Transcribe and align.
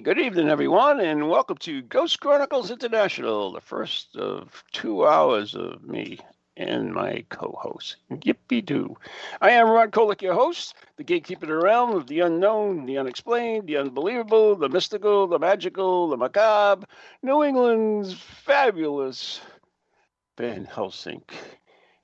Good 0.00 0.18
evening, 0.18 0.48
everyone, 0.48 0.98
and 0.98 1.28
welcome 1.28 1.56
to 1.58 1.80
Ghost 1.82 2.18
Chronicles 2.18 2.72
International, 2.72 3.52
the 3.52 3.60
first 3.60 4.16
of 4.16 4.64
two 4.72 5.06
hours 5.06 5.54
of 5.54 5.84
me 5.84 6.18
and 6.56 6.92
my 6.92 7.24
co-host. 7.28 7.96
Yippee 8.10 8.64
doo! 8.64 8.96
I 9.40 9.50
am 9.50 9.68
Ron 9.68 9.92
Kolek, 9.92 10.20
your 10.20 10.34
host, 10.34 10.74
the 10.96 11.04
gatekeeper 11.04 11.44
of 11.44 11.48
the 11.48 11.56
realm 11.58 11.94
of 11.94 12.08
the 12.08 12.20
unknown, 12.20 12.86
the 12.86 12.98
unexplained, 12.98 13.68
the 13.68 13.76
unbelievable, 13.76 14.56
the 14.56 14.68
mystical, 14.68 15.28
the 15.28 15.38
magical, 15.38 16.08
the 16.08 16.16
macabre, 16.16 16.86
New 17.22 17.44
England's 17.44 18.14
fabulous 18.14 19.40
Van 20.36 20.64
Helsing. 20.64 21.22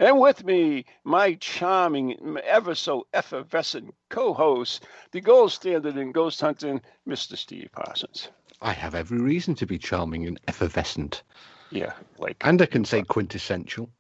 And 0.01 0.19
with 0.19 0.45
me, 0.47 0.87
my 1.05 1.35
charming, 1.35 2.39
ever 2.45 2.75
so 2.75 3.07
effervescent 3.13 3.95
co-host, 4.09 4.87
the 5.13 5.21
gold 5.21 5.53
standard 5.53 5.99
in 5.99 6.11
ghost 6.11 6.41
hunting, 6.41 6.81
Mr. 7.07 7.37
Steve 7.37 7.69
Parsons. 7.71 8.31
I 8.63 8.73
have 8.73 8.95
every 8.95 9.21
reason 9.21 9.55
to 9.57 9.67
be 9.67 9.77
charming 9.77 10.27
and 10.27 10.41
effervescent. 10.49 11.23
Yeah, 11.71 11.93
like 12.17 12.39
And 12.41 12.63
I 12.63 12.67
can 12.67 12.87
say 12.87 13.01
uh, 13.01 13.05
quintessential. 13.05 13.91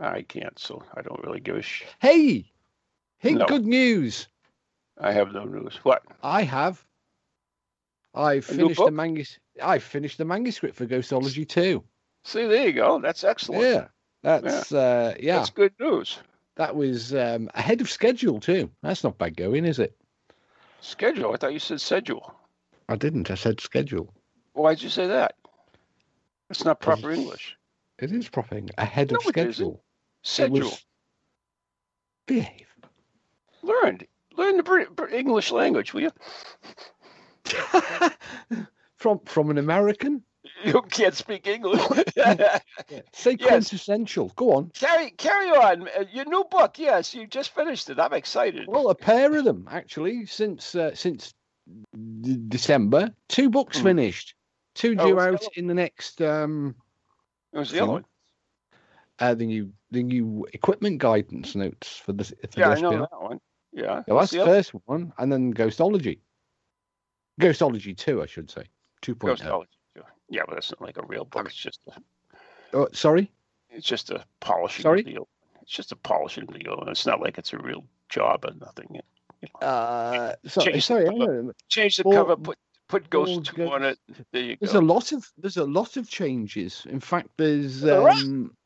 I 0.00 0.22
can't, 0.22 0.58
so 0.58 0.82
I 0.96 1.02
don't 1.02 1.22
really 1.22 1.40
give 1.40 1.54
a 1.54 1.62
sh. 1.62 1.84
Hey! 2.00 2.50
Hey, 3.18 3.34
No. 3.34 3.46
good 3.46 3.64
news! 3.64 4.26
I 5.00 5.12
have 5.12 5.32
no 5.32 5.44
news. 5.44 5.78
What? 5.84 6.02
I 6.20 6.42
have. 6.42 6.84
I 8.12 8.40
finished 8.40 8.78
the 8.78 8.86
book? 8.86 8.92
manus. 8.92 9.38
I 9.62 9.78
finished 9.78 10.18
the 10.18 10.24
manuscript 10.24 10.74
for 10.74 10.86
Ghostology 10.86 11.48
2. 11.48 11.84
See, 12.24 12.46
there 12.48 12.66
you 12.66 12.72
go. 12.72 13.00
That's 13.00 13.22
excellent. 13.22 13.62
Yeah. 13.62 13.86
That's 14.22 14.72
uh 14.72 15.14
yeah. 15.20 15.38
That's 15.38 15.50
good 15.50 15.72
news. 15.78 16.18
That 16.56 16.74
was 16.74 17.14
um 17.14 17.50
ahead 17.54 17.80
of 17.80 17.90
schedule 17.90 18.40
too. 18.40 18.70
That's 18.82 19.04
not 19.04 19.18
bad 19.18 19.36
going, 19.36 19.64
is 19.64 19.78
it? 19.78 19.96
Schedule. 20.80 21.32
I 21.32 21.36
thought 21.36 21.52
you 21.52 21.58
said 21.58 21.80
schedule. 21.80 22.34
I 22.88 22.96
didn't. 22.96 23.30
I 23.30 23.34
said 23.34 23.60
schedule. 23.60 24.12
Why'd 24.54 24.82
you 24.82 24.88
say 24.88 25.06
that? 25.06 25.34
That's 26.48 26.64
not 26.64 26.80
proper 26.80 27.10
English. 27.10 27.56
It 27.98 28.12
is 28.12 28.28
proper. 28.28 28.60
Ahead 28.78 29.10
No, 29.10 29.16
of 29.16 29.22
schedule. 29.24 29.82
Schedule. 30.22 30.60
was- 30.60 30.84
Behave. 32.26 32.66
Learn. 33.62 34.00
Learn 34.36 34.56
the 34.56 34.62
Brit- 34.62 34.94
Brit- 34.94 35.12
English 35.14 35.50
language, 35.50 35.92
will 35.94 36.02
you? 36.02 36.10
from 38.96 39.20
from 39.24 39.50
an 39.50 39.58
American? 39.58 40.22
You 40.64 40.82
can't 40.82 41.14
speak 41.14 41.46
English. 41.46 41.80
Say 43.12 43.36
Yes. 43.38 43.48
quintessential. 43.48 44.32
Go 44.36 44.52
on. 44.54 44.70
carry 44.70 45.10
carry 45.10 45.50
on. 45.50 45.88
Uh, 45.88 46.04
Your 46.12 46.24
new 46.24 46.44
book. 46.50 46.78
Yes, 46.78 47.14
you 47.14 47.26
just 47.26 47.54
finished 47.54 47.90
it. 47.90 47.98
I'm 48.00 48.12
excited. 48.12 48.66
Well, 48.66 48.90
a 48.90 48.94
pair 48.94 49.34
of 49.36 49.44
them 49.44 49.68
actually 49.70 50.26
since 50.26 50.74
uh, 50.74 50.94
since 50.94 51.34
d- 52.20 52.38
December. 52.48 53.14
Two 53.28 53.50
books 53.50 53.78
Hmm. 53.78 53.84
finished. 53.84 54.34
Two 54.74 54.94
due 54.94 55.14
what's 55.16 55.40
the 55.40 55.46
out 55.46 55.56
in 55.56 55.66
the 55.66 55.74
next 55.74 56.20
um 56.22 56.74
It 57.52 57.58
was 57.58 57.70
the 57.70 57.80
other 57.80 57.92
one. 57.92 58.04
uh, 59.18 59.34
the 59.34 59.46
new 59.46 59.72
the 59.90 60.02
new 60.02 60.46
equipment 60.52 60.98
guidance 60.98 61.54
notes 61.54 61.96
for 61.96 62.12
the 62.12 62.24
for 62.24 62.32
Yeah, 62.60 62.68
the 62.70 62.76
I 62.76 62.80
know 62.80 63.00
that 63.00 63.20
one. 63.22 63.40
Yeah. 63.72 64.02
What's 64.06 64.32
that's 64.32 64.44
the 64.44 64.44
first 64.44 64.70
one, 64.86 65.12
and 65.18 65.30
then 65.32 65.52
Ghostology. 65.54 66.20
Ghostology 67.40 67.96
two, 67.96 68.22
I 68.22 68.26
should 68.26 68.50
say. 68.50 68.64
Two 69.02 69.14
point 69.14 69.40
oh. 69.44 69.60
Ghostology. 69.60 69.77
Yeah, 70.28 70.42
but 70.46 70.54
that's 70.54 70.70
not 70.70 70.80
like 70.82 70.98
a 70.98 71.06
real 71.06 71.24
book. 71.24 71.46
It's 71.46 71.54
just 71.54 71.80
a, 71.88 72.00
Oh, 72.74 72.88
sorry. 72.92 73.30
it's 73.70 73.86
just 73.86 74.10
a 74.10 74.24
polishing 74.40 74.82
Sorry? 74.82 75.02
deal. 75.02 75.28
It's 75.62 75.72
just 75.72 75.92
a 75.92 75.96
polishing 75.96 76.46
deal. 76.46 76.78
and 76.80 76.90
It's 76.90 77.06
not 77.06 77.20
like 77.20 77.38
it's 77.38 77.52
a 77.52 77.58
real 77.58 77.84
job 78.08 78.44
or 78.44 78.52
nothing. 78.54 78.86
You 78.90 79.00
know, 79.60 79.66
Uh, 79.66 80.34
so, 80.46 80.60
Change 80.62 80.84
sorry. 80.84 81.04
cover. 81.06 81.54
change 81.68 81.96
the 81.96 82.02
Well, 82.04 82.24
cover, 82.24 82.36
put 82.36 82.58
put 82.88 83.08
Ghost 83.10 83.44
two 83.44 83.70
on 83.70 83.84
it. 83.84 83.98
There 84.32 84.42
you 84.42 84.56
There's 84.60 84.72
go. 84.72 84.80
a 84.80 84.82
lot 84.82 85.12
of 85.12 85.30
there's 85.38 85.56
a 85.58 85.64
lot 85.64 85.96
of 85.96 86.08
changes. 86.08 86.86
In 86.88 87.00
fact, 87.00 87.28
there's 87.36 87.80
There 87.82 88.08
um, 88.08 88.56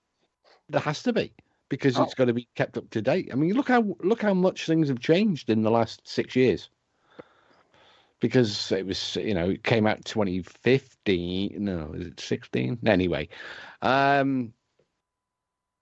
there 0.68 0.80
has 0.80 1.02
to 1.04 1.12
be 1.12 1.32
because 1.68 1.98
Oh. 1.98 2.04
it's 2.04 2.14
got 2.14 2.26
to 2.26 2.32
be 2.32 2.48
kept 2.54 2.76
up 2.78 2.88
to 2.90 3.02
date. 3.02 3.28
I 3.32 3.34
mean, 3.36 3.52
look 3.54 3.68
how 3.68 3.96
look 4.00 4.22
how 4.22 4.34
much 4.34 4.66
things 4.66 4.88
have 4.88 5.00
changed 5.00 5.50
in 5.50 5.62
the 5.62 5.70
last 5.70 6.00
six 6.08 6.34
years. 6.36 6.70
Because 8.22 8.70
it 8.70 8.86
was, 8.86 9.16
you 9.16 9.34
know, 9.34 9.50
it 9.50 9.64
came 9.64 9.84
out 9.84 10.04
2015. 10.04 11.56
No, 11.58 11.90
is 11.92 12.06
it 12.06 12.20
16? 12.20 12.78
Anyway, 12.86 13.28
um, 13.82 14.52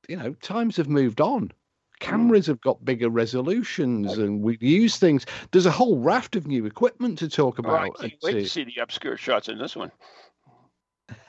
you 0.08 0.16
know, 0.16 0.32
times 0.40 0.78
have 0.78 0.88
moved 0.88 1.20
on. 1.20 1.52
Cameras 2.00 2.46
have 2.46 2.62
got 2.62 2.82
bigger 2.82 3.10
resolutions, 3.10 4.16
and 4.16 4.40
we 4.42 4.56
use 4.62 4.96
things. 4.96 5.26
There's 5.52 5.66
a 5.66 5.70
whole 5.70 5.98
raft 5.98 6.34
of 6.34 6.46
new 6.46 6.64
equipment 6.64 7.18
to 7.18 7.28
talk 7.28 7.60
Oh, 7.62 7.68
I 7.68 7.84
about. 7.88 7.98
can't 7.98 8.12
and 8.12 8.20
wait 8.22 8.32
to- 8.32 8.42
to 8.44 8.48
see 8.48 8.64
the 8.64 8.78
obscure 8.80 9.18
shots 9.18 9.50
in 9.50 9.58
this 9.58 9.76
one. 9.76 9.92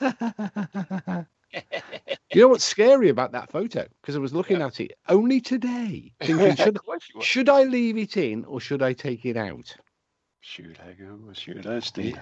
you 0.00 0.14
know 2.40 2.48
what's 2.48 2.64
scary 2.64 3.10
about 3.10 3.32
that 3.32 3.52
photo? 3.52 3.86
Because 4.00 4.16
I 4.16 4.18
was 4.18 4.32
looking 4.32 4.62
at 4.62 4.80
it 4.80 4.92
only 5.10 5.42
today, 5.42 6.14
thinking, 6.22 6.56
should, 6.56 6.76
of 6.76 6.82
course 6.86 7.06
you 7.12 7.18
will. 7.18 7.22
should 7.22 7.50
I 7.50 7.64
leave 7.64 7.98
it 7.98 8.16
in 8.16 8.46
or 8.46 8.60
should 8.60 8.80
I 8.82 8.94
take 8.94 9.26
it 9.26 9.36
out? 9.36 9.76
Should 10.44 10.78
I 10.86 10.92
go? 10.92 11.18
or 11.28 11.34
Should 11.34 11.66
I 11.66 11.78
stay? 11.78 12.14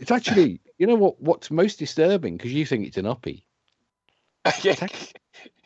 It's 0.00 0.10
actually, 0.10 0.60
you 0.78 0.86
know 0.86 0.96
what? 0.96 1.20
What's 1.22 1.50
most 1.50 1.78
disturbing? 1.78 2.36
Because 2.36 2.52
you 2.52 2.66
think 2.66 2.86
it's 2.86 2.96
an 2.96 3.04
uppie. 3.04 3.44
yeah. 4.62 4.72
It's 4.82 5.12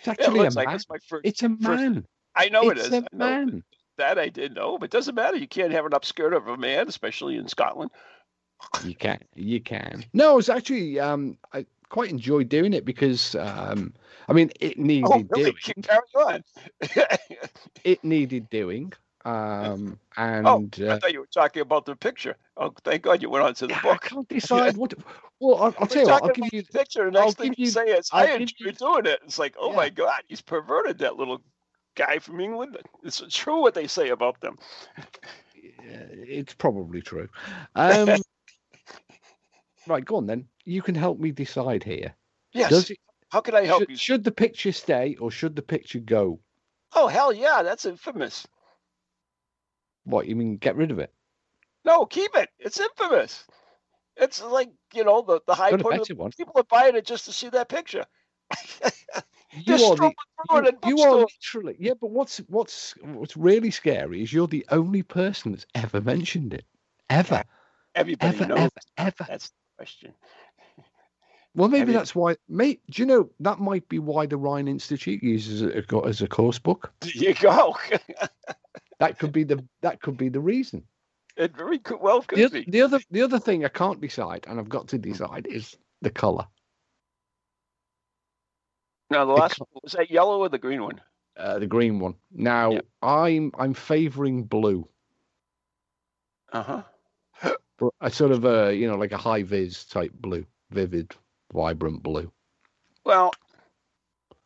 It 0.03 0.09
actually 0.09 0.41
a 0.41 0.43
looks 0.43 0.57
like 0.57 0.67
man. 0.67 0.77
it's 0.77 0.85
first. 0.85 1.25
It's 1.25 1.43
a 1.43 1.49
first- 1.49 1.61
man. 1.63 2.07
I 2.35 2.51
know 2.51 2.69
it's 2.71 2.83
it 2.85 2.87
is. 2.89 2.93
a 2.93 2.97
I 2.99 3.17
man. 3.17 3.63
That 3.97 4.19
I 4.19 4.29
did 4.29 4.55
know, 4.55 4.77
but 4.77 4.85
it 4.87 4.91
doesn't 4.91 5.15
matter. 5.15 5.39
You 5.39 5.49
can't 5.49 5.73
have 5.73 5.87
an 5.87 5.93
upskirt 5.93 6.37
of 6.37 6.49
a 6.49 6.57
man, 6.59 6.87
especially 6.87 7.37
in 7.37 7.49
Scotland. 7.49 7.91
You 8.85 8.95
can. 8.95 9.21
You 9.35 9.61
can. 9.63 10.05
No, 10.13 10.39
it's 10.39 10.51
actually. 10.51 11.01
Um, 11.01 11.39
I 11.55 11.65
quite 11.89 12.11
enjoyed 12.11 12.51
doing 12.51 12.75
it 12.75 12.85
because, 12.85 13.35
um, 13.37 13.95
I 14.29 14.35
mean, 14.35 14.51
it 14.61 14.79
needed 14.79 15.09
Oh, 15.11 15.25
really? 15.31 15.53
doing. 15.53 15.83
Carry 15.83 16.01
on. 16.15 16.45
It 17.85 18.05
needed 18.05 18.51
doing. 18.51 18.93
Um, 19.27 19.99
and 20.17 20.47
oh, 20.47 20.69
I 20.79 20.83
uh, 20.85 20.99
thought 21.01 21.13
you 21.13 21.19
were 21.19 21.27
talking 21.35 21.61
about 21.61 21.85
the 21.85 21.97
picture. 21.97 22.37
Oh, 22.57 22.73
thank 22.85 23.03
God 23.03 23.21
you 23.21 23.29
went 23.29 23.45
on 23.45 23.55
to 23.55 23.67
the 23.67 23.75
I 23.77 23.83
book. 23.83 24.05
I 24.05 24.09
can't 24.09 24.29
decide 24.29 24.77
what. 24.77 24.95
Well, 25.41 25.57
I'll, 25.57 25.75
I'll 25.81 25.87
tell 25.89 26.03
you 26.05 26.09
what. 26.09 26.23
I'll 26.23 26.29
give 26.31 26.53
you. 26.53 26.63
the 26.63 26.79
picture. 26.79 27.11
The 27.11 27.19
I'll 27.19 27.25
next 27.27 27.39
thing 27.39 27.51
give 27.51 27.59
you 27.59 27.65
you- 27.65 27.71
say 27.73 27.87
is, 27.87 28.09
I'll 28.13 28.25
"I 28.29 28.31
enjoy 28.35 28.55
you- 28.67 28.73
doing 28.73 29.07
it." 29.07 29.19
It's 29.25 29.39
like, 29.41 29.57
oh 29.59 29.71
Yeah. 29.71 29.77
my 29.77 29.89
God, 29.89 30.21
he's 30.29 30.41
perverted 30.41 30.99
that 30.99 31.17
little 31.17 31.43
guy 31.97 32.21
from 32.21 32.39
England. 32.41 32.79
It's 33.03 33.21
true 33.31 33.61
what 33.61 33.75
they 33.75 33.89
say 33.89 34.11
about 34.11 34.41
them. 34.41 34.59
Yeah, 35.57 36.05
it's 36.13 36.55
probably 36.55 37.03
true. 37.03 37.29
Um, 37.75 38.11
right, 39.89 40.05
go 40.05 40.17
on 40.17 40.27
then. 40.27 40.47
You 40.65 40.83
can 40.83 40.95
help 40.95 41.19
me 41.19 41.33
decide 41.33 41.83
here. 41.83 42.15
Yes. 42.53 42.71
Does 42.71 42.91
it, 42.91 42.99
How 43.31 43.41
can 43.41 43.57
I 43.57 43.65
help 43.65 43.83
should, 43.83 43.91
you? 43.91 43.97
should 43.97 44.25
the 44.25 44.31
picture 44.31 44.71
stay 44.73 45.17
or 45.21 45.33
should 45.33 45.57
the 45.57 45.63
picture 45.63 45.99
go? 45.99 46.39
Oh 46.95 47.09
hell 47.09 47.33
yeah, 47.33 47.63
that's 47.63 47.85
infamous. 47.87 48.47
What 50.07 50.27
you 50.27 50.37
mean? 50.37 50.57
Get 50.57 50.77
rid 50.77 50.91
of 50.91 50.99
it? 50.99 51.13
No, 51.85 52.07
keep 52.07 52.35
it. 52.35 52.49
It's 52.59 52.81
infamous. 52.81 53.45
It's 54.17 54.43
like 54.43 54.71
you 54.95 55.05
know 55.05 55.21
the 55.21 55.41
the 55.47 55.55
high 55.55 55.73
Got 55.73 55.81
point. 55.81 55.95
Of 55.97 56.01
better 56.03 56.15
one. 56.15 56.31
people 56.33 56.55
are 56.57 56.65
buying 56.65 56.97
it 56.97 57.05
just 57.05 57.27
to 57.27 57.33
see 57.33 57.51
that 57.51 57.69
picture. 57.69 58.07
You 59.65 59.75
are 59.75 59.79
the, 59.79 59.95
strolling 59.95 60.15
through 60.51 60.67
it 60.67 60.75
you, 60.85 60.97
you 60.97 61.03
are 61.03 61.17
literally 61.17 61.77
yeah. 61.79 61.95
But 61.99 62.11
what's 62.11 62.39
what's 62.49 62.95
what's 63.01 63.37
really 63.37 63.71
scary 63.71 64.23
is 64.23 64.33
you're 64.33 64.47
the 64.47 64.67
only 64.71 65.03
person 65.03 65.53
that's 65.53 65.67
ever 65.75 66.01
mentioned 66.01 66.53
it, 66.53 66.65
ever, 67.09 67.43
Everybody 67.95 68.37
ever, 68.37 68.47
knows. 68.47 68.59
ever, 68.59 68.71
ever. 68.99 69.25
That's 69.27 69.49
the 69.49 69.55
question. 69.79 70.13
Well, 71.55 71.69
maybe 71.69 71.93
that's 71.93 72.15
why. 72.15 72.37
May 72.49 72.79
do 72.91 73.03
you 73.03 73.07
know 73.07 73.31
that 73.41 73.61
might 73.61 73.89
be 73.89 73.99
why 73.99 74.27
the 74.27 74.37
Rhine 74.37 74.69
Institute 74.69 75.23
uses 75.23 75.63
it 75.63 75.75
as 75.75 75.85
a- 75.91 76.07
as 76.07 76.21
a 76.21 76.29
course 76.29 76.59
book. 76.59 76.93
There 77.01 77.13
you 77.15 77.35
go. 77.35 77.77
That 78.99 79.19
could 79.19 79.33
be 79.33 79.45
the 79.45 79.65
that 79.83 80.01
could 80.01 80.17
be 80.17 80.29
the 80.29 80.41
reason. 80.41 80.85
it 81.37 81.55
very 81.57 81.79
could, 81.79 82.01
well 82.01 82.23
could 82.23 82.39
The 82.39 82.49
be. 82.49 82.71
the 82.71 82.83
other 82.83 83.01
the 83.11 83.23
other 83.23 83.39
thing 83.39 83.65
I 83.65 83.69
can't 83.69 84.01
decide, 84.01 84.47
and 84.49 84.59
I've 84.59 84.69
got 84.69 84.89
to 84.89 84.99
decide, 84.99 85.47
is 85.47 85.77
the 86.03 86.11
color. 86.11 86.47
Now 89.11 89.25
the 89.25 89.33
last 89.33 89.61
one, 89.61 89.69
was 89.83 89.93
that 89.93 90.11
yellow 90.11 90.41
or 90.41 90.49
the 90.49 90.59
green 90.59 90.83
one? 90.83 91.01
uh, 91.37 91.59
the 91.59 91.67
green 91.67 91.99
one. 92.01 92.15
Now 92.33 92.73
Yep. 92.73 92.87
I'm 93.03 93.53
I'm 93.59 93.75
favouring 93.75 94.45
blue. 94.45 94.89
Uh 96.53 96.63
huh. 97.43 97.57
a 98.01 98.11
sort 98.11 98.31
of 98.31 98.45
a 98.45 98.75
you 98.75 98.89
know 98.89 98.97
like 98.97 99.13
a 99.13 99.19
high 99.19 99.43
vis 99.43 99.85
type 99.85 100.13
blue, 100.15 100.47
vivid, 100.71 101.15
vibrant 101.53 102.03
blue. 102.03 102.33
Well, 103.05 103.33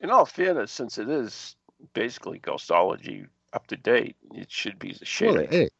in 0.00 0.10
all 0.10 0.24
fairness, 0.26 0.72
since 0.72 0.98
it 0.98 1.08
is 1.08 1.54
basically 1.92 2.40
Ghostology 2.40 3.26
up 3.52 3.66
to 3.68 3.76
date, 3.76 4.16
it 4.34 4.50
should 4.50 4.78
be 4.78 4.90
a 4.90 5.04
shade. 5.04 5.26
Well, 5.34 5.38
of, 5.44 5.52
it 5.52 5.72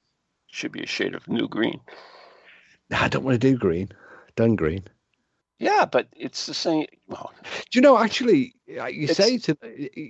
should 0.50 0.72
be 0.72 0.82
a 0.82 0.86
shade 0.86 1.14
of 1.14 1.26
new 1.28 1.48
green. 1.48 1.80
I 2.92 3.08
don't 3.08 3.24
want 3.24 3.40
to 3.40 3.50
do 3.50 3.56
green. 3.56 3.90
Done 4.36 4.56
green. 4.56 4.84
Yeah, 5.58 5.84
but 5.84 6.08
it's 6.16 6.46
the 6.46 6.54
same. 6.54 6.86
Well, 7.08 7.32
Do 7.70 7.78
you 7.78 7.82
know 7.82 7.98
actually? 7.98 8.54
uh, 8.80 8.86
You 8.86 9.06
say 9.08 9.38
to 9.38 9.56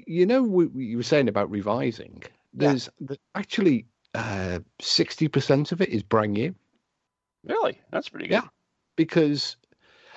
you 0.07 0.25
know 0.27 0.43
we, 0.43 0.67
we- 0.67 0.85
you 0.87 0.97
were 0.97 1.03
saying 1.03 1.29
about 1.29 1.51
revising. 1.51 2.23
There's 2.55 2.89
the, 3.01 3.19
actually 3.35 3.87
uh, 4.15 4.61
sixty 4.81 5.29
percent 5.29 5.73
of 5.73 5.81
it 5.81 5.89
is 5.89 6.03
brand 6.03 6.33
new 6.33 6.55
really, 7.45 7.81
that's 7.91 8.09
pretty 8.09 8.27
good. 8.29 8.35
Yeah. 8.35 8.49
because. 8.97 9.57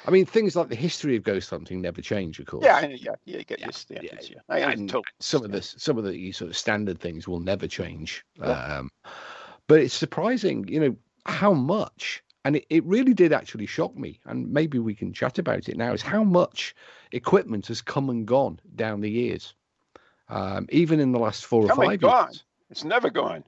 I 0.05 0.11
mean, 0.11 0.25
things 0.25 0.55
like 0.55 0.69
the 0.69 0.75
history 0.75 1.15
of 1.15 1.23
ghost 1.23 1.50
hunting 1.50 1.81
never 1.81 2.01
change, 2.01 2.39
of 2.39 2.45
course. 2.45 2.63
Yeah, 2.65 2.81
yeah, 2.85 2.95
yeah. 3.00 3.15
You 3.25 3.44
get 3.44 3.59
Yeah, 3.59 3.65
your 3.67 3.71
standards. 3.73 4.29
yeah, 4.29 4.39
Yeah, 4.50 4.67
I 4.67 4.71
and 4.71 4.89
totally 4.89 5.03
some 5.19 5.44
of 5.45 5.51
the 5.51 5.61
some 5.61 5.97
of 5.97 6.03
the 6.03 6.31
sort 6.31 6.50
of 6.51 6.57
standard 6.57 7.00
things 7.00 7.27
will 7.27 7.39
never 7.39 7.67
change. 7.67 8.25
Yeah. 8.35 8.51
Um, 8.51 8.89
but 9.67 9.79
it's 9.79 9.94
surprising, 9.94 10.67
you 10.67 10.79
know, 10.79 10.95
how 11.25 11.53
much, 11.53 12.21
and 12.44 12.57
it, 12.57 12.65
it 12.69 12.83
really 12.83 13.13
did 13.13 13.31
actually 13.31 13.65
shock 13.65 13.95
me. 13.95 14.19
And 14.25 14.51
maybe 14.51 14.77
we 14.79 14.94
can 14.94 15.13
chat 15.13 15.39
about 15.39 15.69
it 15.69 15.77
now. 15.77 15.94
Is 15.94 16.01
how 16.01 16.23
much 16.23 16.75
equipment 17.13 17.67
has 17.67 17.81
come 17.81 18.09
and 18.09 18.25
gone 18.25 18.59
down 18.75 19.00
the 19.00 19.09
years, 19.09 19.55
um, 20.27 20.67
even 20.69 21.00
in 21.00 21.11
the 21.13 21.19
last 21.19 21.45
four 21.45 21.67
Come 21.67 21.79
or 21.79 21.85
five 21.85 22.01
gone. 22.01 22.27
years. 22.27 22.44
It's 22.69 22.83
never 22.83 23.09
gone. 23.09 23.44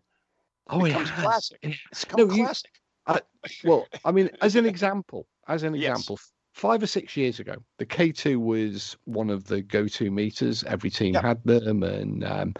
Oh, 0.67 0.85
it 0.85 0.89
becomes 0.89 1.09
has. 1.09 1.23
classic. 1.23 1.79
It's 1.91 2.05
become 2.05 2.27
No, 2.27 2.33
you- 2.33 2.45
classic. 2.45 2.71
well, 3.65 3.85
I 4.05 4.11
mean, 4.11 4.29
as 4.41 4.55
an 4.55 4.65
example, 4.65 5.27
as 5.47 5.63
an 5.63 5.75
Yes. 5.75 5.89
example, 5.99 6.19
five 6.55 6.81
or 6.81 6.87
six 6.87 7.17
years 7.17 7.39
ago, 7.39 7.55
the 7.77 7.85
K2 7.85 8.37
was 8.39 8.95
one 9.03 9.29
of 9.29 9.45
the 9.45 9.61
go-to 9.61 10.09
meters. 10.09 10.63
Every 10.63 10.89
team 10.89 11.13
Yep. 11.13 11.23
had 11.23 11.43
them, 11.43 11.83
and 11.83 12.23
um, 12.23 12.53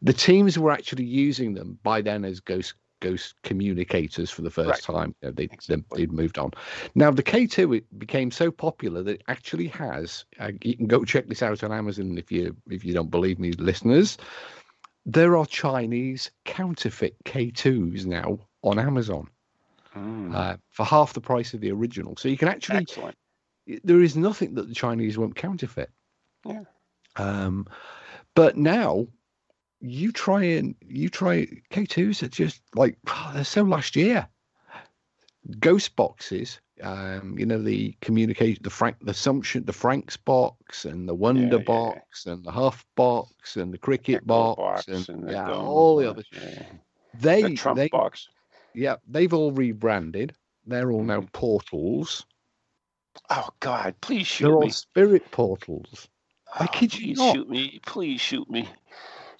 the 0.00 0.14
teams 0.14 0.58
were 0.58 0.70
actually 0.70 1.04
using 1.04 1.52
them 1.54 1.78
by 1.82 2.00
then 2.00 2.24
as 2.24 2.40
ghost 2.40 2.74
ghost 3.00 3.34
communicators 3.42 4.30
for 4.30 4.40
the 4.40 4.50
first 4.50 4.68
Right. 4.68 4.82
time. 4.82 5.14
You 5.20 5.28
know, 5.28 5.32
they, 5.32 5.50
Exactly. 5.50 5.98
they'd 5.98 6.12
moved 6.12 6.38
on. 6.38 6.52
Now 6.94 7.10
the 7.10 7.22
K2 7.22 7.76
it 7.76 7.98
became 7.98 8.30
so 8.30 8.50
popular 8.50 9.02
that 9.02 9.16
it 9.16 9.22
actually 9.28 9.68
has. 9.68 10.24
Uh, 10.40 10.52
you 10.62 10.74
can 10.74 10.86
go 10.86 11.04
check 11.04 11.28
this 11.28 11.42
out 11.42 11.62
on 11.62 11.72
Amazon 11.72 12.16
if 12.16 12.32
you 12.32 12.56
if 12.70 12.84
you 12.86 12.94
don't 12.94 13.10
believe 13.10 13.38
me, 13.38 13.52
listeners. 13.52 14.16
There 15.04 15.36
are 15.36 15.44
Chinese 15.46 16.30
counterfeit 16.46 17.16
K2s 17.26 18.06
now 18.06 18.38
on 18.62 18.78
Amazon 18.78 19.28
Mm, 19.94 20.34
uh, 20.34 20.56
for 20.70 20.84
half 20.84 21.12
the 21.12 21.20
price 21.20 21.54
of 21.54 21.60
the 21.60 21.70
original. 21.70 22.16
So 22.16 22.28
you 22.28 22.36
can 22.36 22.48
actually, 22.48 22.78
excellent. 22.78 23.16
There 23.84 24.02
is 24.02 24.16
nothing 24.16 24.54
that 24.54 24.68
the 24.68 24.74
Chinese 24.74 25.18
won't 25.18 25.34
counterfeit. 25.36 25.90
Yeah. 26.44 26.64
Um, 27.16 27.66
but 28.34 28.56
now 28.56 29.06
you 29.80 30.12
try 30.12 30.42
and 30.42 30.74
you 30.86 31.08
try 31.08 31.46
K2s 31.70 32.22
are 32.22 32.28
just 32.28 32.62
like 32.74 32.98
they're 33.34 33.44
so 33.44 33.62
last 33.62 33.96
year. 33.96 34.28
Ghost 35.60 35.94
boxes, 35.94 36.60
um, 36.82 37.36
you 37.38 37.46
know 37.46 37.62
the 37.62 37.96
communication, 38.00 38.60
the 38.64 38.70
Frank, 38.70 38.96
the 39.00 39.12
Assumption, 39.12 39.64
the 39.64 39.72
Frank's 39.72 40.16
box, 40.16 40.84
and 40.84 41.08
the 41.08 41.14
Wonder 41.14 41.42
yeah, 41.42 41.56
yeah. 41.58 41.64
box, 41.64 42.26
and 42.26 42.44
the 42.44 42.50
Huff 42.50 42.84
box, 42.96 43.56
and 43.56 43.72
the 43.72 43.78
Cricket 43.78 44.16
Echo 44.16 44.26
box, 44.26 44.88
and, 44.88 45.08
and 45.08 45.28
the 45.28 45.32
yeah, 45.32 45.52
all 45.52 45.98
the 45.98 46.06
box, 46.06 46.26
others. 46.32 46.42
yeah. 46.52 46.62
They, 47.18 47.42
The 47.42 47.54
Trump 47.54 47.78
they, 47.78 47.88
box. 47.88 48.28
yeah, 48.74 48.96
they've 49.06 49.32
all 49.32 49.52
rebranded. 49.52 50.34
They're 50.66 50.90
all 50.90 51.04
now 51.04 51.24
portals. 51.32 52.26
Oh 53.30 53.48
God! 53.60 53.94
Please 54.00 54.26
shoot 54.26 54.46
They're 54.46 54.58
me. 54.58 54.66
all 54.66 54.70
spirit 54.70 55.30
portals. 55.30 56.08
I 56.54 56.64
Oh, 56.64 56.68
kid 56.68 56.94
you 56.94 57.08
please 57.08 57.18
not. 57.18 57.34
shoot 57.34 57.48
me. 57.48 57.80
Please 57.84 58.20
shoot 58.20 58.48
me. 58.48 58.68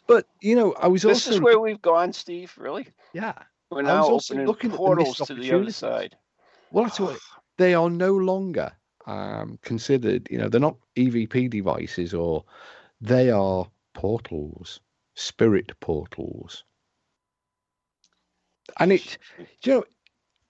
But 0.07 0.27
you 0.41 0.55
know, 0.57 0.73
I 0.75 0.89
was 0.89 1.03
This 1.03 1.27
also 1.27 1.31
This 1.31 1.37
is 1.37 1.43
where 1.43 1.59
we've 1.59 1.83
gone, 1.83 2.13
Steve. 2.13 2.53
Really? 2.59 2.89
yeah. 3.13 3.35
We're 3.71 3.85
I 3.85 3.99
was 3.99 4.09
also 4.09 4.35
opening 4.35 4.47
looking 4.47 4.71
at 4.71 4.73
the 4.73 4.79
portals 4.79 5.17
to 5.19 5.35
the 5.35 5.53
other 5.53 5.73
side. 5.73 6.17
Well, 6.71 6.85
that's 6.85 7.01
what 7.01 7.19
they 7.59 7.75
are 7.75 7.91
no 7.91 8.15
longer 8.15 8.73
um, 9.07 9.59
considered. 9.63 10.29
You 10.31 10.39
know, 10.39 10.49
they're 10.49 10.61
not 10.61 10.77
EVP 10.97 11.51
devices, 11.51 12.15
or 12.15 12.45
they 13.01 13.31
are 13.31 13.69
portals, 13.95 14.81
spirit 15.15 15.73
portals. 15.81 16.65
And 18.79 18.93
it, 18.93 19.19
you 19.65 19.85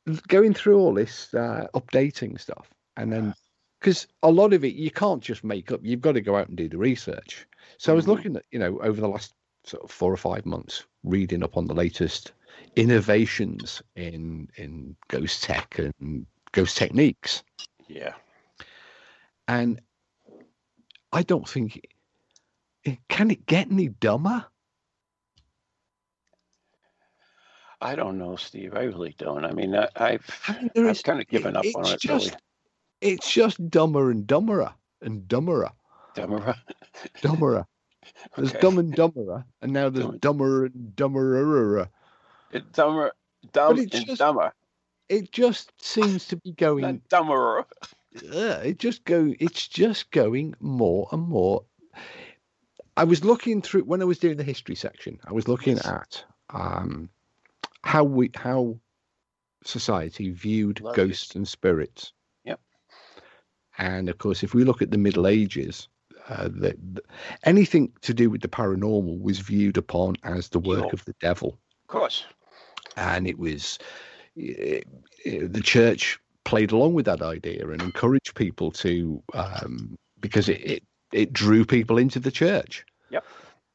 know, 0.06 0.14
going 0.28 0.52
through 0.54 0.78
all 0.78 0.94
this 0.94 1.32
uh, 1.34 1.66
updating 1.74 2.38
stuff, 2.40 2.68
and 2.96 3.12
then 3.12 3.34
because 3.80 4.06
a 4.22 4.30
lot 4.30 4.52
of 4.52 4.64
it 4.64 4.74
you 4.74 4.90
can't 4.90 5.22
just 5.22 5.44
make 5.44 5.70
up. 5.70 5.80
You've 5.82 6.00
got 6.00 6.12
to 6.12 6.20
go 6.20 6.36
out 6.36 6.48
and 6.48 6.56
do 6.56 6.68
the 6.68 6.78
research. 6.78 7.46
So 7.78 7.92
I 7.92 7.96
was 7.96 8.04
Mhm. 8.06 8.08
looking 8.08 8.36
at, 8.36 8.44
you 8.50 8.58
know, 8.58 8.78
over 8.80 9.00
the 9.00 9.08
last 9.08 9.34
sort 9.64 9.82
of 9.84 9.90
four 9.90 10.12
or 10.12 10.16
five 10.16 10.46
months, 10.46 10.84
reading 11.04 11.42
up 11.42 11.56
on 11.56 11.66
the 11.66 11.74
latest 11.74 12.32
innovations 12.76 13.82
in 13.96 14.48
in 14.56 14.96
ghost 15.08 15.42
tech 15.42 15.78
and 15.78 16.26
ghost 16.52 16.76
techniques, 16.76 17.42
Yeah. 17.88 18.14
and 19.48 19.80
I 21.12 21.22
don't 21.22 21.48
think 21.48 21.84
it, 22.84 22.98
can 23.08 23.30
it 23.30 23.44
get 23.46 23.70
any 23.70 23.88
dumber. 23.88 24.46
I 27.80 27.94
don't 27.94 28.16
know, 28.18 28.36
Steve. 28.36 28.74
I 28.74 28.84
really 28.84 29.14
don't. 29.18 29.44
I 29.44 29.52
mean, 29.52 29.74
I, 29.76 29.88
I've 29.96 30.40
mean, 30.74 30.86
I've 30.86 30.96
is- 30.96 31.02
kind 31.02 31.20
of 31.20 31.28
given 31.28 31.56
up 31.56 31.64
on 31.74 31.86
it. 31.86 32.00
just 32.00 32.26
really. 32.30 32.40
It's 33.00 33.30
just 33.30 33.68
dumber 33.70 34.10
and 34.10 34.26
dumberer 34.26 34.72
and 35.02 35.22
dumberer, 35.28 35.70
Dumber. 36.14 36.54
dumberer. 37.22 37.66
There's 38.36 38.50
Okay. 38.50 38.60
dumb 38.60 38.78
and 38.78 38.94
dumberer, 38.94 39.44
and 39.62 39.72
now 39.72 39.88
there's 39.90 40.06
Dumb 40.06 40.18
dumber 40.18 40.64
and 40.66 40.92
dumberer. 40.94 41.88
It 42.52 42.72
dumber, 42.72 43.12
dumb 43.52 43.78
it's 43.78 43.94
and 43.96 44.06
just 44.06 44.18
dumber. 44.20 44.52
It 45.08 45.32
just 45.32 45.72
seems 45.82 46.26
to 46.28 46.36
be 46.36 46.52
going 46.56 47.02
dumberer. 47.10 47.64
uh, 48.32 48.60
it 48.64 48.78
just 48.78 49.04
go 49.04 49.34
it's 49.40 49.66
just 49.68 50.10
going 50.12 50.54
more 50.60 51.08
and 51.12 51.22
more 51.22 51.64
i 52.96 53.04
was 53.04 53.24
looking 53.24 53.60
through 53.60 53.82
when 53.84 54.00
i 54.00 54.06
was 54.06 54.18
doing 54.18 54.36
the 54.38 54.42
history 54.44 54.74
section 54.74 55.18
i 55.26 55.32
was 55.32 55.48
looking 55.48 55.76
Yes. 55.76 55.86
at 55.86 56.24
um 56.50 57.10
how 57.82 58.04
we 58.04 58.30
how 58.34 58.78
society 59.64 60.30
viewed 60.30 60.80
Love 60.80 60.94
ghosts 60.96 61.34
and 61.34 61.46
spirits. 61.46 62.12
And 63.78 64.08
of 64.08 64.18
course 64.18 64.42
if 64.42 64.54
we 64.54 64.64
look 64.64 64.82
at 64.82 64.90
the 64.90 64.98
middle 64.98 65.26
ages 65.26 65.88
uh, 66.28 66.44
the, 66.44 66.76
the, 66.92 67.02
anything 67.44 67.92
to 68.00 68.12
do 68.12 68.28
with 68.28 68.40
the 68.40 68.48
paranormal 68.48 69.20
was 69.20 69.38
viewed 69.38 69.76
upon 69.76 70.16
as 70.24 70.48
the 70.48 70.58
work 70.58 70.92
of 70.92 71.04
the 71.04 71.14
devil 71.20 71.58
Of 71.84 71.88
course. 71.88 72.24
and 72.96 73.26
it 73.26 73.38
was 73.38 73.78
eh, 74.38 74.80
eh, 75.24 75.40
the 75.42 75.62
church 75.62 76.18
played 76.44 76.72
along 76.72 76.94
with 76.94 77.06
that 77.06 77.22
idea 77.22 77.68
and 77.68 77.82
encouraged 77.82 78.34
people 78.34 78.70
to 78.70 79.22
um, 79.34 79.96
because 80.20 80.48
it, 80.48 80.60
it 80.64 80.82
it 81.12 81.32
drew 81.32 81.64
people 81.64 81.98
into 81.98 82.18
the 82.18 82.30
church. 82.30 82.84
Yep. 83.10 83.24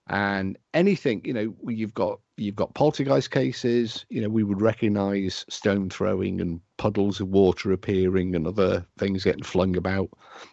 And 0.07 0.57
anything 0.73 1.21
you 1.23 1.33
know, 1.33 1.55
you've 1.67 1.93
got 1.93 2.19
you've 2.41 2.55
got 2.55 2.73
poltergeist 2.73 3.31
cases. 3.31 4.05
You 4.09 4.21
know, 4.21 4.29
we 4.29 4.43
would 4.43 4.61
recognise 4.61 5.45
stone 5.49 5.89
throwing 5.89 6.41
and 6.41 6.59
puddles 6.77 7.19
of 7.19 7.29
water 7.29 7.71
appearing 7.71 8.35
and 8.35 8.47
other 8.47 8.85
things 8.97 9.23
getting 9.23 9.43
flung 9.43 9.77
about 9.77 10.09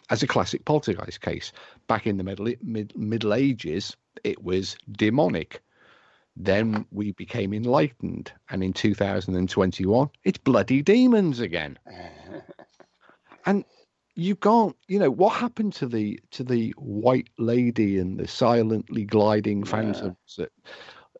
as 0.09 0.23
a 0.23 0.27
classic 0.27 0.65
poltergeist 0.65 1.21
case. 1.21 1.51
Back 1.87 2.07
in 2.07 2.17
the 2.17 2.23
middle 2.23 2.47
mid, 2.61 2.95
Middle 2.97 3.33
Ages, 3.33 3.97
it 4.23 4.43
was 4.43 4.77
demonic. 4.91 5.61
Then 6.37 6.85
we 6.91 7.11
became 7.13 7.53
enlightened, 7.53 8.31
and 8.49 8.63
in 8.63 8.71
2021, 8.71 10.09
it's 10.23 10.37
bloody 10.37 10.81
demons 10.81 11.39
again. 11.39 11.77
And 13.45 13.65
you 14.15 14.35
can't, 14.35 14.75
you 14.87 14.99
know, 14.99 15.09
what 15.11 15.35
happened 15.35 15.73
to 15.75 15.87
the 15.87 16.19
to 16.31 16.43
the 16.43 16.71
white 16.77 17.29
lady 17.37 17.97
and 17.97 18.19
the 18.19 18.27
silently 18.27 19.05
gliding 19.05 19.63
Yeah. 19.63 19.65
phantoms 19.65 20.35
that, 20.37 20.51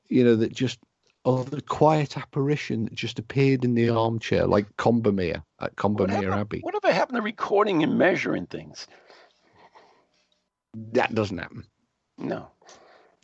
you 0.10 0.24
know, 0.24 0.36
that 0.36 0.54
just 0.54 0.80
or 1.25 1.44
the 1.44 1.62
quiet 1.62 2.18
apparition 2.18 2.86
that 2.86 2.96
just 2.96 3.20
appeared 3.20 3.63
in 3.66 3.74
the 3.75 3.89
armchair 3.89 4.48
like 4.48 4.66
Combermere 4.78 5.44
at 5.62 5.75
Combermere 5.75 6.16
Whatever, 6.16 6.32
Abbey. 6.34 6.60
whatever 6.62 6.92
happened 6.92 7.18
to 7.18 7.22
recording 7.22 7.84
and 7.84 7.98
measuring 7.98 8.46
things? 8.48 8.88
That 10.94 11.13
doesn't 11.13 11.38
happen. 11.38 11.66
No. 12.18 12.48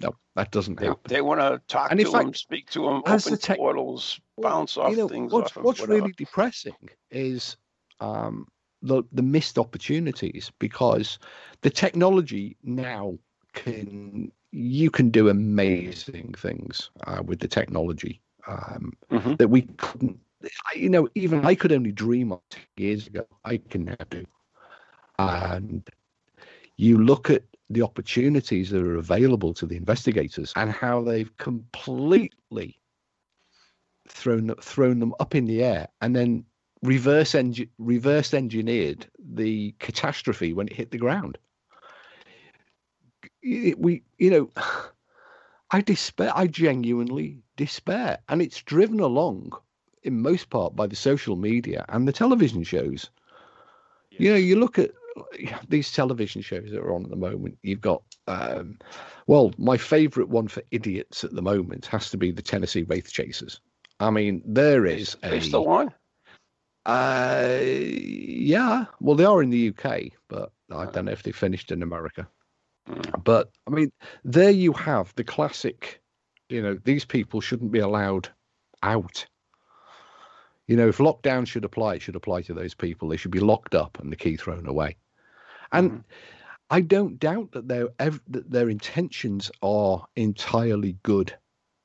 No, 0.01 0.13
that 0.36 0.51
doesn't 0.51 0.77
They, 0.80 0.88
happen. 0.88 1.01
they 1.08 1.22
want 1.22 1.39
to 1.39 1.62
talk 1.68 1.89
And 1.92 2.00
to 2.00 2.12
fact, 2.12 2.25
them, 2.25 2.34
speak 2.34 2.70
to 2.72 2.82
them, 2.84 3.01
open 3.06 3.32
the 3.32 3.38
tech- 3.38 3.58
portals, 3.58 4.20
Well, 4.36 4.51
bounce 4.51 4.75
off 4.77 4.92
you 4.92 4.98
know, 4.98 5.08
things 5.08 5.32
what's, 5.32 5.51
off 5.51 5.58
of 5.58 5.63
what's 5.63 5.80
whatever. 5.80 6.00
really 6.01 6.13
depressing 6.18 6.75
is 7.12 7.56
um, 8.01 8.46
the 8.82 9.04
the 9.13 9.22
missed 9.22 9.58
opportunities 9.58 10.51
because 10.60 11.18
the 11.62 11.70
technology 11.70 12.58
now 12.62 13.18
can 13.56 14.32
you 14.52 14.90
can 14.90 15.10
do 15.10 15.30
amazing 15.30 16.34
things 16.38 16.92
uh, 17.08 17.22
with 17.26 17.40
the 17.40 17.48
technology 17.48 18.22
um, 18.48 18.94
Mhm. 19.12 19.38
that 19.38 19.50
we 19.50 19.64
couldn't 19.78 20.20
you 20.76 20.90
know, 20.90 21.08
even 21.16 21.46
I 21.46 21.56
could 21.56 21.72
only 21.72 21.92
dream 21.92 22.32
of 22.32 22.42
years 22.78 23.08
ago. 23.08 23.26
I 23.44 23.58
can 23.58 23.86
now 23.86 23.96
do, 24.10 24.24
and 25.18 25.88
you 26.78 26.98
look 27.04 27.30
at 27.30 27.44
the 27.70 27.82
opportunities 27.82 28.70
that 28.70 28.84
are 28.84 28.98
available 28.98 29.54
to 29.56 29.66
the 29.66 29.76
investigators 29.76 30.54
and 30.56 30.72
how 30.72 31.02
they've 31.02 31.36
completely 31.38 32.80
thrown 34.08 34.54
thrown 34.62 35.00
them 35.00 35.14
up 35.20 35.34
in 35.34 35.46
the 35.46 35.64
air 35.64 35.88
and 36.02 36.16
then 36.16 36.46
reverse 36.84 37.32
engi- 37.32 37.70
reverse 37.80 38.34
engineered 38.34 39.08
the 39.18 39.74
catastrophe 39.80 40.54
when 40.54 40.68
it 40.68 40.74
hit 40.74 40.92
the 40.92 40.98
ground. 40.98 41.38
We, 43.46 44.04
you 44.18 44.30
know, 44.30 44.50
I 45.72 45.82
despair. 45.82 46.32
I 46.36 46.48
genuinely 46.48 47.40
despair, 47.58 48.20
and 48.30 48.42
it's 48.42 48.62
driven 48.62 49.00
along 49.00 49.52
in 50.04 50.22
most 50.22 50.50
part 50.50 50.75
by 50.75 50.88
the 50.88 50.96
social 50.96 51.36
media 51.36 51.84
and 51.90 52.08
the 52.08 52.14
television 52.14 52.64
shows. 52.64 53.10
Yes. 54.12 54.22
You 54.22 54.32
know, 54.32 54.38
you 54.38 54.56
look 54.58 54.80
at 54.80 54.92
these 55.70 55.92
television 55.92 56.42
shows 56.42 56.72
that 56.72 56.80
are 56.80 56.94
on 56.94 57.04
at 57.04 57.10
the 57.10 57.16
moment. 57.16 57.58
You've 57.64 57.82
got, 57.82 58.04
um, 58.28 58.78
well, 59.28 59.54
my 59.58 59.78
favourite 59.78 60.30
one 60.30 60.48
for 60.48 60.64
idiots 60.72 61.24
at 61.24 61.34
the 61.34 61.42
moment 61.42 61.86
has 61.88 62.10
to 62.12 62.18
be 62.18 62.32
the 62.32 62.42
Tennessee 62.42 62.84
Wraith 62.84 63.12
Chasers. 63.12 63.60
I 64.00 64.10
mean, 64.10 64.42
there 64.46 64.86
is 64.86 65.16
they 65.22 65.38
a, 65.38 65.42
still 65.42 65.68
on. 65.68 65.94
Uh, 66.86 67.60
yeah. 67.62 68.86
Well, 69.00 69.16
they 69.16 69.25
are 69.25 69.42
in 69.42 69.50
the 69.50 69.70
UK, 69.70 70.12
but 70.28 70.52
I 70.72 70.86
don't 70.86 71.06
know 71.06 71.12
if 71.12 71.24
they 71.24 71.32
finished 71.32 71.72
in 71.72 71.82
America. 71.82 72.28
But 73.24 73.51
I 73.68 73.72
mean, 73.72 73.92
there 74.24 74.51
you 74.51 74.74
have 74.74 75.13
the 75.15 75.24
classic. 75.24 76.01
You 76.50 76.62
know, 76.62 76.77
these 76.84 77.06
people 77.06 77.42
shouldn't 77.42 77.72
be 77.72 77.80
allowed 77.80 78.30
out. 78.84 79.25
You 80.68 80.75
know, 80.75 80.88
if 80.88 80.98
lockdown 80.98 81.48
should 81.48 81.65
apply, 81.65 81.96
it 81.96 82.01
should 82.01 82.15
apply 82.15 82.42
to 82.44 82.54
those 82.54 82.74
people. 82.74 83.10
They 83.10 83.18
should 83.18 83.32
be 83.32 83.39
locked 83.39 83.75
up 83.75 84.00
and 84.00 84.12
the 84.12 84.15
key 84.15 84.36
thrown 84.36 84.68
away. 84.68 84.96
And 85.72 85.92
mm. 85.92 86.04
I 86.70 86.82
don't 86.82 87.20
doubt 87.20 87.51
that 87.51 87.68
their 87.68 87.89
that 87.98 88.51
their 88.51 88.70
intentions 88.70 89.51
are 89.62 90.06
entirely 90.15 90.98
good. 91.04 91.36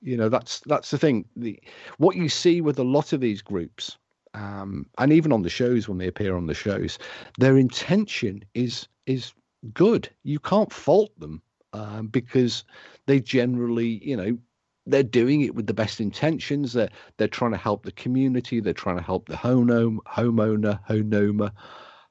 You 0.03 0.17
know, 0.17 0.29
that's 0.29 0.61
that's 0.61 0.91
the 0.91 0.99
thing. 0.99 1.27
The 1.37 1.59
what 1.99 2.17
you 2.17 2.29
see 2.29 2.61
with 2.61 2.79
a 2.79 2.85
lot 2.85 3.13
of 3.13 3.21
these 3.21 3.43
groups 3.43 3.99
um, 4.35 4.87
and 4.99 5.13
even 5.13 5.33
on 5.33 5.43
the 5.43 5.51
shows 5.51 5.89
when 5.89 5.99
they 5.99 6.07
appear 6.07 6.37
on 6.37 6.47
the 6.47 6.55
shows, 6.55 6.99
their 7.39 7.57
intention 7.57 8.45
is 8.55 8.87
is 9.07 9.33
good. 9.73 10.09
You 10.23 10.39
can't 10.39 10.73
fault 10.73 11.19
them 11.19 11.43
um, 11.73 12.09
because 12.09 12.65
they 13.07 13.21
generally, 13.21 14.05
you 14.05 14.17
know, 14.17 14.39
they're 14.87 15.03
doing 15.03 15.43
it 15.43 15.55
with 15.55 15.67
the 15.67 15.75
best 15.75 16.01
intentions. 16.01 16.73
They're 16.73 16.91
they're 17.17 17.29
trying 17.29 17.53
to 17.53 17.57
help 17.57 17.85
the 17.85 17.93
community. 17.93 18.61
They're 18.61 18.73
trying 18.73 18.97
to 18.97 19.03
help 19.03 19.29
the 19.29 19.37
home 19.37 19.69
homeowner, 20.07 20.81
honoma, 20.89 21.53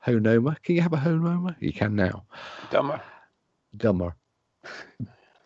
honoma. 0.05 0.61
Can 0.63 0.75
you 0.75 0.81
have 0.81 0.93
a 0.93 0.97
homeowner? 0.97 1.55
You 1.59 1.73
can 1.73 1.95
now. 1.95 2.25
Dumber. 2.69 3.01
Dumber. 3.77 4.15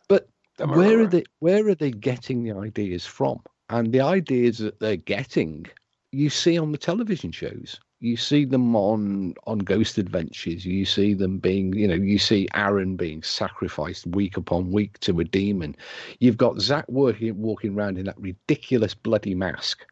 But 0.08 0.30
Dumber 0.58 0.78
where 0.78 1.02
are 1.02 1.08
they? 1.08 1.24
Where 1.40 1.68
are 1.68 1.76
they 1.76 1.92
getting 1.92 2.44
the 2.44 2.52
ideas 2.52 3.06
from? 3.06 3.42
And 3.70 3.92
the 3.92 4.02
ideas 4.02 4.60
that 4.60 4.80
they're 4.80 4.98
getting 4.98 5.66
you 6.12 6.30
see 6.30 6.58
on 6.58 6.72
the 6.72 6.78
television 6.78 7.32
shows. 7.32 7.80
You 8.04 8.18
see 8.18 8.44
them 8.44 8.76
on 8.76 9.34
on 9.48 9.60
Ghost 9.60 9.98
Adventures. 9.98 10.66
You 10.66 10.84
see 10.84 11.14
them 11.14 11.38
being, 11.38 11.72
you 11.74 11.88
know, 11.88 11.94
you 11.94 12.20
see 12.20 12.50
Aaron 12.54 12.98
being 12.98 13.24
sacrificed 13.24 14.06
week 14.08 14.36
upon 14.36 14.74
week 14.74 15.00
to 15.00 15.22
a 15.22 15.24
demon. 15.24 15.74
You've 16.20 16.36
got 16.36 16.60
Zach 16.60 16.84
working 16.90 17.42
walking 17.42 17.76
around 17.76 17.98
in 17.98 18.04
that 18.08 18.20
ridiculous 18.20 18.94
bloody 18.94 19.34
mask. 19.34 19.86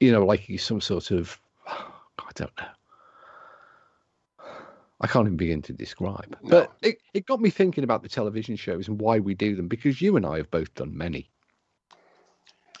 You 0.00 0.10
know, 0.10 0.26
like 0.26 0.40
he's 0.40 0.64
some 0.64 0.80
sort 0.80 1.12
of 1.12 1.38
I 1.68 2.32
don't 2.34 2.50
know. 2.60 2.66
I 5.00 5.06
can't 5.06 5.28
even 5.28 5.36
begin 5.36 5.62
to 5.62 5.72
describe. 5.72 6.36
No. 6.42 6.50
But 6.50 6.72
it, 6.82 6.98
it 7.14 7.26
got 7.26 7.40
me 7.40 7.50
thinking 7.50 7.84
about 7.84 8.02
the 8.02 8.08
television 8.08 8.56
shows 8.56 8.88
and 8.88 9.00
why 9.00 9.20
we 9.20 9.34
do 9.34 9.54
them 9.54 9.68
because 9.68 10.02
you 10.02 10.16
and 10.16 10.26
I 10.26 10.38
have 10.38 10.50
both 10.50 10.74
done 10.74 10.98
many. 10.98 11.30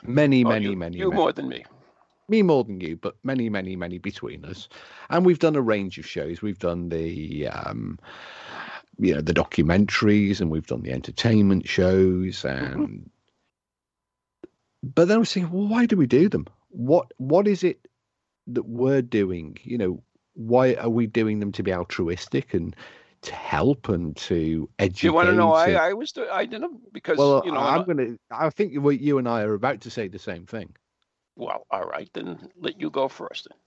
Many, 0.02 0.44
oh, 0.44 0.48
many, 0.48 0.64
you, 0.64 0.76
many. 0.76 0.98
You 0.98 1.10
many. 1.10 1.20
more 1.20 1.32
than 1.32 1.48
me 1.48 1.64
me 2.28 2.42
more 2.42 2.64
than 2.64 2.80
you, 2.80 2.96
but 2.96 3.16
many, 3.22 3.48
many, 3.48 3.76
many 3.76 3.98
between 3.98 4.44
us. 4.44 4.68
And 5.10 5.24
we've 5.24 5.38
done 5.38 5.56
a 5.56 5.62
range 5.62 5.98
of 5.98 6.06
shows. 6.06 6.42
We've 6.42 6.58
done 6.58 6.88
the, 6.88 7.48
um, 7.48 7.98
you 8.98 9.14
know, 9.14 9.20
the 9.20 9.34
documentaries, 9.34 10.40
and 10.40 10.50
we've 10.50 10.66
done 10.66 10.82
the 10.82 10.92
entertainment 10.92 11.68
shows, 11.68 12.42
mm-hmm. 12.42 12.48
and. 12.48 12.76
Mm-hmm. 12.76 13.02
But 14.94 15.08
then 15.08 15.16
I 15.16 15.18
was 15.18 15.32
thinking, 15.32 15.52
well, 15.52 15.66
why 15.66 15.86
do 15.86 15.96
we 15.96 16.06
do 16.06 16.28
them? 16.28 16.46
What 16.68 17.10
What 17.16 17.48
is 17.48 17.64
it 17.64 17.88
that 18.46 18.66
we're 18.66 19.02
doing? 19.02 19.58
You 19.64 19.78
know, 19.78 20.02
why 20.34 20.74
are 20.74 20.88
we 20.88 21.06
doing 21.06 21.40
them 21.40 21.50
to 21.52 21.62
be 21.62 21.72
altruistic 21.72 22.54
and 22.54 22.76
to 23.22 23.34
help 23.34 23.88
and 23.88 24.16
to 24.16 24.68
educate? 24.78 25.02
You 25.02 25.12
want 25.12 25.28
to 25.28 25.34
know? 25.34 25.52
I, 25.52 25.72
I 25.72 25.92
was 25.92 26.12
I 26.30 26.44
did 26.46 26.62
them 26.62 26.80
because 26.92 27.18
well, 27.18 27.42
you 27.44 27.50
know 27.50 27.58
I'm 27.58 27.84
going 27.84 27.96
to. 27.96 28.18
I 28.30 28.50
think 28.50 28.76
what 28.76 29.00
you 29.00 29.18
and 29.18 29.28
I 29.28 29.42
are 29.42 29.54
about 29.54 29.80
to 29.82 29.90
say 29.90 30.08
the 30.08 30.18
same 30.18 30.46
thing. 30.46 30.74
Well, 31.36 31.66
all 31.70 31.84
right, 31.84 32.08
then 32.14 32.48
let 32.56 32.80
you 32.80 32.90
go 32.90 33.08
first. 33.08 33.48
Then. 33.48 33.58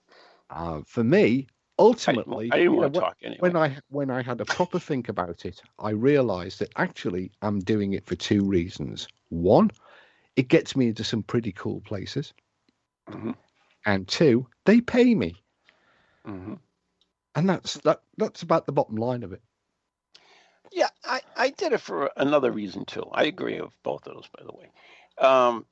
Uh, 0.50 0.80
for 0.86 1.04
me, 1.04 1.46
ultimately, 1.78 2.50
I, 2.52 2.56
I 2.56 2.58
didn't 2.58 2.76
want 2.76 2.94
to 2.94 3.00
talk 3.00 3.16
anyway. 3.22 3.38
When 3.40 3.56
I 3.56 3.76
when 3.88 4.10
I 4.10 4.22
had 4.22 4.40
a 4.40 4.44
proper 4.44 4.78
think 4.78 5.08
about 5.08 5.44
it, 5.44 5.62
I 5.78 5.90
realised 5.90 6.58
that 6.58 6.72
actually 6.76 7.30
I'm 7.42 7.60
doing 7.60 7.92
it 7.92 8.06
for 8.06 8.16
two 8.16 8.44
reasons. 8.44 9.06
One, 9.28 9.70
it 10.36 10.48
gets 10.48 10.74
me 10.74 10.88
into 10.88 11.04
some 11.04 11.22
pretty 11.22 11.52
cool 11.52 11.80
places, 11.82 12.34
mm-hmm. 13.08 13.32
and 13.86 14.08
two, 14.08 14.46
they 14.66 14.80
pay 14.80 15.14
me, 15.14 15.36
mm-hmm. 16.26 16.54
and 17.36 17.48
that's 17.48 17.74
that. 17.78 18.02
That's 18.16 18.42
about 18.42 18.66
the 18.66 18.72
bottom 18.72 18.96
line 18.96 19.22
of 19.22 19.32
it. 19.32 19.42
Yeah, 20.72 20.88
I, 21.04 21.20
I 21.36 21.50
did 21.50 21.72
it 21.72 21.80
for 21.80 22.10
another 22.16 22.52
reason 22.52 22.84
too. 22.84 23.04
I 23.12 23.24
agree 23.24 23.60
with 23.60 23.72
both 23.82 24.06
of 24.06 24.14
those, 24.14 24.28
by 24.36 24.44
the 24.44 24.52
way. 24.52 24.70
Um, 25.18 25.66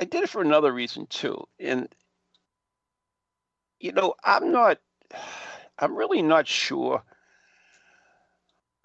I 0.00 0.04
did 0.04 0.22
it 0.24 0.30
for 0.30 0.40
another 0.40 0.72
reason 0.72 1.06
too. 1.06 1.46
And 1.58 1.88
you 3.78 3.92
know, 3.92 4.14
I'm 4.24 4.50
not 4.50 4.78
I'm 5.78 5.96
really 5.96 6.22
not 6.22 6.46
sure 6.46 7.02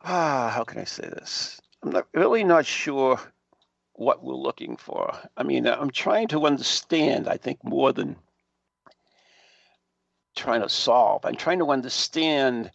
ah, 0.03 0.49
how 0.53 0.63
can 0.63 0.79
I 0.79 0.85
say 0.85 1.03
this? 1.03 1.59
I'm 1.83 1.91
not 1.91 2.07
really 2.13 2.43
not 2.43 2.65
sure 2.65 3.19
what 3.93 4.23
we're 4.23 4.35
looking 4.35 4.75
for. 4.77 5.17
I 5.37 5.43
mean, 5.43 5.67
I'm 5.67 5.89
trying 5.89 6.27
to 6.29 6.45
understand, 6.45 7.27
I 7.27 7.37
think, 7.37 7.63
more 7.63 7.93
than 7.93 8.17
trying 10.35 10.61
to 10.61 10.69
solve. 10.69 11.23
I'm 11.25 11.35
trying 11.35 11.59
to 11.59 11.71
understand 11.71 12.71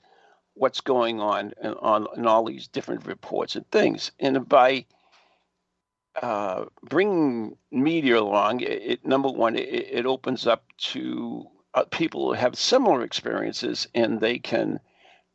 what's 0.55 0.81
going 0.81 1.21
on 1.21 1.53
in, 1.63 1.73
on 1.75 2.07
in 2.17 2.27
all 2.27 2.45
these 2.45 2.69
different 2.69 3.07
reports 3.07 3.55
and 3.55 3.71
things. 3.71 4.13
And 4.19 4.49
by 4.49 4.87
uh, 6.21 6.67
bringing 6.83 7.57
media 7.71 8.19
along, 8.19 8.61
it, 8.61 8.83
it 8.83 9.07
number 9.07 9.29
one, 9.29 9.57
it, 9.57 9.89
it, 9.91 10.07
opens 10.07 10.47
up 10.47 10.65
to 10.77 11.47
uh, 11.75 11.85
people 11.91 12.27
who 12.27 12.33
have 12.35 12.59
similar 12.59 13.03
experiences, 13.03 13.89
and 13.95 14.21
they 14.21 14.39
can 14.39 14.79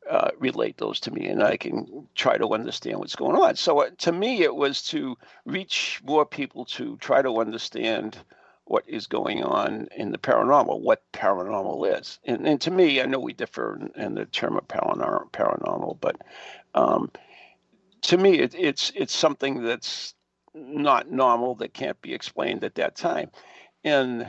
uh, 0.10 0.30
relate 0.38 0.78
those 0.78 1.00
to 1.00 1.12
me, 1.12 1.28
and 1.28 1.42
I 1.42 1.58
can 1.58 2.08
try 2.14 2.38
to 2.38 2.54
understand 2.54 3.00
what's 3.00 3.16
going 3.16 3.36
on. 3.36 3.56
So 3.56 3.80
uh, 3.80 3.90
to 4.00 4.12
me, 4.12 4.44
it 4.44 4.56
was 4.56 4.84
to 4.90 5.18
reach 5.46 6.02
more 6.06 6.26
people 6.26 6.66
to 6.66 6.98
try 6.98 7.22
to 7.22 7.40
understand 7.40 8.18
what 8.66 8.84
is 8.88 9.08
going 9.08 9.44
on 9.44 9.88
in 9.96 10.12
the 10.12 10.18
paranormal, 10.18 10.82
what 10.82 11.04
paranormal 11.14 12.00
is. 12.00 12.20
And, 12.26 12.48
and 12.48 12.62
to 12.62 12.72
me, 12.72 13.02
I 13.02 13.06
know 13.06 13.20
we 13.20 13.34
differ 13.34 13.80
in, 13.80 14.04
in 14.04 14.16
the 14.16 14.26
term 14.26 14.58
of 14.58 14.68
paranormal, 14.68 15.32
paranormal 15.32 15.98
but 16.00 16.22
um, 16.74 17.12
to 18.04 18.18
me, 18.18 18.40
it, 18.40 18.54
it's 18.56 18.92
it's 18.96 19.16
something 19.16 19.64
that's 19.64 20.14
not 20.56 21.12
normal 21.12 21.56
that 21.56 21.74
can't 21.74 22.02
be 22.02 22.14
explained 22.14 22.64
at 22.64 22.76
that 22.76 22.96
time. 22.96 23.30
And 23.84 24.28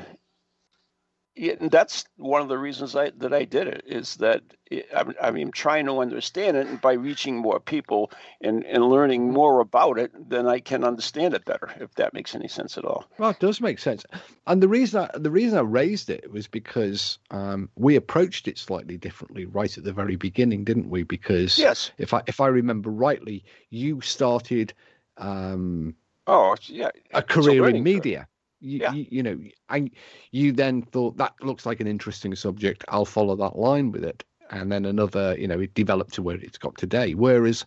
and 1.36 1.70
that's 1.70 2.04
one 2.16 2.40
of 2.40 2.48
the 2.48 2.56
reasons 2.56 2.96
I, 2.96 3.10
that 3.18 3.34
I 3.34 3.44
did 3.44 3.68
it 3.68 3.84
is 3.86 4.16
that 4.16 4.42
it, 4.70 4.86
I, 4.94 5.04
I 5.28 5.30
mean, 5.30 5.50
trying 5.50 5.84
to 5.86 5.98
understand 5.98 6.56
it 6.56 6.66
and 6.66 6.80
by 6.80 6.94
reaching 6.94 7.36
more 7.36 7.60
people 7.60 8.10
and, 8.40 8.64
and 8.64 8.88
learning 8.88 9.32
more 9.32 9.60
about 9.60 9.98
it, 9.98 10.12
then 10.30 10.46
I 10.46 10.60
can 10.60 10.82
understand 10.82 11.34
it 11.34 11.44
better. 11.44 11.70
If 11.78 11.94
that 11.96 12.14
makes 12.14 12.34
any 12.34 12.48
sense 12.48 12.78
at 12.78 12.86
all. 12.86 13.04
Well, 13.18 13.30
it 13.30 13.38
does 13.38 13.60
make 13.60 13.78
sense. 13.78 14.04
And 14.46 14.62
the 14.62 14.68
reason 14.68 15.02
I, 15.02 15.18
the 15.18 15.30
reason 15.30 15.58
I 15.58 15.62
raised 15.62 16.08
it 16.08 16.30
was 16.32 16.46
because 16.46 17.18
um, 17.30 17.68
we 17.76 17.96
approached 17.96 18.48
it 18.48 18.56
slightly 18.56 18.96
differently 18.96 19.44
right 19.44 19.76
at 19.76 19.84
the 19.84 19.92
very 19.92 20.16
beginning, 20.16 20.64
didn't 20.64 20.88
we? 20.88 21.02
Because 21.02 21.58
yes, 21.58 21.90
if 21.98 22.14
I 22.14 22.22
if 22.26 22.40
I 22.40 22.46
remember 22.46 22.90
rightly, 22.90 23.44
you 23.70 24.00
started. 24.00 24.72
Um, 25.18 25.94
Oh, 26.26 26.56
yeah. 26.66 26.90
A 27.14 27.22
career 27.22 27.68
in 27.68 27.82
media. 27.82 28.26
You, 28.60 28.78
yeah. 28.78 28.92
you, 28.92 29.06
you, 29.10 29.22
know, 29.22 29.38
and 29.68 29.90
you 30.32 30.52
then 30.52 30.82
thought 30.82 31.16
that 31.18 31.34
looks 31.42 31.66
like 31.66 31.80
an 31.80 31.86
interesting 31.86 32.34
subject. 32.34 32.84
I'll 32.88 33.04
follow 33.04 33.36
that 33.36 33.58
line 33.58 33.92
with 33.92 34.04
it. 34.04 34.24
And 34.50 34.72
then 34.72 34.84
another, 34.84 35.36
you 35.38 35.46
know, 35.46 35.60
it 35.60 35.74
developed 35.74 36.14
to 36.14 36.22
where 36.22 36.36
it's 36.36 36.58
got 36.58 36.76
today. 36.76 37.14
Whereas 37.14 37.64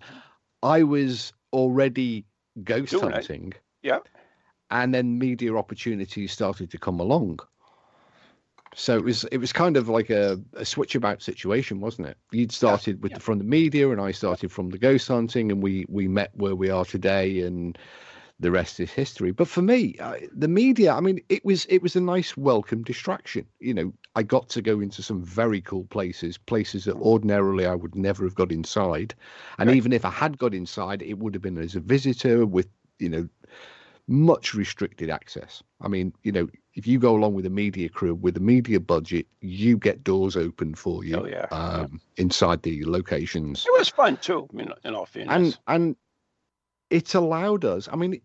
I 0.64 0.84
was 0.84 1.32
already 1.54 2.26
ghost 2.64 2.92
Doing 2.92 3.12
hunting. 3.12 3.54
It. 3.56 3.62
Yeah. 3.82 4.00
and 4.72 4.94
then 4.94 5.18
media 5.18 5.56
opportunities 5.56 6.32
started 6.32 6.70
to 6.72 6.78
come 6.78 7.00
along. 7.00 7.40
So 8.76 8.98
it 8.98 9.04
was 9.04 9.24
it 9.26 9.38
was 9.38 9.52
kind 9.52 9.78
of 9.78 9.90
like 9.90 10.10
a, 10.10 10.40
a 10.54 10.64
switch 10.64 10.96
about 10.96 11.22
situation, 11.22 11.80
wasn't 11.80 12.08
it? 12.08 12.18
You'd 12.32 12.52
started 12.52 12.98
yeah, 12.98 13.02
with 13.02 13.12
yeah. 13.12 13.18
The, 13.18 13.24
from 13.24 13.38
the 13.40 13.44
media, 13.44 13.90
and 13.90 14.00
I 14.00 14.12
started 14.12 14.52
from 14.52 14.70
the 14.70 14.78
ghost 14.78 15.08
hunting, 15.08 15.52
and 15.52 15.64
we 15.64 15.86
we 15.90 16.08
met 16.08 16.32
where 16.36 16.56
we 16.56 16.70
are 16.70 16.86
today, 16.86 17.42
and 17.42 17.78
the 18.40 18.52
rest 18.52 18.80
is 18.80 18.92
history. 18.92 19.32
But 19.32 19.48
for 19.48 19.62
me, 19.62 19.96
uh, 20.00 20.16
the 20.32 20.48
media, 20.48 20.94
I 20.94 21.02
mean, 21.02 21.20
it 21.30 21.44
was 21.44 21.66
it 21.66 21.82
was 21.82 21.96
a 21.96 22.02
nice 22.02 22.38
welcome 22.38 22.84
distraction. 22.84 23.46
You 23.60 23.74
know, 23.74 23.94
I 24.16 24.24
got 24.24 24.50
to 24.50 24.62
go 24.62 24.80
into 24.80 25.04
some 25.04 25.22
very 25.22 25.62
cool 25.62 25.86
places, 25.86 26.38
places 26.38 26.86
that 26.86 26.96
ordinarily 26.96 27.66
I 27.66 27.76
would 27.76 27.96
never 27.96 28.24
have 28.24 28.36
got 28.36 28.52
inside, 28.52 29.14
and 29.58 29.68
right. 29.68 29.76
even 29.76 29.94
if 29.94 30.06
I 30.06 30.12
had 30.12 30.38
got 30.38 30.54
inside, 30.54 31.02
it 31.02 31.20
would 31.20 31.34
have 31.34 31.44
been 31.44 31.58
as 31.58 31.76
a 31.76 31.82
visitor 31.82 32.46
with 32.46 32.68
you 33.00 33.10
know 33.10 33.30
much 34.08 34.56
restricted 34.56 35.10
access. 35.10 35.62
I 35.82 35.88
mean, 35.88 36.14
you 36.24 36.32
know, 36.32 36.50
if 36.74 36.88
you 36.88 36.98
go 36.98 37.16
along 37.16 37.36
with 37.36 37.46
a 37.46 37.50
media 37.52 37.90
crew 37.90 38.16
with 38.16 38.38
a 38.38 38.42
media 38.42 38.80
budget, 38.80 39.28
you 39.42 39.78
get 39.78 40.04
doors 40.04 40.36
open 40.36 40.74
for 40.74 41.04
you. 41.04 41.18
Oh, 41.18 41.26
yeah. 41.26 41.46
Um, 41.52 42.02
yeah. 42.18 42.24
Inside 42.24 42.64
the 42.64 42.86
locations. 42.86 43.66
It 43.66 43.78
was 43.78 43.90
fun 43.90 44.18
too. 44.18 44.48
I 44.52 44.56
mean, 44.56 44.72
in 44.84 44.96
all 44.96 45.06
fairness. 45.06 45.36
And 45.36 45.60
and 45.68 45.96
it 46.90 47.14
allowed 47.14 47.66
us. 47.66 47.88
I 47.92 47.96
mean, 47.96 48.20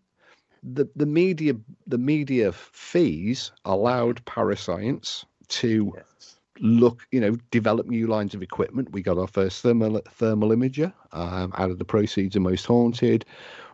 the 0.73 0.88
the 0.97 1.06
media 1.06 1.54
the 1.87 1.99
media 1.99 2.52
fees 2.52 3.52
allowed 3.64 4.25
Parascience 4.25 5.25
to. 5.49 5.92
Yes. 5.97 6.37
Look, 6.61 7.04
you 7.11 7.21
know, 7.21 7.37
develop 7.50 7.88
new 7.88 8.06
lines 8.06 8.33
of 8.33 8.40
equipment. 8.40 8.92
We 8.92 9.02
got 9.02 9.18
our 9.18 9.26
first 9.26 9.61
thermal 9.61 10.00
thermal 10.09 10.50
imager 10.50 10.92
um, 11.11 11.52
out 11.56 11.73
of 11.73 11.80
the 11.80 11.85
proceeds 11.85 12.37
of 12.37 12.42
Most 12.42 12.64
Haunted. 12.64 13.25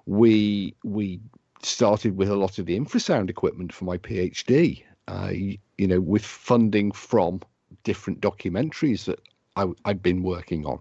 We 0.06 0.74
we 0.82 1.20
started 1.62 2.16
with 2.16 2.30
a 2.30 2.36
lot 2.36 2.58
of 2.58 2.64
the 2.64 2.80
infrasound 2.80 3.28
equipment 3.28 3.70
for 3.74 3.84
my 3.84 3.98
PhD. 3.98 4.82
Uh, 5.08 5.30
you 5.76 5.86
know, 5.86 6.00
with 6.00 6.24
funding 6.24 6.90
from 6.92 7.42
different 7.84 8.20
documentaries 8.20 9.04
that 9.04 9.20
I, 9.56 9.66
I'd 9.84 10.02
been 10.02 10.22
working 10.22 10.64
on. 10.64 10.80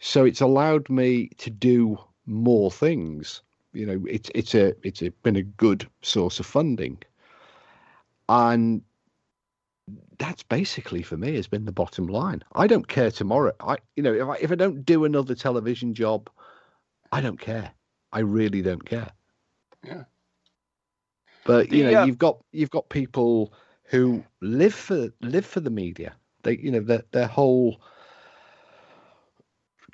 So 0.00 0.24
it's 0.24 0.40
allowed 0.40 0.88
me 0.88 1.28
to 1.38 1.50
do 1.50 1.98
more 2.26 2.70
things. 2.70 3.42
You 3.72 3.86
know, 3.86 4.04
it's 4.08 4.30
it's 4.34 4.54
a 4.54 4.74
it's 4.82 5.02
a, 5.02 5.10
been 5.22 5.36
a 5.36 5.42
good 5.42 5.86
source 6.02 6.40
of 6.40 6.46
funding, 6.46 6.98
and 8.28 8.82
that's 10.18 10.42
basically 10.42 11.02
for 11.02 11.16
me 11.16 11.34
has 11.36 11.46
been 11.46 11.64
the 11.64 11.72
bottom 11.72 12.06
line. 12.06 12.42
I 12.54 12.66
don't 12.66 12.88
care 12.88 13.10
tomorrow. 13.10 13.52
I 13.60 13.76
you 13.96 14.02
know 14.02 14.14
if 14.14 14.28
I 14.28 14.36
if 14.40 14.52
I 14.52 14.54
don't 14.54 14.84
do 14.84 15.04
another 15.04 15.34
television 15.34 15.94
job, 15.94 16.30
I 17.12 17.20
don't 17.20 17.40
care. 17.40 17.70
I 18.12 18.20
really 18.20 18.62
don't 18.62 18.84
care. 18.84 19.10
Yeah. 19.84 20.04
But 21.44 21.72
you 21.72 21.84
know, 21.84 22.02
uh, 22.02 22.04
you've 22.04 22.18
got 22.18 22.42
you've 22.52 22.70
got 22.70 22.88
people 22.88 23.52
who 23.84 24.22
live 24.40 24.74
for 24.74 25.08
live 25.20 25.46
for 25.46 25.60
the 25.60 25.70
media. 25.70 26.14
They 26.42 26.58
you 26.58 26.70
know 26.70 26.80
their 26.80 27.04
their 27.12 27.26
whole 27.26 27.80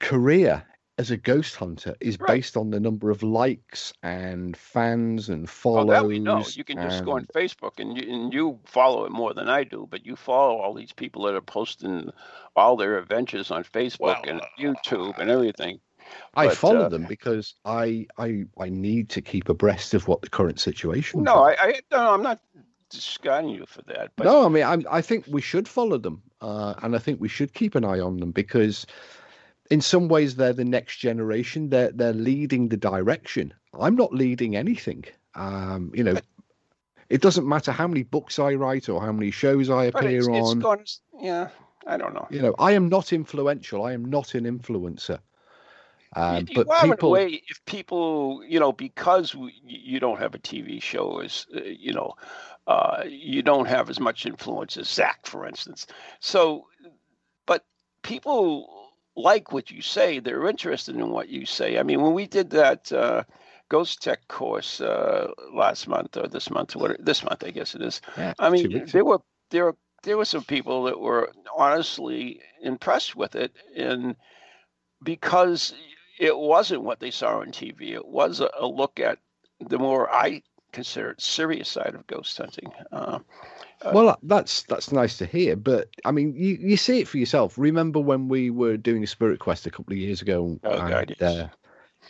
career 0.00 0.64
as 0.96 1.10
a 1.10 1.16
ghost 1.16 1.56
hunter 1.56 1.96
is 2.00 2.18
right. 2.20 2.28
based 2.28 2.56
on 2.56 2.70
the 2.70 2.78
number 2.78 3.10
of 3.10 3.22
likes 3.22 3.92
and 4.02 4.56
fans 4.56 5.28
and 5.28 5.50
follows. 5.50 5.86
Well, 5.86 6.02
that 6.02 6.08
we 6.08 6.18
know. 6.18 6.44
You 6.46 6.64
can 6.64 6.76
just 6.76 6.98
and... 6.98 7.06
go 7.06 7.12
on 7.16 7.26
Facebook 7.26 7.78
and 7.78 7.96
you, 7.96 8.12
and 8.12 8.32
you 8.32 8.60
follow 8.64 9.04
it 9.04 9.10
more 9.10 9.34
than 9.34 9.48
I 9.48 9.64
do, 9.64 9.88
but 9.90 10.06
you 10.06 10.14
follow 10.16 10.58
all 10.58 10.74
these 10.74 10.92
people 10.92 11.24
that 11.24 11.34
are 11.34 11.40
posting 11.40 12.10
all 12.54 12.76
their 12.76 12.98
adventures 12.98 13.50
on 13.50 13.64
Facebook 13.64 14.00
well, 14.00 14.22
and 14.26 14.40
YouTube 14.58 15.18
and 15.18 15.30
everything. 15.30 15.80
I 16.34 16.48
but, 16.48 16.56
follow 16.56 16.82
uh, 16.82 16.88
them 16.88 17.06
because 17.08 17.54
I, 17.64 18.06
I 18.18 18.44
I 18.60 18.68
need 18.68 19.08
to 19.10 19.22
keep 19.22 19.48
abreast 19.48 19.94
of 19.94 20.06
what 20.06 20.22
the 20.22 20.28
current 20.28 20.60
situation. 20.60 21.22
No, 21.22 21.44
I, 21.44 21.56
I 21.58 21.80
no, 21.90 22.14
I'm 22.14 22.22
not 22.22 22.40
discarding 22.90 23.50
you 23.50 23.64
for 23.66 23.82
that. 23.82 24.12
But... 24.16 24.24
No, 24.24 24.44
I 24.44 24.48
mean 24.48 24.64
i 24.64 24.98
I 24.98 25.00
think 25.00 25.24
we 25.28 25.40
should 25.40 25.66
follow 25.66 25.98
them, 25.98 26.22
uh, 26.40 26.74
and 26.82 26.94
I 26.94 26.98
think 26.98 27.20
we 27.20 27.28
should 27.28 27.54
keep 27.54 27.74
an 27.74 27.84
eye 27.84 28.00
on 28.00 28.18
them 28.18 28.30
because, 28.30 28.86
in 29.74 29.80
some 29.80 30.06
ways, 30.06 30.36
they're 30.36 30.52
the 30.52 30.64
next 30.64 30.98
generation. 30.98 31.68
They're 31.68 31.90
they're 31.90 32.12
leading 32.12 32.68
the 32.68 32.76
direction. 32.76 33.52
I'm 33.80 33.96
not 33.96 34.14
leading 34.14 34.54
anything. 34.54 35.04
Um, 35.34 35.90
you 35.92 36.04
know, 36.04 36.14
it 37.08 37.20
doesn't 37.20 37.48
matter 37.48 37.72
how 37.72 37.88
many 37.88 38.04
books 38.04 38.38
I 38.38 38.54
write 38.54 38.88
or 38.88 39.00
how 39.00 39.10
many 39.10 39.32
shows 39.32 39.70
I 39.70 39.86
appear 39.86 40.18
it's, 40.18 40.28
it's 40.28 40.48
on. 40.50 40.60
Gone, 40.60 40.84
yeah, 41.20 41.48
I 41.88 41.96
don't 41.96 42.14
know. 42.14 42.28
You 42.30 42.40
know, 42.40 42.54
I 42.56 42.70
am 42.70 42.88
not 42.88 43.12
influential. 43.12 43.84
I 43.84 43.94
am 43.94 44.04
not 44.04 44.34
an 44.36 44.44
influencer. 44.44 45.18
Um, 46.14 46.46
you, 46.48 46.64
but 46.64 46.68
people, 46.80 47.10
way, 47.10 47.42
if 47.48 47.64
people, 47.64 48.44
you 48.46 48.60
know, 48.60 48.70
because 48.70 49.34
we, 49.34 49.60
you 49.66 49.98
don't 49.98 50.20
have 50.20 50.36
a 50.36 50.38
TV 50.38 50.80
show, 50.80 51.18
as 51.18 51.48
uh, 51.52 51.62
you 51.64 51.92
know, 51.92 52.14
uh, 52.68 53.02
you 53.08 53.42
don't 53.42 53.66
have 53.66 53.90
as 53.90 53.98
much 53.98 54.24
influence 54.24 54.76
as 54.76 54.88
Zach, 54.88 55.26
for 55.26 55.48
instance. 55.48 55.88
So, 56.20 56.68
but 57.44 57.64
people 58.02 58.83
like 59.16 59.52
what 59.52 59.70
you 59.70 59.82
say; 59.82 60.18
they're 60.18 60.48
interested 60.48 60.96
in 60.96 61.10
what 61.10 61.28
you 61.28 61.46
say. 61.46 61.78
I 61.78 61.82
mean, 61.82 62.02
when 62.02 62.14
we 62.14 62.26
did 62.26 62.50
that 62.50 62.92
uh, 62.92 63.24
Ghost 63.68 64.02
Tech 64.02 64.26
course 64.28 64.80
uh, 64.80 65.28
last 65.52 65.88
month 65.88 66.16
or 66.16 66.28
this 66.28 66.50
month, 66.50 66.76
what 66.76 67.04
this 67.04 67.22
month, 67.22 67.44
I 67.44 67.50
guess 67.50 67.74
it 67.74 67.82
is. 67.82 68.00
Yeah, 68.16 68.34
I 68.38 68.50
mean, 68.50 68.86
there 68.86 69.04
were 69.04 69.20
there 69.50 69.66
were 69.66 69.76
there 70.02 70.16
were 70.16 70.24
some 70.24 70.44
people 70.44 70.84
that 70.84 71.00
were 71.00 71.32
honestly 71.56 72.40
impressed 72.62 73.16
with 73.16 73.34
it, 73.36 73.52
and 73.76 74.16
because 75.02 75.74
it 76.18 76.36
wasn't 76.36 76.82
what 76.82 77.00
they 77.00 77.10
saw 77.10 77.40
on 77.40 77.48
TV. 77.48 77.92
It 77.92 78.06
was 78.06 78.40
a, 78.40 78.50
a 78.58 78.66
look 78.66 79.00
at 79.00 79.18
the 79.60 79.78
more 79.78 80.12
I 80.12 80.42
consider 80.72 81.10
it 81.10 81.20
serious 81.20 81.68
side 81.68 81.94
of 81.94 82.06
ghost 82.06 82.36
hunting. 82.36 82.72
Uh, 82.92 82.94
uh, 82.94 83.18
well, 83.92 84.18
that's 84.22 84.62
that's 84.62 84.92
nice 84.92 85.18
to 85.18 85.26
hear, 85.26 85.56
but 85.56 85.88
I 86.04 86.10
mean, 86.10 86.34
you, 86.36 86.56
you 86.60 86.76
see 86.76 87.00
it 87.00 87.08
for 87.08 87.18
yourself. 87.18 87.58
Remember 87.58 88.00
when 88.00 88.28
we 88.28 88.50
were 88.50 88.76
doing 88.76 89.02
a 89.02 89.06
Spirit 89.06 89.40
Quest 89.40 89.66
a 89.66 89.70
couple 89.70 89.92
of 89.92 89.98
years 89.98 90.22
ago, 90.22 90.58
oh, 90.64 90.70
and, 90.70 90.88
God, 90.88 91.16
yes. 91.20 91.36
uh, 91.36 91.48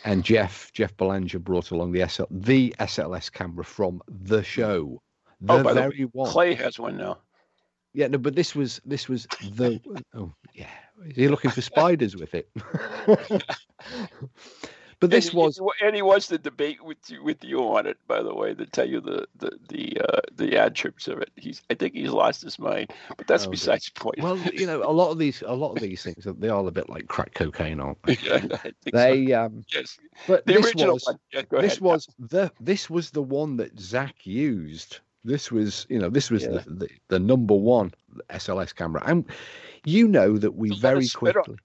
and 0.03 0.23
Jeff 0.23 0.71
Jeff 0.73 0.95
Belanger 0.97 1.39
brought 1.39 1.71
along 1.71 1.91
the 1.91 2.07
SL, 2.07 2.23
the 2.31 2.75
SLS 2.79 3.31
camera 3.31 3.63
from 3.63 4.01
the 4.07 4.43
show, 4.43 5.01
the 5.41 5.53
oh, 5.53 5.63
by 5.63 5.73
very 5.73 5.97
the 5.97 6.03
way, 6.05 6.09
one. 6.13 6.31
Clay 6.31 6.53
has 6.53 6.79
one 6.79 6.97
now. 6.97 7.17
Yeah, 7.93 8.07
no, 8.07 8.17
but 8.17 8.35
this 8.35 8.55
was 8.55 8.81
this 8.85 9.07
was 9.07 9.27
the 9.51 9.79
oh 10.13 10.33
yeah. 10.53 10.69
He 11.13 11.27
looking 11.27 11.51
for 11.51 11.61
spiders 11.61 12.15
with 12.15 12.33
it? 12.33 12.49
but 14.99 15.09
this 15.09 15.29
and 15.29 15.35
was 15.35 15.59
and 15.81 15.95
he 15.95 16.01
wants 16.01 16.27
to 16.27 16.37
debate 16.37 16.83
with 16.83 16.97
you 17.09 17.23
with 17.23 17.43
you 17.43 17.59
on 17.59 17.85
it. 17.85 17.97
By 18.07 18.23
the 18.23 18.33
way, 18.33 18.53
to 18.53 18.65
tell 18.65 18.87
you 18.87 19.01
the 19.01 19.27
the 19.35 19.51
the 19.69 19.97
uh, 20.01 20.21
the 20.35 20.57
attributes 20.57 21.07
of 21.07 21.19
it. 21.19 21.31
He's 21.35 21.61
I 21.69 21.73
think 21.73 21.93
he's 21.93 22.11
lost 22.11 22.41
his 22.41 22.59
mind, 22.59 22.91
but 23.17 23.27
that's 23.27 23.47
oh, 23.47 23.49
besides 23.49 23.91
the 23.93 23.99
point. 23.99 24.19
Well, 24.19 24.37
you 24.37 24.65
know, 24.65 24.83
a 24.83 24.91
lot 24.91 25.11
of 25.11 25.17
these 25.17 25.41
a 25.45 25.53
lot 25.53 25.73
of 25.73 25.81
these 25.81 26.03
things 26.03 26.27
they 26.39 26.49
are 26.49 26.65
a 26.65 26.71
bit 26.71 26.89
like 26.89 27.07
crack 27.07 27.33
cocaine, 27.33 27.79
aren't 27.79 28.01
they? 28.03 28.17
yeah, 28.23 28.57
they 28.91 29.27
so. 29.27 29.45
um 29.45 29.63
yes, 29.73 29.97
but 30.27 30.45
the 30.45 30.53
this 30.53 30.75
was 30.75 31.15
yeah, 31.31 31.41
this 31.51 31.73
ahead. 31.73 31.81
was 31.81 32.07
the 32.19 32.51
this 32.59 32.89
was 32.89 33.11
the 33.11 33.23
one 33.23 33.57
that 33.57 33.79
Zach 33.79 34.25
used 34.25 34.99
this 35.25 35.51
was, 35.51 35.87
you 35.89 35.97
know, 35.97 36.09
this 36.09 36.29
was 36.29 36.43
yeah. 36.43 36.49
the, 36.49 36.69
the, 36.69 36.89
the 37.07 37.19
number 37.19 37.55
one 37.55 37.91
SLS 38.29 38.73
camera, 38.75 39.01
and 39.07 39.25
you 39.83 40.07
know 40.07 40.37
that 40.37 40.55
we 40.55 40.77
very 40.79 41.09
quickly, 41.09 41.57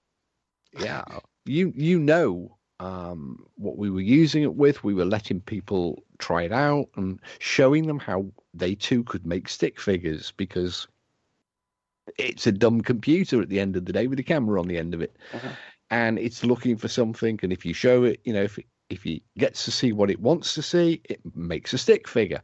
yeah, 0.79 1.03
you 1.45 1.71
you 1.75 1.99
know 1.99 2.57
um, 2.81 3.45
what 3.57 3.77
we 3.77 3.91
were 3.91 4.01
using 4.01 4.41
it 4.41 4.55
with. 4.55 4.83
We 4.83 4.95
were 4.95 5.05
letting 5.05 5.39
people 5.39 6.03
try 6.17 6.41
it 6.41 6.51
out 6.51 6.89
and 6.95 7.19
showing 7.37 7.85
them 7.85 7.99
how 7.99 8.25
they 8.55 8.73
too 8.73 9.03
could 9.03 9.25
make 9.25 9.47
stick 9.47 9.79
figures 9.79 10.33
because 10.35 10.87
it's 12.17 12.47
a 12.47 12.51
dumb 12.51 12.81
computer 12.81 13.39
at 13.39 13.49
the 13.49 13.59
end 13.59 13.77
of 13.77 13.85
the 13.85 13.93
day 13.93 14.07
with 14.07 14.19
a 14.19 14.23
camera 14.23 14.59
on 14.59 14.67
the 14.67 14.79
end 14.79 14.95
of 14.95 15.01
it, 15.01 15.15
uh-huh. 15.31 15.49
and 15.91 16.17
it's 16.17 16.43
looking 16.43 16.75
for 16.75 16.87
something. 16.87 17.39
And 17.43 17.53
if 17.53 17.65
you 17.65 17.73
show 17.73 18.03
it, 18.03 18.19
you 18.23 18.33
know, 18.33 18.41
if 18.41 18.57
if 18.89 19.05
it 19.05 19.21
gets 19.37 19.63
to 19.65 19.71
see 19.71 19.93
what 19.93 20.09
it 20.09 20.19
wants 20.19 20.55
to 20.55 20.63
see, 20.63 21.01
it 21.07 21.21
makes 21.35 21.73
a 21.73 21.77
stick 21.77 22.07
figure. 22.07 22.41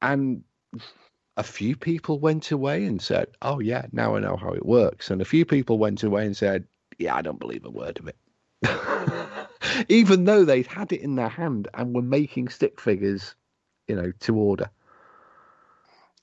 And 0.00 0.44
a 1.36 1.42
few 1.42 1.76
people 1.76 2.20
went 2.20 2.52
away 2.52 2.84
and 2.84 3.02
said, 3.02 3.26
Oh, 3.42 3.58
yeah, 3.58 3.86
now 3.90 4.14
I 4.14 4.20
know 4.20 4.36
how 4.36 4.50
it 4.52 4.64
works. 4.64 5.10
And 5.10 5.20
a 5.20 5.24
few 5.26 5.44
people 5.44 5.78
went 5.78 6.04
away 6.04 6.24
and 6.24 6.36
said, 6.36 6.64
Yeah, 6.96 7.16
I 7.16 7.22
don't 7.22 7.40
believe 7.40 7.64
a 7.64 7.70
word 7.70 7.98
of 7.98 8.06
it. 8.06 8.16
Even 9.88 10.24
though 10.24 10.44
they'd 10.44 10.66
had 10.66 10.92
it 10.92 11.00
in 11.00 11.16
their 11.16 11.28
hand 11.28 11.68
and 11.74 11.94
were 11.94 12.02
making 12.02 12.48
stick 12.48 12.80
figures, 12.80 13.34
you 13.88 13.96
know, 13.96 14.12
to 14.20 14.36
order. 14.36 14.70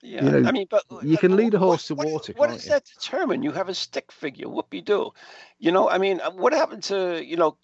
Yeah, 0.04 0.26
you 0.26 0.32
know, 0.32 0.50
I 0.50 0.52
mean, 0.52 0.68
but 0.70 0.84
you 1.04 1.18
can 1.18 1.36
lead 1.36 1.54
a 1.54 1.60
horse 1.60 1.90
what, 1.92 2.06
to 2.06 2.12
water. 2.12 2.34
What, 2.34 2.50
what 2.50 2.56
does 2.56 2.66
that 2.66 2.86
determine? 2.86 3.44
You 3.44 3.52
have 3.52 3.70
a 3.70 3.74
stick 3.74 4.12
figure. 4.12 4.48
Whoopie 4.48 4.84
do. 4.84 5.12
You 5.60 5.72
know, 5.72 5.90
I 5.90 6.00
mean, 6.00 6.22
uh, 6.22 6.32
what 6.32 6.54
happened 6.54 6.84
to 6.84 7.24
you 7.24 7.38
know? 7.38 7.58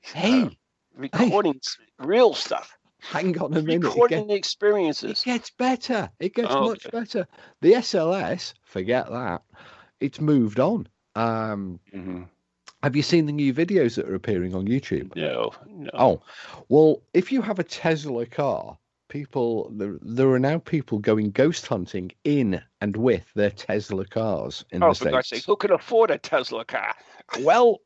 Hey, 0.00 0.42
uh, 0.42 0.50
recordings, 0.96 1.76
hey. 1.78 2.06
real 2.06 2.32
stuff 2.32 2.78
hang 3.02 3.38
on 3.38 3.54
a 3.54 3.62
minute. 3.62 3.84
Recording 3.84 4.28
the 4.28 4.34
experiences. 4.34 5.22
It 5.22 5.24
gets 5.24 5.50
better. 5.50 6.10
It 6.20 6.34
gets 6.34 6.48
oh, 6.50 6.68
much 6.68 6.86
okay. 6.86 6.98
better. 6.98 7.26
The 7.60 7.74
SLS, 7.74 8.54
forget 8.62 9.10
that. 9.10 9.42
It's 10.00 10.20
moved 10.20 10.60
on. 10.60 10.88
Um, 11.14 11.80
mm-hmm. 11.94 12.22
Have 12.82 12.96
you 12.96 13.02
seen 13.02 13.26
the 13.26 13.32
new 13.32 13.54
videos 13.54 13.94
that 13.94 14.08
are 14.08 14.14
appearing 14.14 14.54
on 14.54 14.66
YouTube? 14.66 15.14
No, 15.14 15.52
no. 15.68 15.90
Oh, 15.94 16.22
well, 16.68 17.02
if 17.14 17.30
you 17.30 17.40
have 17.40 17.60
a 17.60 17.64
Tesla 17.64 18.26
car, 18.26 18.76
people 19.08 19.70
there, 19.74 19.98
there 20.00 20.30
are 20.30 20.38
now 20.38 20.58
people 20.58 20.98
going 20.98 21.30
ghost 21.30 21.66
hunting 21.66 22.10
in 22.24 22.60
and 22.80 22.96
with 22.96 23.30
their 23.34 23.50
Tesla 23.50 24.06
cars 24.06 24.64
in 24.70 24.82
oh, 24.82 24.88
the 24.88 24.94
states. 24.94 25.28
sake, 25.28 25.44
who 25.44 25.54
can 25.54 25.70
afford 25.70 26.10
a 26.10 26.18
Tesla 26.18 26.64
car? 26.64 26.94
Well, 27.40 27.78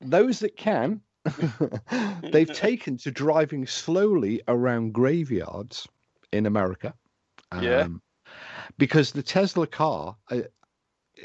those 0.00 0.40
that 0.40 0.56
can, 0.56 1.00
they've 2.22 2.52
taken 2.52 2.98
to 2.98 3.10
driving 3.10 3.66
slowly 3.66 4.42
around 4.46 4.92
graveyards 4.92 5.88
in 6.32 6.44
America. 6.44 6.92
Yeah. 7.62 7.82
Um, 7.82 8.02
Because 8.76 9.12
the 9.12 9.22
Tesla 9.22 9.66
car 9.66 10.16
uh, 10.30 10.40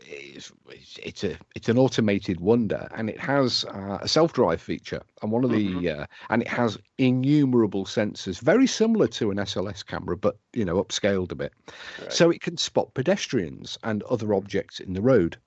is 0.08 0.52
it's 0.98 1.24
a 1.24 1.38
it's 1.56 1.70
an 1.70 1.78
automated 1.78 2.40
wonder, 2.40 2.88
and 2.96 3.10
it 3.10 3.20
has 3.20 3.64
uh, 3.66 4.00
a 4.02 4.08
self-drive 4.08 4.62
feature, 4.62 5.02
and 5.22 5.32
one 5.32 5.44
of 5.44 5.52
the 5.52 5.90
uh, 5.90 6.06
and 6.30 6.42
it 6.42 6.48
has 6.48 6.78
innumerable 6.98 7.86
sensors, 7.86 8.40
very 8.42 8.68
similar 8.68 9.08
to 9.08 9.32
an 9.32 9.38
SLS 9.38 9.86
camera, 9.86 10.18
but 10.18 10.38
you 10.54 10.66
know 10.66 10.84
upscaled 10.84 11.32
a 11.32 11.36
bit, 11.36 11.54
Right. 12.02 12.12
so 12.12 12.30
it 12.32 12.42
can 12.42 12.58
spot 12.58 12.94
pedestrians 12.94 13.78
and 13.84 14.04
other 14.04 14.34
objects 14.34 14.80
in 14.80 14.94
the 14.94 15.02
road. 15.02 15.38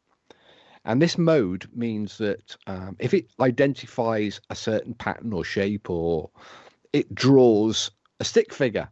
And 0.84 1.02
this 1.02 1.18
mode 1.18 1.68
means 1.74 2.16
that 2.18 2.56
um, 2.68 2.96
if 3.00 3.12
it 3.12 3.26
identifies 3.40 4.40
a 4.50 4.54
certain 4.54 4.94
pattern 4.94 5.32
or 5.32 5.42
shape, 5.42 5.90
or 5.90 6.30
it 6.92 7.12
draws 7.14 7.90
a 8.20 8.24
stick 8.24 8.52
figure 8.54 8.88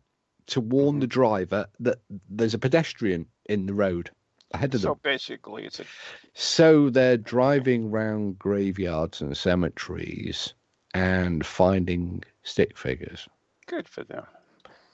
to 0.46 0.60
warn 0.60 0.98
the 0.98 1.06
driver 1.06 1.66
that 1.80 1.98
there's 2.28 2.54
a 2.54 2.58
pedestrian 2.58 3.26
in 3.46 3.66
the 3.66 3.74
road 3.74 4.10
ahead 4.54 4.74
of 4.74 4.80
them. 4.80 4.90
So 4.92 5.00
basically, 5.02 5.64
it's 5.64 5.80
a 5.80 5.84
So 6.32 6.90
they're 6.90 7.16
driving 7.16 7.90
round 7.90 8.38
graveyards 8.38 9.20
and 9.20 9.36
cemeteries 9.36 10.54
and 10.94 11.44
finding 11.44 12.22
stick 12.42 12.78
figures. 12.78 13.28
good 13.66 13.88
for 13.88 14.04
them. 14.04 14.24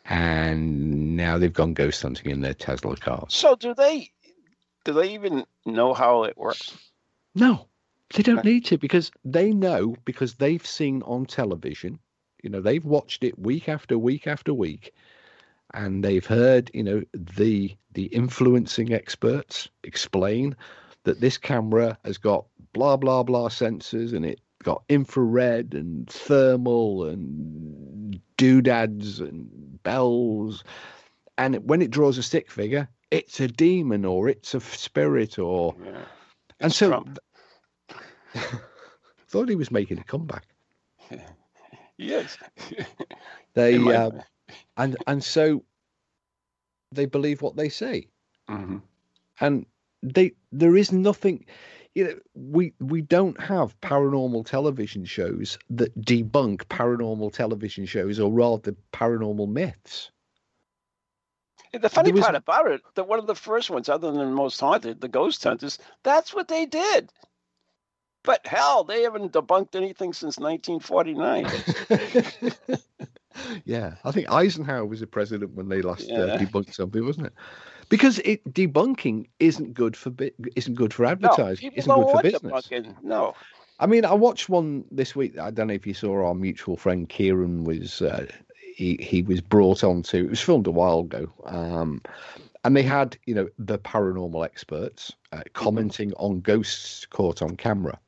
And 0.06 1.16
now 1.16 1.38
they've 1.38 1.52
gone 1.52 1.74
ghost 1.74 2.02
hunting 2.02 2.30
in 2.30 2.40
their 2.40 2.54
Tesla 2.54 2.96
cars. 2.96 3.34
So 3.34 3.54
do 3.54 3.74
they? 3.74 4.10
Do 4.84 4.92
they 4.94 5.12
even 5.14 5.44
know 5.66 5.92
how 5.94 6.24
it 6.24 6.36
works? 6.38 6.76
No, 7.34 7.68
they 8.14 8.22
don't 8.22 8.44
need 8.44 8.64
to 8.66 8.78
because 8.78 9.12
they 9.24 9.52
know 9.52 9.94
because 10.04 10.34
they've 10.34 10.66
seen 10.66 11.02
on 11.02 11.26
television, 11.26 11.98
you 12.42 12.50
know, 12.50 12.60
they've 12.60 12.84
watched 12.84 13.22
it 13.22 13.38
week 13.38 13.68
after 13.68 13.98
week 13.98 14.26
after 14.26 14.54
week, 14.54 14.94
and 15.74 16.04
they've 16.04 16.26
heard, 16.26 16.70
you 16.74 16.82
know, 16.82 17.02
the 17.14 17.74
the 17.92 18.04
influencing 18.06 18.92
experts 18.92 19.68
explain 19.84 20.54
that 21.04 21.20
this 21.20 21.36
camera 21.38 21.98
has 22.04 22.18
got 22.18 22.44
blah 22.72 22.96
blah 22.96 23.22
blah 23.22 23.48
sensors 23.48 24.12
and 24.12 24.24
it 24.24 24.40
got 24.62 24.82
infrared 24.88 25.74
and 25.74 26.08
thermal 26.08 27.04
and 27.04 28.20
doodads 28.36 29.20
and 29.20 29.48
bells 29.82 30.62
and 31.38 31.56
when 31.68 31.80
it 31.82 31.90
draws 31.90 32.18
a 32.18 32.22
stick 32.22 32.50
figure 32.50 32.86
it's 33.10 33.40
a 33.40 33.48
demon 33.48 34.04
or 34.04 34.28
it's 34.28 34.54
a 34.54 34.60
spirit 34.60 35.38
or 35.38 35.74
Yeah. 35.82 36.04
and 36.60 36.72
so 36.72 36.88
Trump. 36.88 37.18
thought 39.28 39.48
he 39.48 39.56
was 39.56 39.70
making 39.70 39.98
a 39.98 40.04
comeback. 40.04 40.44
Yes. 41.96 42.38
They. 43.54 43.76
And 44.76 44.96
and 45.06 45.22
so 45.22 45.64
they 46.92 47.06
believe 47.06 47.42
what 47.42 47.56
they 47.56 47.68
say, 47.68 48.08
Mhm. 48.48 48.82
and 49.40 49.66
they 50.02 50.32
there 50.52 50.76
is 50.76 50.92
nothing. 50.92 51.44
You 51.94 52.04
know, 52.04 52.20
we 52.34 52.72
we 52.80 53.02
don't 53.02 53.40
have 53.40 53.80
paranormal 53.80 54.46
television 54.46 55.04
shows 55.04 55.58
that 55.70 55.98
debunk 56.00 56.64
paranormal 56.66 57.32
television 57.32 57.84
shows, 57.86 58.20
or 58.20 58.30
rather 58.32 58.76
paranormal 58.92 59.48
myths. 59.48 60.10
The 61.72 61.88
funny 61.88 62.10
was- 62.12 62.22
part 62.22 62.34
about 62.34 62.70
it, 62.70 62.82
that 62.94 63.06
one 63.06 63.20
of 63.20 63.26
the 63.28 63.34
first 63.36 63.70
ones, 63.70 63.88
other 63.88 64.10
than 64.10 64.32
Most 64.34 64.58
Haunted, 64.60 65.00
the 65.00 65.08
Ghost 65.08 65.42
Hunters, 65.44 65.78
that's 66.02 66.34
what 66.34 66.48
they 66.48 66.66
did. 66.66 67.12
But 68.22 68.46
hell, 68.46 68.84
they 68.84 69.02
haven't 69.02 69.32
debunked 69.32 69.74
anything 69.76 70.12
since 70.12 70.38
1949. 70.38 71.46
yeah, 73.64 73.94
I 74.04 74.10
think 74.10 74.30
Eisenhower 74.30 74.84
was 74.84 75.00
the 75.00 75.06
president 75.06 75.54
when 75.54 75.68
they 75.68 75.82
last 75.82 76.10
uh, 76.10 76.26
Yeah. 76.26 76.38
debunked 76.38 76.74
something, 76.74 77.04
wasn't 77.04 77.26
it? 77.26 77.32
Because 77.88 78.18
it 78.20 78.44
debunking 78.52 79.26
isn't 79.40 79.74
good 79.74 79.96
for 79.96 80.10
bi- 80.10 80.32
isn't 80.56 80.74
good 80.74 80.94
for 80.94 81.04
advertising, 81.04 81.70
people 81.70 81.78
isn't 81.78 81.94
good 81.94 82.10
for 82.10 82.22
business. 82.22 82.66
debunking. 82.68 83.02
No. 83.02 83.34
I 83.80 83.86
mean, 83.86 84.04
I 84.04 84.12
watched 84.12 84.48
one 84.48 84.84
this 84.90 85.16
week. 85.16 85.38
I 85.38 85.50
don't 85.50 85.68
know 85.68 85.74
if 85.74 85.86
you 85.86 85.94
saw 85.94 86.26
our 86.26 86.34
mutual 86.34 86.76
friend 86.76 87.08
Kieran 87.08 87.64
was 87.64 88.02
uh, 88.02 88.26
he 88.74 88.96
he 89.00 89.22
was 89.22 89.40
brought 89.40 89.82
on 89.82 90.02
to. 90.04 90.18
It 90.18 90.30
was 90.30 90.40
filmed 90.40 90.66
a 90.66 90.70
while 90.70 91.00
ago, 91.00 91.32
um, 91.44 92.02
and 92.64 92.76
they 92.76 92.82
had 92.82 93.16
you 93.26 93.34
know 93.34 93.48
the 93.58 93.78
paranormal 93.78 94.44
experts 94.44 95.12
uh, 95.32 95.42
commenting 95.54 96.12
on 96.14 96.40
ghosts 96.40 97.06
caught 97.06 97.40
on 97.42 97.56
camera. 97.56 97.98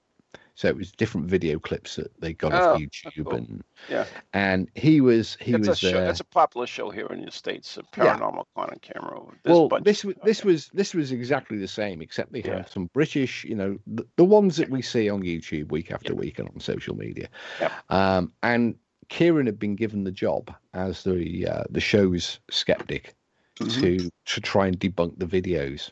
So 0.54 0.68
it 0.68 0.76
was 0.76 0.92
different 0.92 1.26
video 1.28 1.58
clips 1.58 1.96
that 1.96 2.12
they 2.20 2.34
got 2.34 2.52
Oh, 2.52 2.74
off 2.74 2.78
YouTube, 2.80 3.24
cool. 3.24 3.34
and 3.36 3.64
Yeah. 3.88 4.04
and 4.34 4.68
he 4.74 5.00
was 5.00 5.36
he 5.40 5.54
It's 5.54 5.66
a 5.66 5.70
was 5.70 5.78
show. 5.78 5.92
there. 5.92 6.10
It's 6.10 6.20
a 6.20 6.24
popular 6.24 6.66
show 6.66 6.90
here 6.90 7.06
in 7.06 7.24
the 7.24 7.30
states. 7.30 7.78
A 7.78 7.82
Yeah. 7.96 8.16
paranormal 8.18 8.44
on 8.56 8.68
camera. 8.82 9.20
There's 9.44 9.58
well, 9.58 9.68
this 9.82 10.04
of- 10.04 10.08
was 10.08 10.16
this 10.24 10.44
was 10.44 10.68
this 10.74 10.94
was 10.94 11.10
exactly 11.10 11.56
the 11.56 11.66
same, 11.68 12.02
except 12.02 12.32
they 12.32 12.42
Yeah. 12.42 12.56
had 12.58 12.68
some 12.68 12.90
British, 12.92 13.44
you 13.44 13.54
know, 13.54 13.78
the, 13.86 14.06
the 14.16 14.24
ones 14.24 14.56
that 14.58 14.68
we 14.68 14.82
see 14.82 15.08
on 15.08 15.22
YouTube 15.22 15.70
week 15.72 15.90
after 15.90 16.14
week 16.14 16.38
and 16.38 16.48
on 16.50 16.60
social 16.60 16.96
media. 16.96 17.28
Yep. 17.60 17.72
Um, 17.88 18.32
and 18.42 18.74
Kieran 19.08 19.46
had 19.46 19.58
been 19.58 19.74
given 19.74 20.04
the 20.04 20.12
job 20.12 20.54
as 20.74 21.02
the 21.04 21.46
uh, 21.48 21.64
the 21.70 21.80
show's 21.80 22.40
skeptic 22.50 23.14
Mhm. 23.58 23.80
to 23.80 24.10
to 24.34 24.40
try 24.40 24.66
and 24.66 24.78
debunk 24.78 25.18
the 25.18 25.26
videos. 25.26 25.90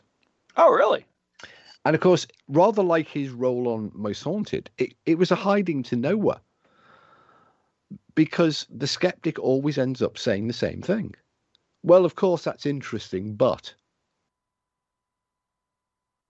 Oh, 0.55 0.69
really? 0.71 1.05
And 1.85 1.95
of 1.95 2.01
course, 2.01 2.27
rather 2.47 2.83
like 2.83 3.07
his 3.07 3.31
role 3.31 3.67
on 3.67 3.91
Most 3.93 4.23
Haunted, 4.23 4.69
it, 4.77 4.93
it 5.05 5.17
was 5.17 5.31
a 5.31 5.35
hiding 5.35 5.83
to 5.83 5.95
nowhere. 5.95 6.39
Because 8.13 8.67
the 8.69 8.87
skeptic 8.87 9.39
always 9.39 9.77
ends 9.77 10.01
up 10.01 10.17
saying 10.17 10.47
the 10.47 10.53
same 10.53 10.81
thing. 10.81 11.15
Well, 11.83 12.05
of 12.05 12.15
course, 12.15 12.43
that's 12.43 12.65
interesting, 12.65 13.35
but 13.35 13.73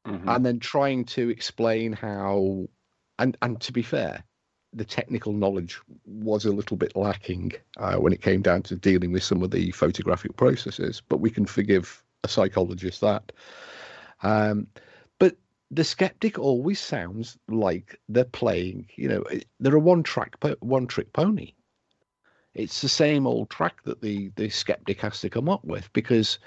Mhm. 0.06 0.36
and 0.36 0.46
then 0.46 0.60
trying 0.60 1.06
to 1.06 1.30
explain 1.30 1.94
how 1.94 2.68
and 3.20 3.38
and 3.42 3.60
to 3.62 3.72
be 3.72 3.82
fair 3.82 4.24
the 4.74 4.86
technical 4.86 5.34
knowledge 5.34 5.80
was 6.06 6.46
a 6.46 6.52
little 6.52 6.78
bit 6.78 6.96
lacking 6.96 7.52
uh, 7.78 7.96
when 7.98 8.14
it 8.14 8.22
came 8.22 8.42
down 8.42 8.62
to 8.64 8.76
dealing 8.76 9.12
with 9.12 9.24
some 9.24 9.44
of 9.44 9.52
the 9.52 9.72
photographic 9.72 10.36
processes 10.38 11.02
but 11.10 11.20
we 11.20 11.30
can 11.30 11.46
forgive 11.46 12.04
a 12.24 12.28
psychologist 12.28 13.02
that 13.02 13.32
um, 14.24 14.68
the 15.72 15.84
skeptic 15.86 16.38
always 16.38 16.80
sounds 16.80 17.38
like 17.48 18.00
they're 18.10 18.26
playing 18.26 18.88
you 18.98 19.08
know 19.08 19.24
they're 19.60 19.76
a 19.76 19.80
one 19.80 20.04
track 20.04 20.36
one 20.60 20.86
trick 20.86 21.12
pony. 21.14 21.54
It's 22.54 22.82
the 22.82 22.90
same 22.90 23.26
old 23.26 23.50
track 23.50 23.82
that 23.86 24.02
the 24.02 24.32
the 24.36 24.50
skeptic 24.50 25.00
has 25.02 25.22
to 25.22 25.30
come 25.30 25.48
up 25.48 25.64
with 25.64 25.92
because 25.94 26.38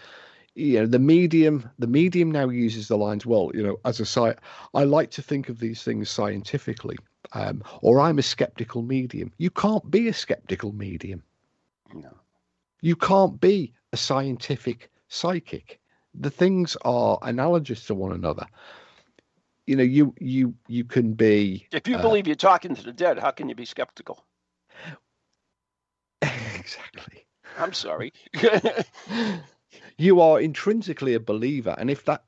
you 0.54 0.78
know 0.78 0.86
the 0.86 0.98
medium 0.98 1.68
the 1.78 1.86
medium 1.86 2.30
now 2.30 2.50
uses 2.50 2.86
the 2.88 2.98
lines 2.98 3.24
well 3.24 3.50
you 3.54 3.62
know 3.62 3.80
as 3.86 3.98
a 3.98 4.06
site, 4.06 4.38
i 4.74 4.84
like 4.84 5.10
to 5.12 5.22
think 5.22 5.48
of 5.48 5.58
these 5.58 5.82
things 5.82 6.10
scientifically 6.10 6.96
um, 7.32 7.62
or 7.80 8.00
i'm 8.00 8.18
a 8.18 8.22
skeptical 8.22 8.82
medium. 8.82 9.32
You 9.38 9.50
can't 9.50 9.90
be 9.90 10.08
a 10.08 10.12
skeptical 10.12 10.72
medium. 10.72 11.22
No. 11.92 12.12
you 12.82 12.96
can't 12.96 13.40
be 13.40 13.72
a 13.92 13.96
scientific 13.96 14.90
psychic. 15.08 15.80
The 16.14 16.30
things 16.30 16.76
are 16.84 17.18
analogous 17.22 17.86
to 17.86 17.94
one 17.94 18.12
another 18.12 18.46
you 19.66 19.76
know 19.76 19.82
you 19.82 20.14
you 20.20 20.54
you 20.68 20.84
can 20.84 21.12
be 21.14 21.66
If 21.72 21.88
you 21.88 21.96
uh, 21.96 22.02
believe 22.02 22.26
you're 22.26 22.36
talking 22.36 22.74
to 22.74 22.82
the 22.82 22.92
dead, 22.92 23.18
how 23.18 23.30
can 23.30 23.48
you 23.48 23.54
be 23.54 23.64
skeptical? 23.64 24.24
exactly 26.22 27.26
I'm 27.58 27.72
sorry. 27.72 28.12
you 29.98 30.20
are 30.20 30.40
intrinsically 30.40 31.14
a 31.14 31.20
believer 31.20 31.74
and 31.78 31.90
if 31.90 32.04
that 32.04 32.24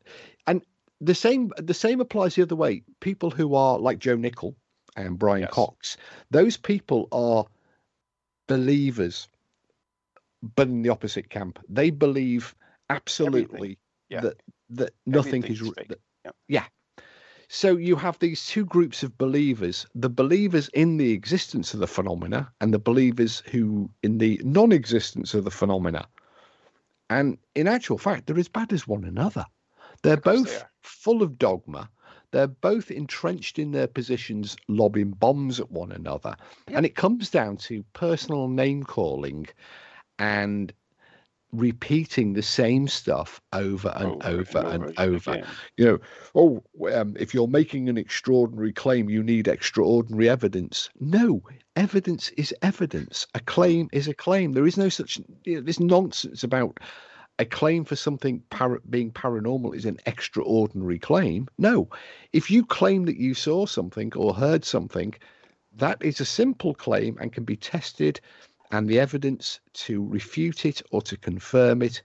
and 0.47 0.63
the 1.01 1.15
same 1.15 1.53
the 1.59 1.75
same 1.75 2.01
applies 2.01 2.35
the 2.35 2.43
other 2.43 2.57
way 2.57 2.83
people 3.01 3.31
who 3.31 3.55
are 3.55 3.79
like 3.79 3.99
joe 3.99 4.17
nickell 4.17 4.55
and 4.97 5.19
brian 5.19 5.43
Yes. 5.43 5.51
cox 5.53 5.97
those 6.31 6.57
people 6.57 7.09
are 7.13 7.45
believers 8.49 9.29
but 10.55 10.69
in 10.69 10.83
the 10.83 10.91
opposite 10.91 11.29
camp 11.31 11.59
they 11.69 11.91
believe 11.91 12.55
absolutely 12.91 13.79
Yeah. 14.09 14.21
that 14.21 14.43
that 14.71 14.95
nothing 15.07 15.45
is 15.45 15.61
that- 15.61 16.01
Yeah. 16.25 16.31
yeah 16.49 16.65
so 17.49 17.77
you 17.77 17.97
have 17.97 18.19
these 18.19 18.47
two 18.47 18.65
groups 18.65 19.03
of 19.03 19.17
believers 19.19 19.87
the 19.95 20.11
believers 20.11 20.69
in 20.75 20.97
the 20.97 21.13
existence 21.13 21.75
of 21.75 21.81
the 21.81 21.87
phenomena 21.87 22.51
and 22.61 22.75
the 22.75 22.79
believers 22.79 23.43
who 23.51 23.91
in 24.03 24.19
the 24.19 24.41
non-existence 24.45 25.35
of 25.35 25.45
the 25.45 25.51
phenomena. 25.51 26.07
And 27.09 27.39
in 27.55 27.69
actual 27.69 27.99
fact 27.99 28.27
they're 28.27 28.39
as 28.39 28.49
bad 28.49 28.73
as 28.73 28.89
one 28.89 29.05
another. 29.05 29.47
They're 30.03 30.17
both 30.17 30.61
they 30.61 30.67
full 30.83 31.23
of 31.23 31.39
dogma. 31.39 31.89
They're 32.33 32.49
both 32.49 32.91
entrenched 32.91 33.59
in 33.59 33.71
their 33.71 33.87
positions, 33.87 34.57
lobbing 34.69 35.13
bombs 35.13 35.61
at 35.61 35.71
one 35.71 35.93
another. 35.93 36.37
And 36.67 36.85
it 36.85 36.97
comes 36.97 37.31
down 37.31 37.57
to 37.59 37.85
personal 37.93 38.49
name 38.49 38.83
calling 38.83 39.47
and 40.19 40.73
repeating 41.53 42.33
the 42.33 42.43
same 42.43 42.89
stuff 42.89 43.41
over 43.53 43.93
and 43.97 44.23
over, 44.25 44.59
over 44.59 44.69
and 44.69 44.99
over. 44.99 45.33
Again. 45.33 45.47
You 45.77 45.85
know, 45.87 45.99
oh, 46.35 46.93
um, 46.93 47.17
if 47.19 47.33
you're 47.33 47.49
making 47.49 47.89
an 47.89 47.97
extraordinary 47.97 48.73
claim, 48.73 49.09
you 49.09 49.23
need 49.23 49.49
extraordinary 49.49 50.29
evidence. 50.29 50.91
No, 51.01 51.43
evidence 51.77 52.31
is 52.31 52.55
evidence. 52.63 53.27
A 53.35 53.41
claim 53.41 53.89
is 53.93 54.09
a 54.09 54.15
claim. 54.15 54.53
There 54.53 54.67
is 54.67 54.77
no 54.77 54.89
such 54.89 55.19
you 55.45 55.57
know, 55.57 55.61
this 55.61 55.81
nonsense 55.81 56.43
about 56.43 56.79
a 57.39 57.45
claim 57.45 57.85
for 57.85 57.97
something 57.97 58.43
para- 58.51 58.81
being 58.89 59.13
paranormal 59.13 59.75
is 59.75 59.85
an 59.85 59.99
extraordinary 60.07 60.99
claim. 60.99 61.49
No, 61.59 61.89
if 62.33 62.51
you 62.51 62.65
claim 62.65 63.05
that 63.05 63.19
you 63.19 63.35
saw 63.35 63.67
something 63.67 64.13
or 64.15 64.35
heard 64.35 64.65
something, 64.65 65.15
that 65.77 66.03
is 66.03 66.21
a 66.21 66.25
simple 66.25 66.75
claim 66.75 67.19
and 67.21 67.33
can 67.33 67.45
be 67.45 67.57
tested 67.57 68.21
and 68.71 68.89
the 68.89 69.01
evidence 69.01 69.61
to 69.75 70.05
refute 70.07 70.65
it 70.65 70.83
or 70.91 71.03
to 71.03 71.17
confirm 71.17 71.83
it 71.83 72.03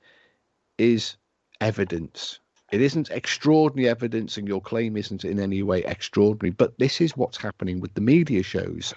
is 0.77 1.17
evidence. 1.59 2.39
It 2.71 2.81
isn't 2.81 3.11
extraordinary 3.11 3.89
evidence, 3.89 4.37
and 4.37 4.47
your 4.47 4.61
claim 4.61 4.95
isn't 4.95 5.25
in 5.25 5.39
any 5.39 5.61
way 5.61 5.83
extraordinary. 5.83 6.51
But 6.51 6.77
this 6.79 7.01
is 7.01 7.17
what's 7.17 7.37
happening 7.37 7.81
with 7.81 7.93
the 7.93 8.01
media 8.01 8.43
shows. 8.43 8.93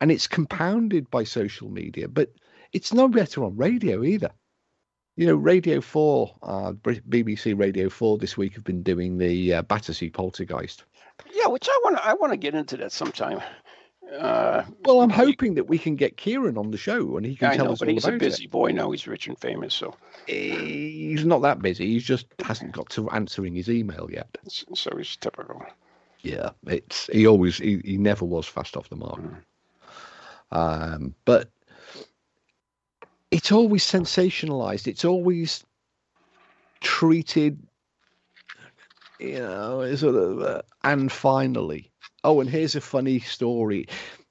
And 0.00 0.12
it's 0.12 0.26
compounded 0.26 1.10
by 1.10 1.24
social 1.24 1.70
media, 1.70 2.06
but 2.06 2.30
it's 2.72 2.92
no 2.92 3.08
better 3.08 3.44
on 3.44 3.56
radio 3.56 4.04
either. 4.04 4.30
You 5.16 5.26
know, 5.26 5.34
Radio 5.34 5.80
4, 5.80 6.36
uh, 6.42 6.72
BBC 6.72 7.58
Radio 7.58 7.88
4 7.88 8.18
this 8.18 8.36
week 8.36 8.54
have 8.54 8.62
been 8.62 8.82
doing 8.82 9.18
the 9.18 9.54
uh, 9.54 9.62
Battersea 9.62 10.10
Poltergeist. 10.10 10.84
Yeah, 11.34 11.48
which 11.48 11.68
I 11.68 11.80
want 11.82 11.96
to 11.96 12.06
I 12.06 12.12
want 12.12 12.32
to 12.32 12.36
get 12.36 12.54
into 12.54 12.76
that 12.76 12.92
sometime. 12.92 13.40
Uh, 14.16 14.64
well, 14.84 15.02
I'm 15.02 15.10
hoping 15.10 15.54
that 15.54 15.64
we 15.68 15.78
can 15.78 15.94
get 15.94 16.16
Kieran 16.16 16.56
on 16.56 16.70
the 16.70 16.78
show 16.78 17.16
and 17.16 17.26
he 17.26 17.36
can 17.36 17.50
I 17.50 17.56
tell 17.56 17.66
know, 17.66 17.72
us 17.72 17.80
but 17.80 17.88
all 17.88 17.94
he's 17.94 18.04
about 18.04 18.14
a 18.14 18.18
busy 18.18 18.44
it. 18.44 18.50
boy 18.50 18.70
now. 18.72 18.90
He's 18.90 19.06
rich 19.06 19.26
and 19.26 19.38
famous, 19.38 19.74
so 19.74 19.94
he's 20.26 21.26
not 21.26 21.42
that 21.42 21.60
busy. 21.60 21.86
He 21.92 21.98
just 21.98 22.26
hasn't 22.42 22.72
got 22.72 22.88
to 22.90 23.10
answering 23.10 23.54
his 23.54 23.68
email 23.68 24.08
yet. 24.10 24.38
So 24.46 24.96
he's 24.96 25.16
typical. 25.16 25.62
Yeah, 26.22 26.50
it's 26.66 27.08
he 27.12 27.26
always 27.26 27.58
he, 27.58 27.80
he 27.84 27.96
never 27.98 28.24
was 28.24 28.46
fast 28.46 28.76
off 28.76 28.88
the 28.88 28.96
mark. 28.96 29.20
Mm. 29.20 29.36
Um, 30.50 31.14
but 31.24 31.50
it's 33.30 33.52
always 33.52 33.84
sensationalized. 33.84 34.86
It's 34.86 35.04
always 35.04 35.64
treated, 36.80 37.58
you 39.20 39.38
know, 39.38 39.94
sort 39.96 40.14
of. 40.16 40.40
Uh, 40.40 40.62
and 40.82 41.12
finally, 41.12 41.87
oh, 42.24 42.40
and 42.40 42.50
here's 42.50 42.76
a 42.76 42.80
funny 42.80 43.20
story. 43.20 43.86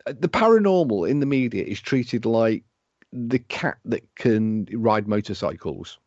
Uh, 0.05 0.13
the 0.19 0.27
paranormal 0.27 1.09
in 1.09 1.19
the 1.19 1.25
media 1.25 1.63
is 1.63 1.81
treated 1.81 2.25
like 2.25 2.63
the 3.11 3.39
cat 3.39 3.77
that 3.85 4.03
can 4.15 4.67
ride 4.73 5.07
motorcycles 5.07 5.97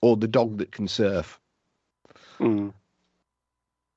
or 0.00 0.16
the 0.16 0.28
dog 0.28 0.58
that 0.58 0.72
can 0.72 0.88
surf. 0.88 1.38
Mm. 2.38 2.72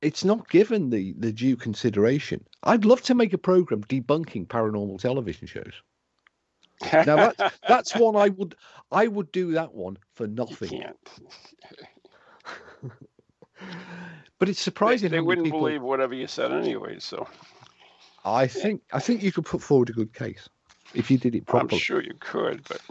It's 0.02 0.24
not 0.24 0.50
given 0.50 0.90
the, 0.90 1.14
the 1.18 1.32
due 1.34 1.58
consideration. 1.58 2.46
I'd 2.64 2.86
love 2.86 3.02
to 3.04 3.16
make 3.16 3.34
a 3.34 3.38
program 3.38 3.84
debunking 3.84 4.48
paranormal 4.48 5.00
television 5.00 5.48
shows. 5.48 5.74
now 6.94 7.32
that's 7.34 7.60
that's 7.68 7.96
one 7.96 8.16
I 8.16 8.30
would 8.30 8.56
I 8.92 9.08
would 9.08 9.32
do 9.34 9.52
that 9.54 9.74
one 9.74 9.98
for 10.14 10.28
nothing. 10.28 10.84
but 14.40 14.50
it's 14.50 14.62
surprising. 14.62 15.12
They, 15.12 15.18
they 15.18 15.22
wouldn't 15.22 15.46
people... 15.46 15.60
believe 15.60 15.82
whatever 15.82 16.14
you 16.14 16.28
said 16.28 16.52
anyway. 16.52 16.98
So 17.00 17.28
I 18.26 18.48
think 18.48 18.82
I 18.92 19.00
think 19.00 19.22
you 19.22 19.32
could 19.32 19.46
put 19.46 19.62
forward 19.62 19.90
a 19.90 19.94
good 19.94 20.14
case 20.14 20.50
if 20.94 21.12
you 21.12 21.18
did 21.18 21.36
it 21.36 21.46
properly. 21.46 21.76
I'm 21.76 21.80
sure 21.80 22.02
you 22.02 22.16
could, 22.20 22.64
but 22.68 22.82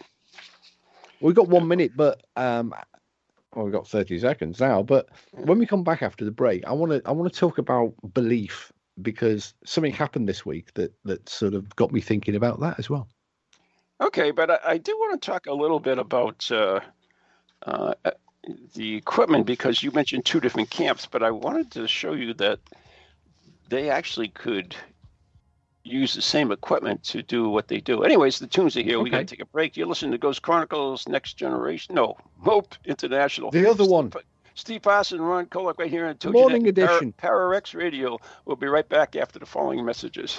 we've 1.20 1.34
got 1.34 1.48
one 1.48 1.66
minute, 1.66 1.92
but 1.96 2.22
um, 2.36 2.74
well, 3.54 3.64
we've 3.64 3.72
got 3.72 3.88
30 3.88 4.18
seconds 4.20 4.60
now. 4.60 4.82
But 4.82 5.08
when 5.32 5.58
we 5.58 5.66
come 5.66 5.82
back 5.82 6.02
after 6.02 6.24
the 6.24 6.30
break, 6.30 6.64
I 6.66 6.72
want 6.72 6.92
to 6.92 7.02
I 7.04 7.12
want 7.12 7.32
to 7.32 7.38
talk 7.38 7.58
about 7.58 7.94
belief 8.12 8.72
because 9.00 9.54
something 9.64 9.92
happened 9.92 10.28
this 10.28 10.44
week 10.44 10.74
that 10.74 10.92
that 11.04 11.28
sort 11.28 11.54
of 11.54 11.74
got 11.76 11.92
me 11.92 12.00
thinking 12.00 12.36
about 12.36 12.60
that 12.60 12.78
as 12.78 12.90
well. 12.90 13.08
Okay, 14.00 14.30
but 14.30 14.50
I, 14.50 14.58
I 14.64 14.78
do 14.78 14.96
want 14.96 15.20
to 15.20 15.26
talk 15.26 15.46
a 15.46 15.52
little 15.52 15.80
bit 15.80 15.98
about 15.98 16.48
uh, 16.52 16.80
uh, 17.66 17.94
the 18.74 18.96
equipment 18.96 19.46
because 19.46 19.82
you 19.82 19.90
mentioned 19.90 20.24
two 20.24 20.40
different 20.40 20.70
camps, 20.70 21.06
but 21.06 21.22
I 21.22 21.30
wanted 21.30 21.70
to 21.72 21.88
show 21.88 22.12
you 22.12 22.34
that 22.34 22.60
they 23.68 23.90
actually 23.90 24.28
could 24.28 24.74
use 25.84 26.14
the 26.14 26.22
same 26.22 26.52
equipment 26.52 27.02
to 27.02 27.22
do 27.22 27.48
what 27.48 27.68
they 27.68 27.80
do. 27.80 28.02
Anyways, 28.02 28.38
the 28.38 28.46
tunes 28.46 28.76
are 28.76 28.82
here. 28.82 28.96
Okay. 28.96 29.04
We 29.04 29.10
got 29.10 29.18
to 29.18 29.24
take 29.24 29.40
a 29.40 29.46
break. 29.46 29.76
You're 29.76 29.86
listening 29.86 30.12
to 30.12 30.18
Ghost 30.18 30.42
Chronicles, 30.42 31.08
Next 31.08 31.34
Generation. 31.34 31.94
No, 31.94 32.16
Mope 32.38 32.74
International. 32.84 33.50
The 33.50 33.68
other 33.68 33.86
one. 33.86 34.12
Steve 34.54 34.82
Parson, 34.82 35.20
Ron 35.20 35.46
Kolek, 35.46 35.78
right 35.78 35.88
here 35.88 36.06
on 36.06 36.32
Morning 36.32 36.66
Edition. 36.66 37.12
Para, 37.12 37.56
X 37.56 37.74
Radio. 37.74 38.18
We'll 38.44 38.56
be 38.56 38.66
right 38.66 38.88
back 38.88 39.14
after 39.14 39.38
the 39.38 39.46
following 39.46 39.84
messages. 39.84 40.38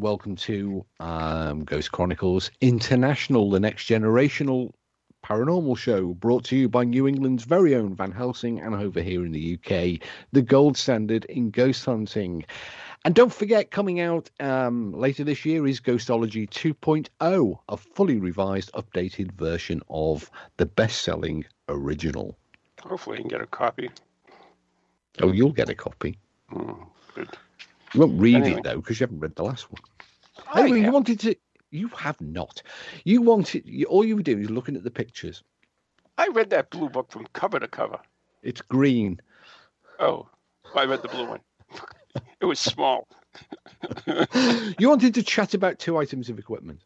And 0.00 0.04
welcome 0.04 0.34
to 0.34 0.82
um, 0.98 1.62
Ghost 1.64 1.92
Chronicles 1.92 2.50
International, 2.62 3.50
the 3.50 3.60
next 3.60 3.86
generational 3.86 4.70
paranormal 5.22 5.76
show 5.76 6.14
brought 6.14 6.42
to 6.44 6.56
you 6.56 6.70
by 6.70 6.84
New 6.84 7.06
England's 7.06 7.44
very 7.44 7.74
own 7.74 7.94
Van 7.94 8.10
Helsing 8.10 8.60
and 8.60 8.74
over 8.74 9.02
here 9.02 9.26
in 9.26 9.32
the 9.32 9.58
UK, 9.58 10.00
the 10.32 10.40
gold 10.40 10.78
standard 10.78 11.26
in 11.26 11.50
ghost 11.50 11.84
hunting. 11.84 12.46
And 13.04 13.14
don't 13.14 13.32
forget, 13.32 13.70
coming 13.70 14.00
out 14.00 14.30
um, 14.40 14.92
later 14.92 15.22
this 15.22 15.44
year 15.44 15.66
is 15.66 15.80
Ghostology 15.80 16.48
2.0, 16.48 17.58
a 17.68 17.76
fully 17.76 18.18
revised, 18.18 18.72
updated 18.72 19.32
version 19.32 19.82
of 19.90 20.30
the 20.56 20.66
best 20.66 21.02
selling 21.02 21.44
original. 21.68 22.38
Hopefully, 22.82 23.18
you 23.18 23.24
can 23.24 23.28
get 23.28 23.42
a 23.42 23.46
copy. 23.46 23.90
Oh, 25.20 25.30
you'll 25.30 25.52
get 25.52 25.68
a 25.68 25.74
copy. 25.74 26.18
Mm, 26.50 26.86
good. 27.14 27.28
You 27.92 28.00
won't 28.00 28.20
read 28.20 28.36
Anyway. 28.36 28.58
it 28.58 28.64
though 28.64 28.76
because 28.76 29.00
you 29.00 29.04
haven't 29.04 29.20
read 29.20 29.34
the 29.34 29.44
last 29.44 29.70
one. 29.70 29.82
I 30.52 30.62
Anyway, 30.62 30.80
you 30.80 30.92
wanted 30.92 31.20
to. 31.20 31.36
You 31.70 31.88
have 31.88 32.20
not. 32.20 32.62
You 33.04 33.22
wanted. 33.22 33.62
You, 33.66 33.86
all 33.86 34.04
you 34.04 34.16
were 34.16 34.22
doing 34.22 34.42
is 34.42 34.50
looking 34.50 34.76
at 34.76 34.84
the 34.84 34.90
pictures. 34.90 35.42
I 36.18 36.28
read 36.28 36.50
that 36.50 36.70
blue 36.70 36.88
book 36.88 37.10
from 37.10 37.26
cover 37.32 37.60
to 37.60 37.68
cover. 37.68 37.98
It's 38.42 38.60
green. 38.60 39.20
Oh, 39.98 40.28
I 40.74 40.84
read 40.84 41.02
the 41.02 41.08
blue 41.08 41.28
one. 41.28 41.40
it 42.40 42.44
was 42.44 42.58
small. 42.58 43.08
you 44.78 44.88
wanted 44.88 45.14
to 45.14 45.22
chat 45.22 45.54
about 45.54 45.78
two 45.78 45.96
items 45.96 46.28
of 46.28 46.38
equipment. 46.38 46.82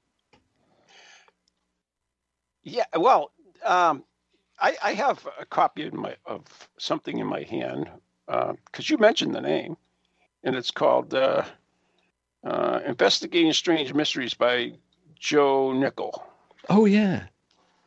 Yeah, 2.63 2.85
well, 2.97 3.33
um, 3.65 4.05
I, 4.61 4.77
I 4.83 4.93
have 4.95 5.27
a 5.39 5.45
copy 5.45 5.87
of 5.87 5.95
my 5.95 6.17
of 6.27 6.43
something 6.79 7.19
in 7.19 7.27
my 7.27 7.43
hand 7.43 7.91
because 8.27 8.89
you 8.89 8.99
mentioned 8.99 9.35
the 9.35 9.41
name, 9.41 9.77
and 10.43 10.55
it's 10.55 10.71
called 10.71 11.15
uh, 11.15 11.45
uh, 12.45 12.81
"Investigating 12.87 13.53
Strange 13.53 13.93
Mysteries" 13.95 14.35
by 14.35 14.73
Joe 15.19 15.73
Nickell. 15.73 16.23
Oh 16.69 16.85
yeah, 16.85 17.27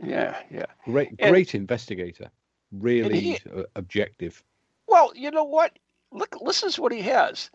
Yeah, 0.03 0.37
yeah. 0.51 0.65
great, 0.85 1.09
And- 1.19 1.31
great 1.31 1.55
investigator. 1.55 2.29
Really 2.71 3.19
he- 3.19 3.39
uh, 3.55 3.63
objective. 3.75 4.43
Well, 4.87 5.11
you 5.15 5.31
know 5.31 5.43
what? 5.43 5.77
Look, 6.11 6.35
listen 6.41 6.69
to 6.71 6.81
what 6.81 6.91
he 6.91 7.01
has. 7.01 7.49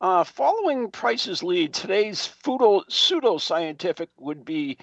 Uh, 0.00 0.24
following 0.24 0.90
Price's 0.90 1.42
lead, 1.42 1.74
today's 1.74 2.18
pseudo 2.42 2.80
pseudoscientific 2.88 4.08
would 4.18 4.44
be 4.44 4.78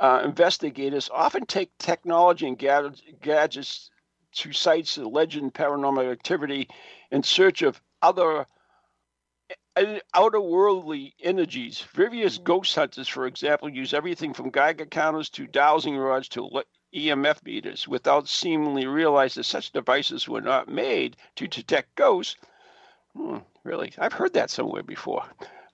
uh, 0.00 0.22
investigators 0.24 1.10
often 1.12 1.44
take 1.46 1.76
technology 1.78 2.46
and 2.48 2.58
gad- 2.58 3.00
gadgets 3.20 3.90
to 4.32 4.52
sites 4.52 4.96
of 4.96 5.06
legend 5.06 5.52
paranormal 5.52 6.10
activity 6.10 6.66
in 7.10 7.22
search 7.22 7.60
of 7.62 7.80
other 8.00 8.46
outer-worldly 10.14 11.14
energies. 11.20 11.80
Various 11.94 12.38
ghost 12.38 12.74
hunters, 12.74 13.08
for 13.08 13.26
example, 13.26 13.68
use 13.68 13.94
everything 13.94 14.34
from 14.34 14.50
Geiger 14.50 14.86
counters 14.86 15.30
to 15.30 15.46
dowsing 15.46 15.96
rods 15.96 16.28
to 16.30 16.44
le- 16.44 16.64
EMF 16.94 17.42
meters 17.44 17.88
without 17.88 18.28
seemingly 18.28 18.86
realizing 18.86 19.40
that 19.40 19.44
such 19.44 19.72
devices 19.72 20.28
were 20.28 20.42
not 20.42 20.68
made 20.68 21.16
to 21.36 21.48
detect 21.48 21.94
ghosts. 21.94 22.36
Hmm, 23.14 23.38
really? 23.64 23.92
I've 23.98 24.12
heard 24.12 24.34
that 24.34 24.50
somewhere 24.50 24.82
before. 24.82 25.24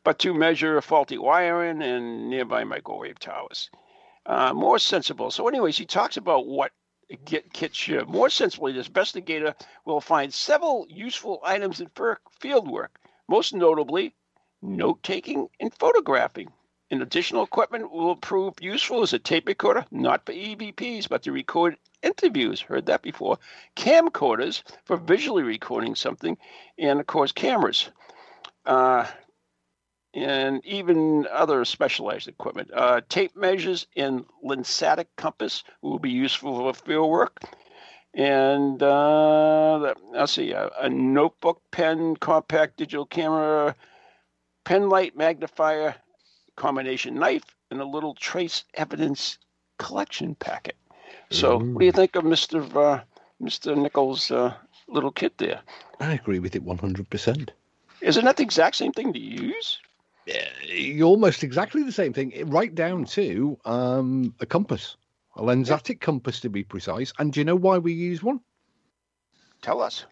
But 0.05 0.21
to 0.21 0.33
measure 0.33 0.81
faulty 0.81 1.19
wiring 1.19 1.83
and 1.83 2.31
nearby 2.31 2.65
microwave 2.65 3.19
towers. 3.19 3.71
Uh, 4.25 4.53
more 4.53 4.79
sensible. 4.79 5.31
So, 5.31 5.49
anyways, 5.49 5.77
he 5.77 5.87
talks 5.87 6.17
about 6.17 6.47
what 6.47 6.71
get 7.25 7.53
kit 7.53 7.75
should. 7.75 8.09
More 8.09 8.31
sensibly, 8.31 8.73
this 8.73 8.87
investigator 8.87 9.55
will 9.85 10.01
find 10.01 10.33
several 10.33 10.87
useful 10.89 11.41
items 11.43 11.81
in 11.81 11.91
field 12.41 12.71
work, 12.71 12.98
most 13.29 13.55
notably 13.55 14.15
note 14.63 15.03
taking 15.03 15.49
and 15.61 15.73
photographing. 15.75 16.53
And 16.91 17.03
additional 17.03 17.45
equipment 17.45 17.93
will 17.93 18.17
prove 18.17 18.55
useful 18.61 19.03
as 19.03 19.13
a 19.13 19.19
tape 19.19 19.47
recorder, 19.47 19.85
not 19.91 20.25
for 20.25 20.33
EVPs, 20.33 21.09
but 21.09 21.23
to 21.25 21.33
record 21.33 21.77
interviews. 22.03 22.63
Heard 22.63 22.87
that 22.87 23.03
before. 23.03 23.39
Camcorders 23.77 24.63
for 24.87 24.97
visually 24.97 25.43
recording 25.43 25.95
something, 25.95 26.39
and 26.79 26.99
of 26.99 27.07
course, 27.07 27.31
cameras. 27.33 27.91
Uh, 28.65 29.07
and 30.15 30.65
even 30.65 31.27
other 31.31 31.65
specialized 31.65 32.29
equipment. 32.29 32.71
Uh, 32.73 33.03
tape 33.09 33.37
measures 33.37 33.87
and 33.97 34.25
lensatic 34.45 35.07
compass 35.17 35.65
will 35.83 35.99
be 35.99 36.11
useful 36.11 36.57
for 36.57 36.75
field 36.75 37.11
work. 37.11 37.39
And 38.15 38.83
uh, 38.83 39.95
let's 40.13 40.33
see, 40.33 40.53
a, 40.53 40.71
a 40.81 40.89
notebook, 40.89 41.61
pen, 41.71 42.17
compact 42.17 42.79
digital 42.79 43.07
camera, 43.07 43.77
pen 44.65 44.89
light 44.89 45.17
magnifier, 45.17 45.95
combination 46.57 47.15
knife, 47.15 47.45
and 47.71 47.81
a 47.81 47.85
little 47.85 48.15
trace 48.15 48.65
evidence 48.75 49.39
collection 49.79 50.35
packet. 50.35 50.77
So, 51.31 51.59
what 51.59 51.81
do 51.81 51.85
you 51.85 51.93
think 51.93 52.17
of 52.17 52.25
Mister 52.25 52.63
uh, 52.79 53.01
Mister 53.39 53.77
Nichols' 53.77 54.31
uh, 54.31 54.55
little 54.89 55.13
kit 55.13 55.37
there? 55.39 55.61
I 56.01 56.15
agree 56.15 56.39
with 56.39 56.57
it 56.57 56.63
one 56.63 56.79
hundred 56.79 57.11
percent. 57.11 57.53
Isn't 58.01 58.25
that 58.25 58.37
the 58.37 58.43
exact 58.43 58.77
same 58.77 58.93
thing 58.93 59.13
to 59.13 59.19
use? 59.19 59.79
Yeah, 60.27 61.03
almost 61.05 61.43
exactly 61.43 61.83
the 61.83 61.93
same 61.93 62.13
thing, 62.13 62.33
right 62.47 62.75
down 62.75 63.05
to 63.07 63.59
um, 63.65 64.35
a 64.41 64.47
compass, 64.47 64.97
a 65.39 65.43
lensatic 65.43 66.01
compass 66.01 66.41
to 66.41 66.51
be 66.51 66.63
precise. 66.65 67.13
And 67.19 67.33
do 67.33 67.41
you 67.41 67.45
know 67.45 67.57
why 67.57 67.79
we 67.79 67.93
use 67.93 68.23
one? 68.23 68.41
Tell 69.63 69.81
us 69.81 70.05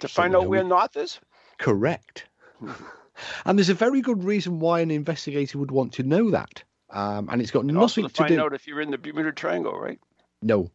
to 0.00 0.08
So 0.08 0.22
find 0.22 0.36
out 0.36 0.48
where 0.48 0.62
we- 0.62 0.68
north 0.68 0.96
is. 0.96 1.18
Correct. 1.58 2.26
and 3.44 3.58
there's 3.58 3.68
a 3.68 3.74
very 3.74 4.00
good 4.00 4.24
reason 4.24 4.58
why 4.58 4.80
an 4.80 4.90
investigator 4.90 5.58
would 5.58 5.70
want 5.70 5.92
to 5.94 6.02
know 6.02 6.30
that. 6.30 6.62
Um, 6.90 7.28
and 7.30 7.40
it's 7.40 7.50
got 7.50 7.60
And 7.64 7.74
nothing 7.74 8.04
to 8.04 8.08
do. 8.08 8.12
to 8.12 8.14
find 8.14 8.28
do. 8.34 8.40
out 8.42 8.52
if 8.52 8.66
you're 8.66 8.80
in 8.80 8.90
the 8.90 8.98
Bermuda 8.98 9.32
Triangle, 9.32 9.78
right? 9.78 9.98
No. 10.42 10.70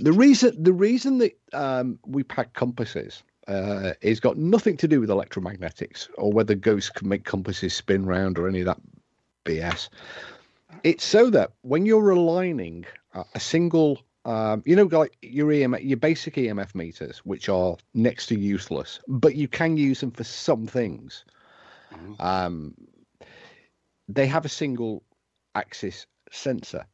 The 0.00 0.12
reason 0.12 0.60
the 0.60 0.72
reason 0.72 1.18
that 1.18 1.38
um, 1.52 1.98
we 2.06 2.24
pack 2.24 2.54
compasses 2.54 3.22
uh, 3.46 3.92
is 4.00 4.18
got 4.18 4.36
nothing 4.36 4.76
to 4.78 4.88
do 4.88 5.00
with 5.00 5.08
electromagnetics 5.10 6.08
or 6.18 6.32
whether 6.32 6.54
ghosts 6.56 6.90
can 6.90 7.08
make 7.08 7.24
compasses 7.24 7.74
spin 7.74 8.06
round 8.06 8.38
or 8.38 8.48
any 8.48 8.60
of 8.60 8.66
that 8.66 8.80
BS. 9.44 9.88
It's 10.82 11.04
so 11.04 11.30
that 11.30 11.52
when 11.62 11.86
you're 11.86 12.10
aligning 12.10 12.86
a 13.34 13.40
single, 13.40 14.00
um, 14.24 14.62
you 14.66 14.76
know, 14.76 14.84
like 14.84 15.16
your 15.22 15.48
EMF, 15.48 15.84
your 15.84 15.96
basic 15.96 16.34
EMF 16.34 16.74
meters, 16.74 17.18
which 17.18 17.48
are 17.48 17.76
next 17.94 18.26
to 18.26 18.38
useless, 18.38 19.00
but 19.08 19.34
you 19.34 19.48
can 19.48 19.76
use 19.76 20.00
them 20.00 20.10
for 20.10 20.24
some 20.24 20.66
things. 20.66 21.24
Um, 22.20 22.74
they 24.08 24.26
have 24.26 24.44
a 24.44 24.50
single 24.50 25.02
axis 25.54 26.06
sensor. 26.30 26.86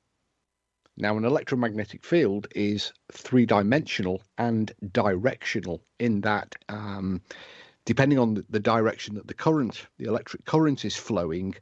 Now, 0.97 1.17
an 1.17 1.25
electromagnetic 1.25 2.05
field 2.05 2.47
is 2.55 2.93
three 3.11 3.47
dimensional 3.47 4.23
and 4.37 4.73
directional 4.93 5.83
in 5.99 6.21
that, 6.21 6.55
um, 6.69 7.23
depending 7.87 8.19
on 8.19 8.45
the 8.49 8.61
direction 8.61 9.15
that 9.15 9.27
the 9.27 9.35
current, 9.35 9.87
the 9.99 10.05
electric 10.05 10.45
current 10.45 10.85
is 10.85 10.95
flowing, 10.95 11.55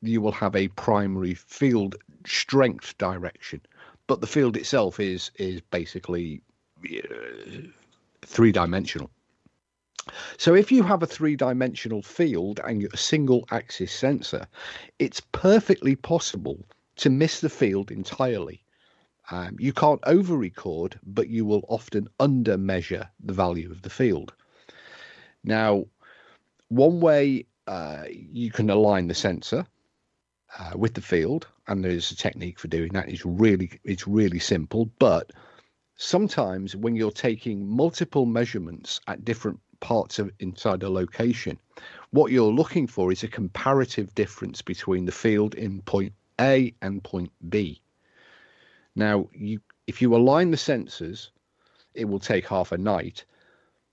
you 0.00 0.20
will 0.20 0.32
have 0.32 0.56
a 0.56 0.68
primary 0.68 1.34
field 1.34 1.94
strength 2.26 2.98
direction. 2.98 3.60
But 4.06 4.20
the 4.20 4.26
field 4.26 4.56
itself 4.56 5.00
is 5.00 5.30
is 5.36 5.60
basically 5.70 6.42
three 8.22 8.52
dimensional. 8.52 9.10
So 10.36 10.54
if 10.54 10.72
you 10.72 10.82
have 10.82 11.02
a 11.02 11.06
three 11.06 11.36
dimensional 11.36 12.02
field 12.02 12.60
and 12.64 12.82
a 12.92 12.96
single 12.96 13.46
axis 13.50 13.92
sensor, 13.92 14.46
it's 14.98 15.20
perfectly 15.20 15.94
possible 15.94 16.66
to 16.96 17.10
miss 17.10 17.40
the 17.40 17.48
field 17.48 17.90
entirely. 17.90 18.64
Um, 19.30 19.56
you 19.60 19.72
can't 19.72 20.00
over 20.04 20.36
record, 20.36 20.98
but 21.04 21.28
you 21.28 21.44
will 21.44 21.64
often 21.68 22.08
under 22.18 22.58
measure 22.58 23.08
the 23.20 23.32
value 23.32 23.70
of 23.70 23.82
the 23.82 23.90
field. 23.90 24.34
Now, 25.44 25.86
one 26.68 27.00
way 27.00 27.46
uh, 27.68 28.04
you 28.08 28.50
can 28.50 28.70
align 28.70 29.06
the 29.06 29.14
sensor 29.14 29.66
uh, 30.58 30.72
with 30.76 30.94
the 30.94 31.00
field, 31.00 31.46
and 31.66 31.84
there's 31.84 32.10
a 32.10 32.16
technique 32.16 32.58
for 32.58 32.68
doing 32.68 32.92
that. 32.92 33.08
It's 33.08 33.24
really 33.24 33.70
it's 33.84 34.06
really 34.06 34.38
simple, 34.38 34.90
but 34.98 35.32
sometimes 35.96 36.76
when 36.76 36.96
you're 36.96 37.10
taking 37.10 37.66
multiple 37.66 38.26
measurements 38.26 39.00
at 39.06 39.24
different 39.24 39.60
parts 39.80 40.18
of 40.18 40.30
inside 40.38 40.82
a 40.82 40.88
location, 40.88 41.58
what 42.10 42.32
you're 42.32 42.52
looking 42.52 42.86
for 42.86 43.12
is 43.12 43.22
a 43.22 43.28
comparative 43.28 44.14
difference 44.14 44.62
between 44.62 45.04
the 45.06 45.12
field 45.12 45.54
in 45.54 45.82
point 45.82 46.12
A 46.40 46.74
and 46.82 47.02
point 47.02 47.32
B. 47.48 47.80
Now, 48.94 49.28
you 49.32 49.60
if 49.86 50.02
you 50.02 50.14
align 50.14 50.50
the 50.50 50.56
sensors, 50.56 51.30
it 51.94 52.04
will 52.04 52.20
take 52.20 52.46
half 52.46 52.72
a 52.72 52.78
night. 52.78 53.24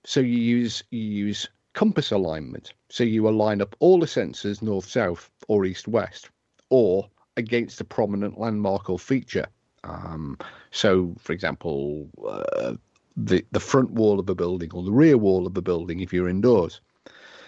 So 0.06 0.20
you 0.20 0.38
use 0.38 0.84
you 0.92 1.02
use 1.02 1.48
compass 1.74 2.12
alignment. 2.12 2.74
So 2.90 3.04
you 3.04 3.28
align 3.30 3.62
up 3.62 3.76
all 3.80 4.00
the 4.00 4.06
sensors 4.06 4.62
north, 4.62 4.90
south, 4.90 5.30
or 5.48 5.66
east, 5.66 5.88
west, 5.88 6.30
or 6.70 7.10
against 7.38 7.82
a 7.82 7.86
prominent 7.86 8.40
landmark 8.40 8.90
or 8.90 9.00
feature. 9.00 9.48
Um, 9.84 10.38
so, 10.72 11.16
for 11.20 11.34
example, 11.34 12.08
uh, 12.28 12.76
the 13.16 13.46
the 13.52 13.60
front 13.60 13.92
wall 13.92 14.20
of 14.20 14.30
a 14.30 14.36
building 14.36 14.72
or 14.74 14.84
the 14.84 14.92
rear 14.92 15.18
wall 15.18 15.48
of 15.48 15.58
a 15.58 15.62
building 15.62 16.00
if 16.00 16.14
you're 16.14 16.30
indoors, 16.30 16.82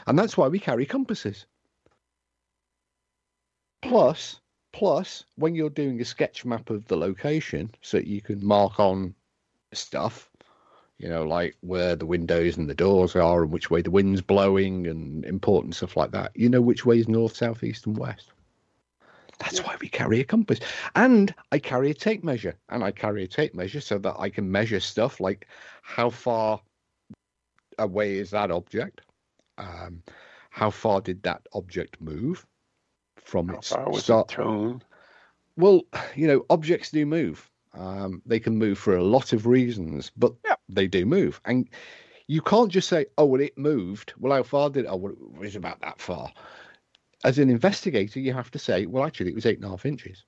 and 0.08 0.18
that's 0.18 0.38
why 0.38 0.48
we 0.48 0.60
carry 0.60 0.86
compasses. 0.86 1.46
Plus, 3.82 4.40
plus, 4.72 5.26
when 5.36 5.56
you're 5.56 5.70
doing 5.70 6.00
a 6.00 6.06
sketch 6.06 6.46
map 6.46 6.70
of 6.70 6.88
the 6.88 6.96
location, 6.96 7.72
so 7.82 7.98
you 7.98 8.22
can 8.22 8.46
mark 8.46 8.80
on 8.80 9.14
stuff, 9.74 10.30
you 10.98 11.10
know, 11.10 11.24
like 11.24 11.58
where 11.62 11.96
the 11.96 12.06
windows 12.06 12.58
and 12.58 12.70
the 12.70 12.76
doors 12.76 13.16
are, 13.16 13.44
and 13.44 13.52
which 13.52 13.70
way 13.70 13.82
the 13.82 13.92
wind's 13.92 14.22
blowing, 14.22 14.88
and 14.88 15.26
important 15.26 15.76
stuff 15.76 15.98
like 15.98 16.12
that. 16.12 16.32
You 16.36 16.50
know 16.50 16.62
which 16.62 16.86
way 16.86 17.00
is 17.00 17.08
north, 17.08 17.36
south, 17.36 17.64
east, 17.64 17.88
and 17.88 17.98
west. 17.98 18.32
That's 19.42 19.64
why 19.64 19.76
we 19.82 19.90
carry 19.90 20.20
a 20.20 20.24
compass. 20.24 20.60
And 20.96 21.34
I 21.52 21.60
carry 21.60 21.92
a 21.92 21.94
tape 21.94 22.24
measure. 22.24 22.56
And 22.70 22.84
I 22.84 22.92
carry 22.92 23.24
a 23.24 23.28
tape 23.28 23.56
measure 23.56 23.82
so 23.82 23.98
that 24.00 24.16
I 24.20 24.30
can 24.30 24.52
measure 24.52 24.80
stuff 24.80 25.20
like 25.20 25.48
how 25.82 26.10
far 26.10 26.62
away 27.80 28.18
is 28.18 28.30
that 28.32 28.52
object? 28.52 29.02
Um, 29.58 30.04
how 30.50 30.70
far 30.70 31.02
did 31.02 31.24
that 31.24 31.42
object 31.54 32.00
move 32.00 32.46
from 33.18 33.50
How 33.50 33.56
its 33.56 33.76
start? 34.00 34.36
Well, 35.58 35.82
you 36.16 36.28
know, 36.28 36.46
objects 36.50 36.92
do 36.92 37.06
move. 37.06 37.50
Um, 37.74 38.22
they 38.26 38.40
can 38.40 38.58
move 38.58 38.78
for 38.78 38.96
a 38.96 39.04
lot 39.04 39.34
of 39.34 39.48
reasons, 39.48 40.12
but 40.16 40.34
Yeah. 40.46 40.56
they 40.70 40.88
do 40.88 41.06
move. 41.06 41.40
And 41.46 41.70
you 42.28 42.42
can't 42.42 42.72
just 42.72 42.90
say, 42.90 43.06
"Oh, 43.18 43.26
well, 43.26 43.42
it 43.42 43.58
moved." 43.58 44.14
Well, 44.18 44.34
how 44.34 44.44
far 44.44 44.70
did? 44.70 44.86
it? 44.86 44.88
Oh, 44.90 44.98
well, 44.98 45.14
it 45.14 45.40
was 45.40 45.56
about 45.56 45.80
that 45.82 46.00
far. 46.00 46.32
As 47.24 47.38
an 47.38 47.50
investigator, 47.50 48.20
you 48.20 48.34
have 48.34 48.52
to 48.52 48.60
say, 48.60 48.86
"Well, 48.86 49.06
actually, 49.06 49.30
it 49.30 49.36
was 49.36 49.46
eight 49.46 49.58
and 49.58 49.66
a 49.66 49.70
half 49.70 49.86
inches." 49.86 50.24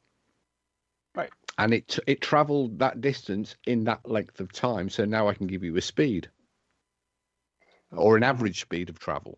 Right. 1.15 1.31
And 1.57 1.73
it 1.73 1.99
it 2.07 2.21
travelled 2.21 2.79
that 2.79 3.01
distance 3.01 3.55
in 3.65 3.83
that 3.85 4.07
length 4.09 4.39
of 4.39 4.51
time. 4.51 4.89
So 4.89 5.05
now 5.05 5.27
I 5.27 5.33
can 5.33 5.47
give 5.47 5.63
you 5.63 5.75
a 5.77 5.81
speed, 5.81 6.29
or 7.91 8.17
an 8.17 8.23
average 8.23 8.61
speed 8.61 8.89
of 8.89 8.99
travel, 8.99 9.37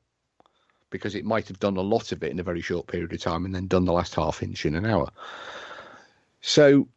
because 0.90 1.16
it 1.16 1.26
might 1.26 1.48
have 1.48 1.60
done 1.60 1.78
a 1.78 1.82
lot 1.82 2.12
of 2.12 2.24
it 2.24 2.32
in 2.32 2.40
a 2.40 2.44
very 2.44 2.62
short 2.62 2.88
period 2.88 3.14
of 3.14 3.22
time, 3.22 3.46
and 3.46 3.54
then 3.56 3.68
done 3.68 3.86
the 3.86 3.94
last 3.94 4.16
half 4.16 4.44
inch 4.44 4.66
in 4.66 4.76
an 4.76 4.86
hour. 4.86 5.10
So 6.42 6.88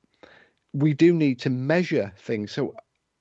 we 0.72 0.92
do 0.92 1.12
need 1.12 1.40
to 1.40 1.50
measure 1.50 2.12
things. 2.18 2.52
So, 2.52 2.74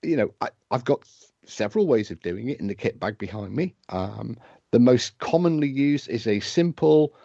you 0.03 0.17
know, 0.17 0.33
I, 0.41 0.49
I've 0.69 0.85
got 0.85 1.07
several 1.45 1.87
ways 1.87 2.11
of 2.11 2.21
doing 2.21 2.49
it 2.49 2.59
in 2.59 2.67
the 2.67 2.75
kit 2.75 2.99
bag 2.99 3.17
behind 3.17 3.55
me. 3.55 3.73
Um, 3.89 4.37
the 4.71 4.79
most 4.79 5.17
commonly 5.19 5.69
used 5.69 6.09
is 6.09 6.27
a 6.27 6.39
simple 6.41 7.15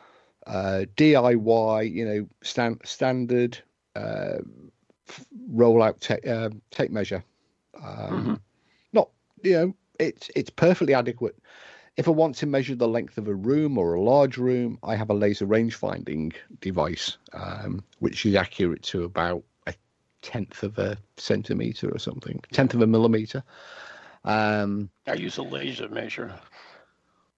uh, 0.47 0.84
DIY, 0.97 1.93
you 1.93 2.05
know, 2.05 2.28
stand, 2.43 2.80
standard 2.84 3.59
uh, 3.97 4.38
rollout 5.51 6.01
ta- 6.01 6.30
uh, 6.30 6.51
tape 6.70 6.90
measure. 6.90 7.24
Um, 7.82 8.40
Not, 8.93 9.11
you 9.43 9.53
know, 9.53 9.74
it's 9.99 10.30
it's 10.34 10.51
perfectly 10.51 10.95
adequate. 10.95 11.36
If 11.97 12.09
I 12.09 12.11
want 12.11 12.36
to 12.36 12.47
measure 12.47 12.74
the 12.74 12.88
length 12.88 13.18
of 13.18 13.28
a 13.28 13.34
room 13.34 13.76
or 13.76 13.95
a 13.95 14.01
large 14.01 14.38
room, 14.38 14.78
I 14.82 14.97
have 14.97 15.11
a 15.11 15.14
laser 15.14 15.45
range 15.45 15.74
finding 15.74 16.32
device, 16.61 17.18
um, 17.34 17.84
which 17.99 18.24
is 18.24 18.34
accurate 18.34 18.82
to 18.84 19.05
about 19.05 19.43
a 19.66 19.74
tenth 20.22 20.62
of 20.62 20.78
a 20.78 20.97
centimeter 21.18 21.90
or 21.90 21.99
something, 21.99 22.43
tenth 22.51 22.72
of 22.72 22.80
a 22.80 22.86
millimeter. 22.86 23.43
Um, 24.24 24.88
I 25.07 25.14
use 25.14 25.36
a 25.36 25.43
laser 25.43 25.88
measure. 25.88 26.34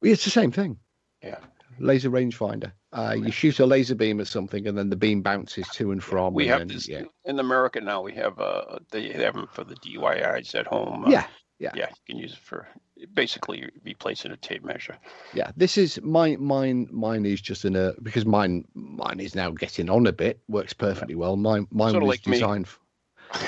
it's 0.02 0.24
the 0.24 0.30
same 0.30 0.52
thing. 0.52 0.78
Yeah. 1.22 1.38
Laser 1.78 2.10
rangefinder. 2.10 2.72
Uh, 2.92 3.14
you 3.18 3.30
shoot 3.32 3.58
a 3.60 3.66
laser 3.66 3.94
beam 3.94 4.20
at 4.20 4.26
something, 4.26 4.66
and 4.66 4.76
then 4.78 4.90
the 4.90 4.96
beam 4.96 5.22
bounces 5.22 5.68
to 5.70 5.90
and 5.92 6.02
from. 6.02 6.34
We 6.34 6.44
and 6.44 6.50
have 6.50 6.58
then- 6.60 6.68
this 6.68 6.88
Yeah, 6.88 7.02
in 7.24 7.38
America 7.38 7.80
now. 7.80 8.02
We 8.02 8.12
have 8.14 8.38
uh, 8.38 8.78
they 8.90 9.08
have 9.12 9.34
them 9.34 9.48
for 9.52 9.64
the 9.64 9.74
DIYs 9.76 10.54
at 10.54 10.66
home. 10.66 11.04
Uh, 11.04 11.10
yeah, 11.10 11.26
yeah, 11.58 11.70
yeah. 11.74 11.88
You 11.88 11.96
can 12.14 12.18
use 12.18 12.32
it 12.32 12.38
for 12.38 12.68
basically 13.14 13.68
replacing 13.84 14.30
a 14.32 14.36
tape 14.36 14.64
measure. 14.64 14.96
yeah. 15.34 15.50
This 15.56 15.76
is 15.76 16.00
my 16.02 16.36
mine. 16.36 16.88
Mine 16.92 17.26
is 17.26 17.40
just 17.40 17.64
in 17.64 17.74
a 17.76 17.92
because 18.02 18.24
mine 18.24 18.64
mine 18.74 19.20
is 19.20 19.34
now 19.34 19.50
getting 19.50 19.90
on 19.90 20.06
a 20.06 20.12
bit. 20.12 20.40
Works 20.48 20.72
perfectly 20.72 21.14
well. 21.14 21.36
Mine 21.36 21.66
mine 21.70 21.92
Sorta 21.92 22.06
was 22.06 22.14
like 22.14 22.22
designed. 22.22 22.66
f- 22.66 22.80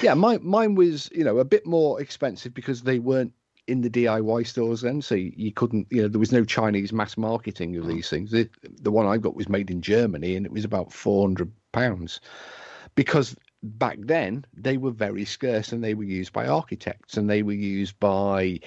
yeah, 0.02 0.14
mine 0.14 0.40
mine 0.42 0.74
was 0.74 1.08
you 1.12 1.22
know 1.24 1.38
a 1.38 1.44
bit 1.44 1.64
more 1.66 2.00
expensive 2.00 2.52
because 2.52 2.82
they 2.82 2.98
weren't 2.98 3.32
in 3.66 3.80
the 3.80 3.90
DIY 3.90 4.46
stores 4.46 4.82
then, 4.82 5.02
so 5.02 5.14
you, 5.14 5.52
couldn't 5.52 5.86
you 5.90 6.02
know 6.02 6.08
there 6.08 6.20
was 6.20 6.32
no 6.32 6.44
Chinese 6.44 6.92
mass 6.92 7.16
marketing 7.16 7.76
of 7.76 7.86
these 7.86 8.08
things. 8.08 8.30
The, 8.30 8.48
the 8.62 8.92
one 8.92 9.06
I 9.06 9.18
got 9.18 9.34
was 9.34 9.48
made 9.48 9.70
in 9.70 9.82
Germany 9.82 10.36
and 10.36 10.46
it 10.46 10.52
was 10.52 10.64
about 10.64 10.92
four 10.92 11.26
hundred 11.26 11.52
pounds 11.72 12.20
because 12.94 13.36
back 13.62 13.98
then 14.00 14.44
they 14.54 14.76
were 14.76 14.90
very 14.90 15.24
scarce 15.24 15.72
and 15.72 15.82
they 15.82 15.94
were 15.94 16.04
used 16.04 16.32
by 16.32 16.46
architects 16.46 17.16
and 17.16 17.28
they 17.28 17.42
were 17.42 17.52
used 17.52 17.98
by 17.98 18.60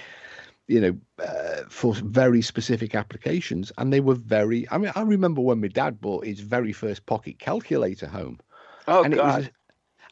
you 0.67 0.79
know 0.81 0.97
uh, 1.25 1.63
for 1.69 1.93
very 1.93 2.41
specific 2.41 2.95
applications 2.95 3.71
and 3.77 3.93
they 3.93 4.01
were 4.01 4.15
very 4.15 4.67
i 4.71 4.77
mean 4.77 4.91
i 4.95 5.01
remember 5.01 5.41
when 5.41 5.61
my 5.61 5.67
dad 5.67 6.01
bought 6.01 6.25
his 6.25 6.41
very 6.41 6.73
first 6.73 7.05
pocket 7.05 7.39
calculator 7.39 8.07
home 8.07 8.39
Oh 8.87 9.03
and 9.03 9.13
it 9.13 9.17
God! 9.17 9.41
was 9.41 9.49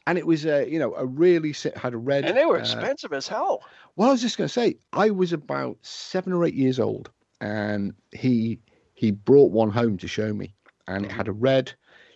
and 0.07 0.17
it 0.17 0.25
was 0.25 0.45
a 0.45 0.67
you 0.71 0.79
know 0.79 0.95
a 0.95 1.05
really 1.05 1.53
had 1.75 1.93
a 1.93 1.97
red 1.97 2.25
and 2.25 2.35
they 2.35 2.45
were 2.45 2.57
uh, 2.57 2.61
expensive 2.61 3.13
as 3.13 3.27
hell. 3.27 3.61
well, 3.97 4.07
I 4.09 4.11
was 4.13 4.21
just 4.21 4.37
going 4.37 4.47
to 4.47 4.53
say, 4.53 4.77
I 4.93 5.11
was 5.11 5.33
about 5.33 5.77
seven 5.81 6.33
or 6.33 6.45
eight 6.45 6.55
years 6.55 6.79
old, 6.79 7.11
and 7.41 7.93
he 8.13 8.59
he 8.95 9.11
brought 9.11 9.51
one 9.51 9.69
home 9.69 9.97
to 9.97 10.07
show 10.07 10.33
me, 10.33 10.55
and 10.87 11.05
it 11.05 11.11
had 11.11 11.27
a 11.27 11.33
red. 11.33 11.65
Do 11.65 11.71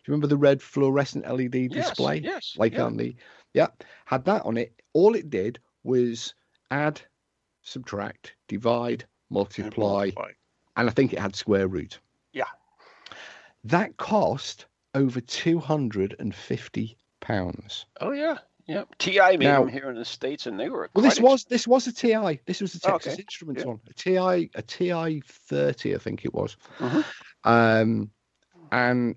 you 0.07 0.13
remember 0.13 0.27
the 0.27 0.37
red 0.37 0.61
fluorescent 0.61 1.25
LED 1.27 1.51
Mm-hmm. 1.51 1.73
Yes, 1.73 1.89
display? 1.89 2.21
yes, 2.21 2.55
like 2.57 2.73
yeah. 2.73 2.83
on 2.83 2.97
the 2.97 3.15
yeah, 3.53 3.67
had 4.05 4.25
that 4.25 4.43
on 4.45 4.57
it. 4.57 4.73
All 4.93 5.13
it 5.13 5.29
did 5.29 5.59
was 5.83 6.33
add, 6.71 7.01
subtract, 7.61 8.35
divide, 8.47 9.05
multiply, 9.29 10.09
and 10.77 10.89
I 10.89 10.91
think 10.93 11.11
it 11.11 11.19
had 11.19 11.35
square 11.35 11.67
root. 11.67 11.99
Yeah. 12.31 12.45
That 13.65 13.97
cost 13.97 14.65
over 14.95 15.19
two 15.19 15.59
hundred 15.59 16.15
and 16.19 16.33
fifty 16.33 16.97
pounds. 17.21 17.85
Oh 18.01 18.11
yeah, 18.11 18.37
yeah. 18.67 18.83
Ti 18.99 19.19
made 19.19 19.39
Now- 19.41 19.61
them 19.61 19.69
here 19.69 19.89
in 19.89 19.95
the 19.95 20.03
states, 20.05 20.45
and 20.47 20.59
they 20.59 20.69
were. 20.69 20.89
Well, 20.93 21.03
this 21.03 21.19
was 21.19 21.45
this 21.45 21.67
was 21.67 21.87
a 21.87 21.93
TI. 21.93 22.39
This 22.45 22.59
was 22.61 22.75
a 22.75 22.79
Oh, 22.87 22.91
Texas 22.93 23.13
okay. 23.13 23.21
Instruments 23.23 23.61
Yeah. 23.61 23.67
one. 23.67 23.79
A 23.89 23.93
TI, 23.93 24.51
a 24.55 24.61
TI 24.61 25.21
thirty, 25.25 25.95
I 25.95 25.97
think 25.97 26.25
it 26.25 26.33
was. 26.33 26.57
Mhm. 26.79 27.05
Um, 27.43 28.11
and 28.71 29.15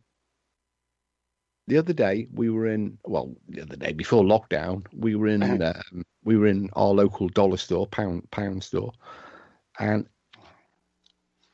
the 1.67 1.79
other 1.79 1.93
day 1.93 2.29
we 2.33 2.51
were 2.51 2.67
in. 2.69 2.99
Well, 3.05 3.35
the 3.49 3.63
other 3.63 3.77
day 3.77 3.93
before 3.93 4.23
lockdown, 4.23 4.87
we 4.93 5.15
were 5.17 5.29
in. 5.29 5.43
Uh-huh. 5.43 5.81
Um, 5.93 6.05
we 6.23 6.37
were 6.37 6.47
in 6.47 6.71
our 6.75 6.89
local 6.93 7.29
dollar 7.29 7.57
store, 7.57 7.87
pound 7.87 8.31
pound 8.31 8.63
store, 8.65 8.93
and 9.79 10.07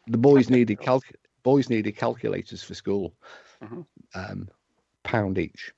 the 0.07 0.19
boys 0.19 0.51
needed 0.51 0.81
calc- 0.81 1.17
boys 1.43 1.69
needed 1.71 1.93
calculators 1.97 2.63
for 2.63 2.75
school, 2.75 3.15
Mhm. 3.63 3.87
um, 4.15 4.49
pound 5.05 5.39
each, 5.39 5.73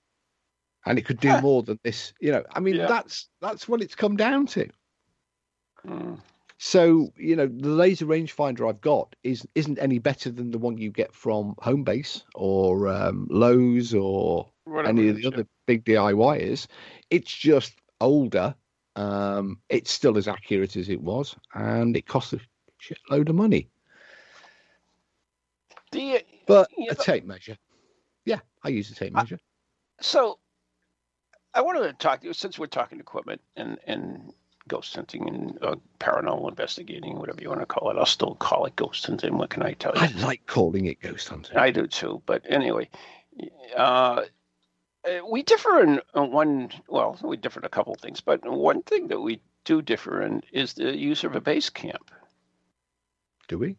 and 0.87 0.99
it 0.99 1.03
could 1.05 1.21
do 1.21 1.41
more 1.41 1.63
than 1.63 1.79
this. 1.85 2.13
You 2.21 2.33
know, 2.33 2.45
I 2.55 2.61
mean, 2.61 2.77
Yeah. 2.77 2.87
that's 2.87 3.29
that's 3.41 3.69
what 3.69 3.83
it's 3.83 3.95
come 3.95 4.17
down 4.17 4.47
to. 4.49 4.69
Mm. 5.87 6.21
So 6.59 7.13
you 7.17 7.35
know 7.35 7.47
the 7.49 7.69
laser 7.69 8.07
rangefinder 8.07 8.69
I've 8.69 8.81
got 8.81 9.17
is 9.25 9.47
isn't 9.57 9.79
any 9.79 9.99
better 9.99 10.31
than 10.31 10.51
the 10.53 10.59
one 10.59 10.79
you 10.79 10.91
get 10.91 11.13
from 11.15 11.55
Homebase 11.57 12.23
or 12.35 12.89
um, 12.89 13.27
Lowe's 13.31 13.95
or 13.95 14.49
Whatever 14.65 14.89
any 14.89 15.09
of 15.09 15.17
the 15.17 15.27
other 15.27 15.47
big 15.67 15.85
DIYers. 15.85 16.69
It's 17.11 17.33
just 17.33 17.75
older. 18.01 18.55
Um, 18.95 19.59
it's 19.71 19.91
still 19.91 20.17
as 20.19 20.29
accurate 20.29 20.77
as 20.77 20.89
it 20.89 21.01
was, 21.01 21.35
and 21.55 21.97
it 21.97 22.07
costs 22.07 22.33
a 22.35 22.41
shitload 22.81 23.29
of 23.29 23.35
money. 23.35 23.69
The, 25.91 26.23
But 26.47 26.71
a 26.91 26.95
tape 26.95 27.25
measure, 27.25 27.57
yeah, 28.25 28.41
I 28.63 28.69
use 28.69 28.91
a 28.91 28.95
tape 28.95 29.13
measure. 29.13 29.39
so 30.01 30.39
I 31.55 31.61
wanted 31.61 31.83
to 31.83 31.93
talk 31.93 32.21
to 32.21 32.27
you 32.27 32.33
since 32.33 32.59
we're 32.59 32.67
talking 32.67 33.01
equipment 33.01 33.41
and 33.57 33.79
and 33.87 34.33
ghost 34.69 34.95
hunting 34.95 35.29
and 35.29 35.59
uh, 35.63 35.77
paranormal 35.99 36.49
investigating, 36.49 37.19
whatever 37.19 37.41
you 37.43 37.49
want 37.49 37.61
to 37.61 37.67
call 37.67 37.91
it. 37.91 37.99
I'll 37.99 38.07
still 38.07 38.37
call 38.37 38.65
it 38.67 38.77
ghost 38.77 39.05
hunting. 39.05 39.37
What 39.37 39.51
can 39.51 39.63
I 39.63 39.73
tell 39.73 39.93
you? 39.95 40.01
I 40.01 40.07
like 40.23 40.47
calling 40.47 40.87
it 40.87 41.01
ghost 41.01 41.29
hunting. 41.29 41.57
I 41.57 41.71
do 41.71 41.87
too. 41.87 42.23
But 42.27 42.43
anyway, 42.49 42.89
uh, 43.77 44.23
uh, 45.05 45.27
we 45.29 45.43
differ 45.43 45.81
in 45.83 46.01
uh, 46.17 46.25
one. 46.25 46.71
Well, 46.89 47.19
we 47.23 47.37
differ 47.37 47.61
in 47.61 47.67
a 47.67 47.71
couple 47.71 47.93
of 47.93 48.01
things, 48.01 48.21
but 48.21 48.49
one 48.49 48.83
thing 48.83 49.09
that 49.09 49.21
we 49.21 49.41
do 49.65 49.83
differ 49.83 50.23
in 50.23 50.43
is 50.53 50.75
the 50.75 50.97
use 50.97 51.25
of 51.25 51.35
a 51.35 51.41
base 51.41 51.71
camp. 51.71 52.11
Do 53.49 53.59
we? 53.59 53.77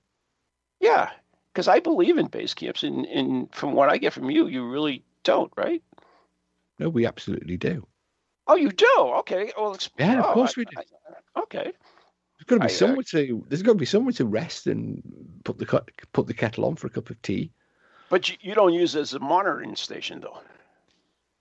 Yeah, 0.80 1.10
because 1.54 1.68
I 1.68 1.80
believe 1.80 2.18
in 2.18 2.28
base 2.28 2.54
camps, 2.54 2.84
and, 2.84 3.06
and 3.06 3.54
from 3.54 3.74
what 3.74 3.90
I 3.90 3.98
get 3.98 4.14
from 4.14 4.30
you, 4.30 4.48
you 4.48 4.70
really 4.70 5.04
don't, 5.24 5.52
right? 5.56 5.82
No, 6.80 6.90
we 6.90 7.06
absolutely 7.06 7.58
do. 7.58 7.86
Oh, 8.48 8.56
you 8.56 8.72
do? 8.72 8.92
Okay. 9.20 9.52
Well, 9.58 9.78
Yeah, 9.98 10.20
of 10.20 10.26
oh, 10.26 10.34
course 10.34 10.52
I- 10.58 10.60
we 10.62 10.66
do. 10.66 10.72
I- 10.78 11.40
okay. 11.42 11.72
There's 12.38 12.46
got 12.48 12.56
to 12.58 12.64
I, 12.64 12.68
be 12.68 12.74
uh, 12.74 12.76
somewhere 12.78 13.04
to. 13.12 13.46
There's 13.48 13.62
got 13.62 13.74
to 13.74 13.78
be 13.78 13.86
somewhere 13.86 14.14
to 14.14 14.26
rest 14.26 14.68
and 14.68 15.02
put 15.46 15.60
the 15.60 15.66
cut, 15.66 15.90
put 16.12 16.28
the 16.28 16.34
kettle 16.34 16.66
on 16.66 16.76
for 16.76 16.88
a 16.88 16.90
cup 16.90 17.10
of 17.10 17.22
tea. 17.22 17.52
But 18.10 18.30
you, 18.30 18.36
you 18.42 18.54
don't 18.56 18.74
use 18.74 18.96
it 18.96 19.02
as 19.02 19.14
a 19.14 19.20
monitoring 19.20 19.76
station, 19.76 20.20
though. 20.22 20.40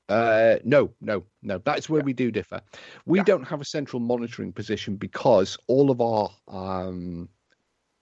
Uh, 0.09 0.59
no, 0.65 0.93
no, 1.01 1.25
no. 1.43 1.59
That's 1.59 1.89
where 1.89 2.03
we 2.03 2.13
do 2.13 2.31
differ. 2.31 2.61
We 3.07 3.19
Yeah. 3.19 3.25
don't 3.25 3.45
have 3.49 3.61
a 3.61 3.65
central 3.65 4.01
monitoring 4.01 4.53
position 4.53 4.97
because 4.97 5.57
all 5.67 5.91
of 5.91 6.01
our 6.01 6.31
um, 6.49 7.29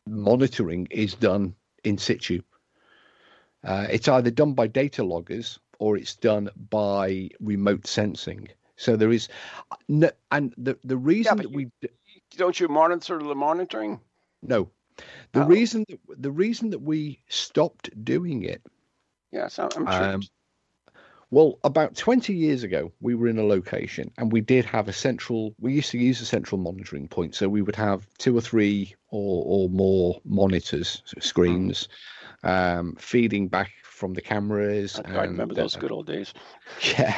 monitoring 0.06 0.88
is 0.90 1.14
done 1.14 1.54
in 1.84 1.96
situ. 1.96 2.42
Uh, 3.64 3.86
it's 3.90 4.08
either 4.08 4.30
done 4.30 4.54
by 4.54 4.66
data 4.66 5.04
loggers 5.04 5.58
or 5.80 5.96
it's 5.98 6.16
done 6.16 6.50
by 6.70 7.30
remote 7.40 7.86
sensing. 7.88 8.48
So 8.76 8.96
there 8.96 9.12
is, 9.12 9.28
no, 9.88 10.10
and 10.30 10.54
the 10.58 10.78
the 10.84 10.98
reason 10.98 11.38
but 11.38 11.44
that 11.44 11.52
we 11.52 11.66
d- 11.82 11.90
Don't 12.36 12.60
you 12.60 12.68
monitor 12.68 13.18
the 13.18 13.34
monitoring? 13.34 14.00
no, 14.42 14.70
the 15.32 15.42
Oh. 15.42 15.46
reason 15.46 15.84
that 15.88 16.00
the 16.22 16.32
reason 16.32 16.70
that 16.70 16.80
we 16.82 17.22
stopped 17.28 17.90
doing 18.04 18.42
it 18.44 18.62
Yes, 19.32 19.58
I'm 19.58 19.70
I'm 19.76 19.86
sure. 19.88 20.14
Um, 20.14 20.22
Well, 21.30 21.58
about 21.64 21.96
20 21.96 22.34
years 22.34 22.62
ago, 22.64 22.92
we 23.00 23.14
were 23.14 23.28
in 23.28 23.38
a 23.38 23.44
location 23.44 24.12
and 24.18 24.32
we 24.32 24.40
did 24.40 24.64
have 24.66 24.88
a 24.88 24.92
central, 24.92 25.54
we 25.60 25.74
used 25.74 25.90
to 25.92 25.98
use 25.98 26.20
a 26.20 26.26
central 26.26 26.60
monitoring 26.60 27.08
point. 27.08 27.34
So 27.36 27.48
we 27.48 27.62
would 27.62 27.76
have 27.76 28.08
two 28.18 28.36
or 28.36 28.40
three 28.40 28.94
or, 29.10 29.44
or 29.46 29.68
more 29.70 30.20
monitors, 30.24 31.02
screens, 31.20 31.88
um, 32.42 32.96
feeding 32.98 33.48
back 33.48 33.72
from 34.01 34.14
the 34.14 34.22
cameras. 34.22 34.98
I, 35.05 35.11
I 35.18 35.22
remember 35.24 35.53
and, 35.53 35.59
uh, 35.61 35.62
those 35.62 35.76
good 35.76 35.92
old 35.92 36.07
days. 36.07 36.32
Yeah, 36.98 37.16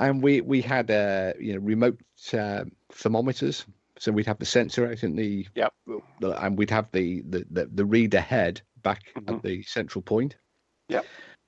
and 0.00 0.22
we 0.22 0.40
we 0.42 0.60
had 0.60 0.90
uh, 0.90 1.32
you 1.40 1.54
know 1.54 1.60
remote 1.60 1.98
uh, 2.32 2.64
thermometers, 2.92 3.64
so 3.98 4.10
we'd 4.12 4.26
have 4.26 4.38
the 4.40 4.44
sensor 4.44 4.86
out 4.90 5.02
in 5.04 5.14
the 5.16 5.46
Yep. 5.54 5.72
the- 6.20 6.44
and 6.44 6.58
we'd 6.58 6.70
have 6.70 6.90
the 6.90 7.22
the 7.30 7.46
the, 7.50 7.66
the 7.72 7.84
reader 7.86 8.20
head 8.20 8.60
back 8.82 9.02
Mhm. 9.16 9.36
at 9.36 9.42
the 9.42 9.62
central 9.62 10.02
point. 10.02 10.36
Yeah. 10.88 11.02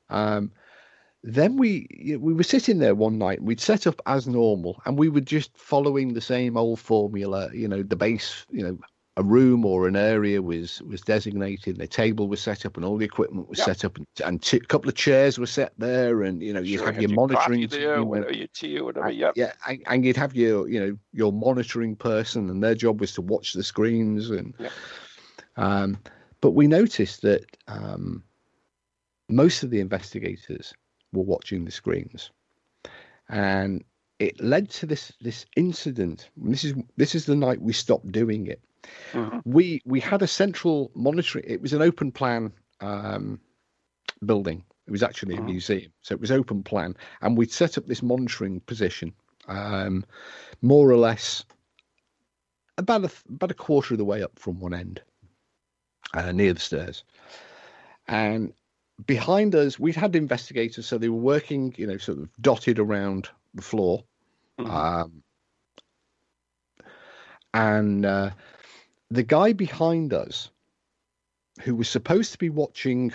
Um, 0.08 0.52
then 1.24 1.56
we 1.56 1.86
we 2.20 2.32
were 2.32 2.44
sitting 2.44 2.78
there 2.78 2.94
one 2.94 3.18
night. 3.18 3.42
We'd 3.42 3.60
set 3.60 3.86
up 3.88 4.00
as 4.06 4.26
normal, 4.28 4.80
and 4.86 4.96
we 4.96 5.08
were 5.08 5.20
just 5.36 5.50
following 5.58 6.14
the 6.14 6.20
same 6.20 6.56
old 6.56 6.78
formula. 6.78 7.50
You 7.52 7.66
know, 7.68 7.82
the 7.82 7.96
base. 7.96 8.46
You 8.50 8.62
know, 8.62 8.78
a 9.18 9.22
room 9.22 9.64
or 9.64 9.88
an 9.88 9.96
area 9.96 10.40
was 10.40 10.80
was 10.82 11.00
designated. 11.00 11.76
The 11.76 11.88
table 11.88 12.28
was 12.28 12.40
set 12.40 12.64
up, 12.64 12.76
and 12.76 12.84
all 12.86 12.96
the 12.96 13.04
equipment 13.04 13.48
was 13.48 13.60
set 13.60 13.84
up, 13.84 13.96
and, 13.96 14.06
and 14.24 14.48
a 14.52 14.60
couple 14.60 14.88
of 14.88 14.94
chairs 14.94 15.38
were 15.40 15.46
set 15.46 15.72
there, 15.76 16.22
and 16.22 16.40
you 16.40 16.52
know, 16.52 16.60
you'd 16.60 16.78
Sure, 16.78 16.86
have 16.92 17.02
your 17.02 17.08
coffee 17.08 17.16
monitoring 17.34 17.66
there, 17.68 17.96
team, 17.96 18.08
whatever, 18.08 18.32
your 18.32 18.46
tea 18.54 18.78
or 18.78 18.84
whatever. 18.84 19.06
and- 19.08 19.16
Yep. 19.18 19.32
Yeah, 19.36 19.52
and, 19.68 19.82
and 19.88 20.04
you'd 20.04 20.16
have 20.16 20.36
your, 20.36 20.68
you 20.68 20.78
know, 20.78 20.96
your 21.12 21.32
monitoring 21.32 21.96
person, 21.96 22.48
and 22.48 22.62
their 22.62 22.76
job 22.76 23.00
was 23.00 23.12
to 23.14 23.20
watch 23.22 23.54
the 23.54 23.64
screens. 23.64 24.30
And 24.30 24.54
Yeah. 24.58 24.70
um, 25.56 25.98
but 26.40 26.52
we 26.52 26.68
noticed 26.68 27.22
that 27.22 27.44
um, 27.66 28.22
most 29.28 29.64
of 29.64 29.70
the 29.70 29.80
investigators 29.80 30.72
were 31.12 31.24
watching 31.24 31.64
the 31.64 31.72
screens, 31.72 32.30
and 33.28 33.82
it 34.20 34.40
led 34.40 34.70
to 34.70 34.86
this 34.86 35.12
this 35.20 35.44
incident. 35.56 36.30
This 36.36 36.62
is 36.62 36.74
this 36.96 37.16
is 37.16 37.26
the 37.26 37.34
night 37.34 37.60
we 37.60 37.72
stopped 37.72 38.12
doing 38.12 38.46
it. 38.46 38.60
Mhm. 39.12 39.42
We 39.44 39.80
we 39.84 40.00
had 40.00 40.22
a 40.22 40.26
central 40.26 40.90
monitoring. 40.94 41.44
It 41.46 41.60
was 41.60 41.72
an 41.72 41.82
open 41.82 42.12
plan 42.12 42.52
um, 42.80 43.40
building. 44.24 44.64
It 44.86 44.90
was 44.90 45.02
actually 45.02 45.36
a 45.36 45.40
Mhm. 45.40 45.46
museum, 45.46 45.92
so 46.02 46.14
it 46.14 46.20
was 46.20 46.30
open 46.30 46.62
plan, 46.62 46.96
and 47.20 47.36
we'd 47.36 47.52
set 47.52 47.76
up 47.76 47.86
this 47.86 48.02
monitoring 48.02 48.60
position, 48.60 49.12
um, 49.46 50.04
more 50.62 50.90
or 50.90 50.96
less 50.96 51.44
about 52.78 53.04
a 53.04 53.10
about 53.28 53.50
a 53.50 53.54
quarter 53.54 53.94
of 53.94 53.98
the 53.98 54.04
way 54.04 54.22
up 54.22 54.38
from 54.38 54.60
one 54.60 54.72
end, 54.72 55.02
uh, 56.14 56.32
near 56.32 56.54
the 56.54 56.60
stairs, 56.60 57.04
and 58.06 58.54
behind 59.06 59.54
us 59.54 59.78
we'd 59.78 59.94
had 59.96 60.16
investigators, 60.16 60.86
so 60.86 60.96
they 60.96 61.08
were 61.08 61.16
working, 61.20 61.74
you 61.76 61.86
know, 61.86 61.98
sort 61.98 62.18
of 62.18 62.30
dotted 62.40 62.78
around 62.78 63.28
the 63.54 63.62
floor, 63.62 64.04
Mhm. 64.58 64.70
um, 64.70 65.22
and 67.52 68.06
uh, 68.06 68.30
the 69.10 69.22
guy 69.22 69.52
behind 69.52 70.12
us, 70.12 70.50
who 71.62 71.74
was 71.74 71.88
supposed 71.88 72.32
to 72.32 72.38
be 72.38 72.50
watching 72.50 73.12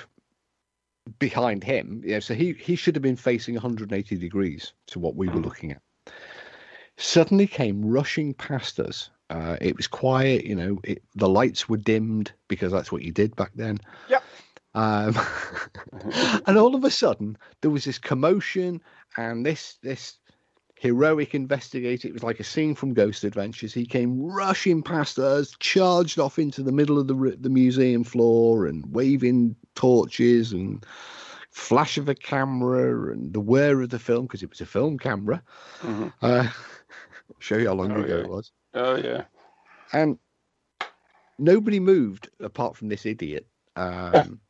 behind 1.20 1.64
him, 1.64 2.02
yeah, 2.06 2.20
so 2.20 2.34
he 2.34 2.54
he 2.54 2.76
should 2.76 2.96
have 2.96 3.02
been 3.02 3.16
facing 3.16 3.56
180 3.56 4.18
degrees 4.18 4.74
to 4.88 5.00
what 5.00 5.16
we 5.16 5.28
were 5.28 5.40
looking 5.40 5.72
at. 5.72 5.82
Suddenly 6.98 7.48
came 7.48 7.86
rushing 7.86 8.34
past 8.34 8.80
us. 8.80 9.10
Uh, 9.30 9.58
it 9.62 9.76
was 9.76 9.88
quiet, 9.88 10.46
you 10.46 10.56
know. 10.56 10.80
It, 10.84 11.02
the 11.16 11.30
lights 11.30 11.68
were 11.68 11.78
dimmed 11.78 12.32
because 12.48 12.72
that's 12.72 12.92
what 12.92 13.02
you 13.02 13.12
did 13.12 13.36
back 13.36 13.52
then. 13.56 13.80
Yep. 14.10 14.24
Um, 14.76 15.18
and 16.46 16.58
all 16.58 16.76
of 16.76 16.84
a 16.84 16.92
sudden, 16.92 17.38
there 17.62 17.72
was 17.72 17.86
this 17.86 18.00
commotion, 18.00 18.82
and 19.18 19.46
this 19.46 19.78
this 19.82 20.18
heroic 20.84 21.34
investigator. 21.34 22.10
It 22.10 22.14
was 22.14 22.24
like 22.24 22.42
a 22.42 22.44
scene 22.44 22.76
from 22.76 22.94
Ghost 22.94 23.24
Adventures. 23.24 23.74
He 23.74 23.86
came 23.86 24.22
rushing 24.22 24.84
past 24.84 25.18
us, 25.18 25.56
charged 25.60 26.20
off 26.20 26.38
into 26.38 26.62
the 26.62 26.74
middle 26.74 27.00
of 27.00 27.08
the 27.08 27.38
the 27.40 27.50
museum 27.50 28.04
floor, 28.04 28.66
and 28.68 28.86
waving 28.94 29.56
torches 29.76 30.52
and 30.52 30.86
flash 31.52 31.98
of 31.98 32.10
a 32.10 32.16
camera 32.16 33.14
and 33.14 33.32
the 33.32 33.40
wear 33.40 33.82
of 33.82 33.90
the 33.92 34.00
film 34.00 34.26
because 34.26 34.44
it 34.44 34.50
was 34.50 34.60
a 34.60 34.66
film 34.66 34.98
camera. 35.00 35.42
Mhm. 35.82 36.12
Uh, 36.22 36.50
show 37.40 37.58
you 37.58 37.68
how 37.70 37.76
long 37.76 37.92
Oh, 37.94 38.02
ago 38.04 38.16
yeah. 38.18 38.22
it 38.24 38.30
was. 38.30 38.52
Oh 38.74 38.96
yeah. 38.98 39.24
And 39.94 40.18
nobody 41.40 41.80
moved 41.80 42.30
apart 42.42 42.76
from 42.76 42.90
this 42.90 43.06
idiot. 43.06 43.48
Um, 43.78 44.42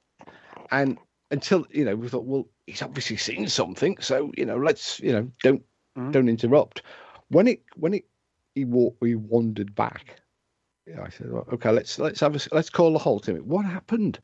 and 0.72 0.98
until 1.30 1.68
you 1.70 1.86
know, 1.86 1.96
we 1.96 2.08
thought, 2.10 2.26
well, 2.26 2.48
he's 2.66 2.82
obviously 2.82 3.18
seen 3.18 3.48
something, 3.48 3.98
so 4.00 4.32
you 4.36 4.46
know, 4.46 4.58
let's 4.58 5.00
you 5.00 5.12
know, 5.12 5.30
don't 5.44 5.62
Mhm. 5.98 6.12
don't 6.12 6.30
interrupt. 6.30 6.82
When 7.30 7.48
it 7.48 7.64
when 7.76 7.94
it 7.94 8.06
he 8.56 8.66
walked, 8.66 9.02
we 9.02 9.16
wandered 9.16 9.76
back. 9.76 10.22
Yeah, 10.86 11.02
I 11.02 11.10
said, 11.10 11.32
well, 11.32 11.48
okay, 11.54 11.72
let's 11.72 11.98
let's 12.00 12.20
have 12.20 12.36
a 12.36 12.40
let's 12.52 12.70
call 12.70 12.96
a 12.96 13.00
halt. 13.00 13.30
It. 13.30 13.46
What 13.46 13.66
happened? 13.66 14.20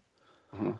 Mhm. 0.53 0.79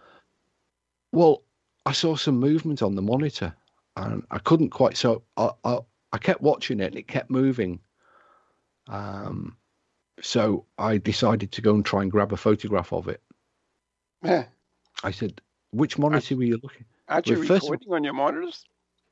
Well, 1.12 1.44
I 1.86 1.92
saw 1.94 2.16
some 2.16 2.40
movement 2.40 2.82
on 2.82 2.96
the 2.96 3.02
monitor, 3.02 3.56
and 3.96 4.24
I 4.32 4.40
couldn't 4.40 4.70
quite. 4.70 4.98
So 4.98 5.24
I 5.38 5.52
I, 5.64 5.80
I 6.12 6.18
kept 6.18 6.42
watching 6.42 6.80
it, 6.80 6.88
and 6.88 6.98
it 6.98 7.08
kept 7.08 7.30
moving. 7.30 7.80
Um, 8.88 9.58
so 10.22 10.66
I 10.78 10.98
decided 10.98 11.52
to 11.54 11.62
go 11.62 11.76
and 11.76 11.86
try 11.86 12.02
and 12.02 12.12
grab 12.12 12.34
a 12.34 12.38
photograph 12.38 12.92
of 12.92 13.08
it. 13.08 13.22
Yeah. 14.22 14.46
I 15.04 15.12
said, 15.12 15.42
"Which 15.72 15.98
monitor 15.98 16.36
were 16.36 16.44
you 16.44 16.60
looking?" 16.62 16.86
Aren't 17.08 17.28
you 17.28 17.40
Well, 17.40 17.48
recording 17.48 17.94
on 17.94 18.04
your 18.04 18.14
monitors? 18.14 18.66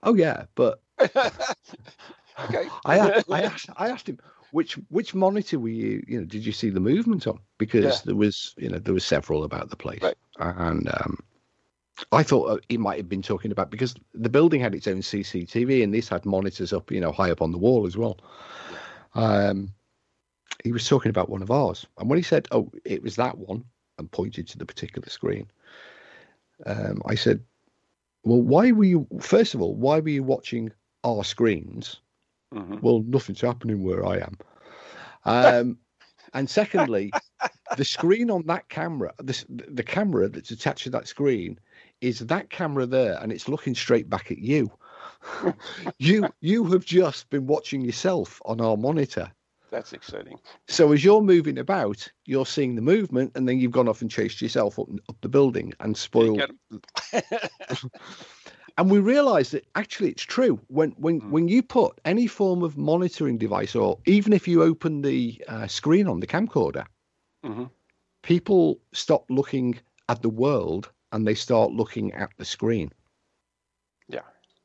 Oh 0.03 0.13
yeah, 0.13 0.45
but 0.55 0.81
okay. 0.99 2.67
I 2.85 2.97
a- 2.97 3.23
I 3.31 3.41
asked 3.43 3.69
I 3.77 3.89
asked 3.89 4.09
him 4.09 4.19
which 4.51 4.73
which 4.89 5.13
monitor 5.13 5.59
were 5.59 5.69
you 5.69 6.03
you 6.07 6.19
know 6.19 6.25
did 6.25 6.45
you 6.45 6.51
see 6.51 6.69
the 6.69 6.79
movement 6.79 7.27
on 7.27 7.39
because 7.57 7.83
Yeah. 7.83 7.97
there 8.05 8.15
was 8.15 8.53
you 8.57 8.69
know 8.69 8.79
there 8.79 8.93
was 8.93 9.05
several 9.05 9.43
about 9.43 9.69
the 9.69 9.75
place 9.75 10.01
Right. 10.01 10.15
and 10.39 10.87
um, 11.01 11.19
I 12.11 12.23
thought 12.23 12.45
uh, 12.49 12.57
he 12.69 12.77
might 12.77 12.97
have 12.97 13.09
been 13.09 13.21
talking 13.23 13.51
about 13.51 13.71
because 13.71 13.95
the 14.13 14.29
building 14.29 14.61
had 14.61 14.75
its 14.75 14.87
own 14.87 14.97
CCTV 15.01 15.83
and 15.83 15.93
this 15.93 16.09
had 16.09 16.25
monitors 16.25 16.71
up 16.73 16.91
you 16.91 16.99
know 17.01 17.11
high 17.11 17.31
up 17.31 17.41
on 17.41 17.51
the 17.51 17.57
wall 17.57 17.85
as 17.85 17.97
well. 17.97 18.17
Um, 19.15 19.73
he 20.63 20.71
was 20.71 20.87
talking 20.87 21.09
about 21.09 21.29
one 21.29 21.41
of 21.41 21.51
ours 21.51 21.85
and 21.97 22.09
when 22.09 22.17
he 22.17 22.23
said 22.23 22.47
oh 22.51 22.71
it 22.85 23.03
was 23.03 23.15
that 23.17 23.37
one 23.37 23.63
and 23.99 24.09
pointed 24.11 24.47
to 24.47 24.57
the 24.57 24.65
particular 24.65 25.09
screen, 25.09 25.49
um, 26.65 27.01
I 27.05 27.15
said, 27.15 27.43
well 28.23 28.41
why 28.41 28.71
were 28.71 28.83
you 28.85 29.07
first 29.19 29.53
of 29.55 29.61
all 29.61 29.75
why 29.75 29.99
were 29.99 30.09
you 30.09 30.23
watching 30.23 30.71
our 31.07 31.23
screens? 31.23 32.01
Mhm. 32.53 32.81
well, 32.81 33.03
nothing's 33.05 33.41
happening 33.41 33.83
where 33.83 34.05
I 34.05 34.17
am. 34.19 34.37
Um, 35.25 35.77
and 36.33 36.49
secondly, 36.49 37.11
the 37.75 37.85
screen 37.85 38.31
on 38.31 38.45
that 38.47 38.69
camera, 38.69 39.13
this, 39.19 39.45
the 39.49 39.83
camera 39.83 40.29
that's 40.29 40.51
attached 40.51 40.83
to 40.83 40.89
that 40.91 41.07
screen, 41.07 41.59
is 42.01 42.19
that 42.19 42.49
camera 42.49 42.85
there, 42.85 43.17
and 43.21 43.31
it's 43.31 43.49
looking 43.49 43.75
straight 43.75 44.09
back 44.09 44.31
at 44.31 44.37
you. 44.37 44.71
you 45.99 46.29
you 46.39 46.63
have 46.65 46.85
just 46.85 47.29
been 47.29 47.47
watching 47.47 47.81
yourself 47.81 48.41
on 48.45 48.61
our 48.61 48.77
monitor. 48.77 49.31
That's 49.69 49.91
exciting. 49.91 50.39
So 50.69 50.93
as 50.93 51.03
you're 51.03 51.21
moving 51.21 51.57
about, 51.57 52.07
you're 52.25 52.45
seeing 52.45 52.75
the 52.75 52.81
movement, 52.81 53.33
and 53.35 53.47
then 53.47 53.59
you've 53.59 53.71
gone 53.71 53.89
off 53.89 54.01
and 54.01 54.09
chased 54.09 54.41
yourself 54.41 54.79
up, 54.79 54.87
up 55.09 55.17
the 55.21 55.27
building 55.27 55.73
and 55.81 55.97
spoiled? 55.97 56.41
and 58.77 58.91
we 58.91 58.99
realized 58.99 59.51
that 59.53 59.65
actually 59.75 60.09
it's 60.09 60.23
true 60.23 60.59
when 60.67 60.91
when 60.91 61.21
Mm. 61.21 61.29
when 61.31 61.47
you 61.47 61.61
put 61.63 61.99
any 62.05 62.27
form 62.27 62.63
of 62.63 62.77
monitoring 62.77 63.37
device 63.37 63.75
or 63.75 63.99
even 64.05 64.33
if 64.33 64.47
you 64.47 64.63
open 64.63 65.01
the 65.01 65.41
uh, 65.47 65.67
screen 65.67 66.07
on 66.07 66.19
the 66.19 66.27
camcorder 66.27 66.85
Mhm. 67.43 67.69
people 68.23 68.79
stop 68.93 69.25
looking 69.29 69.79
at 70.09 70.21
the 70.21 70.29
world 70.29 70.91
and 71.11 71.25
they 71.27 71.35
start 71.35 71.71
looking 71.71 72.13
at 72.13 72.29
the 72.37 72.45
screen 72.45 72.91
Yeah. 74.09 74.23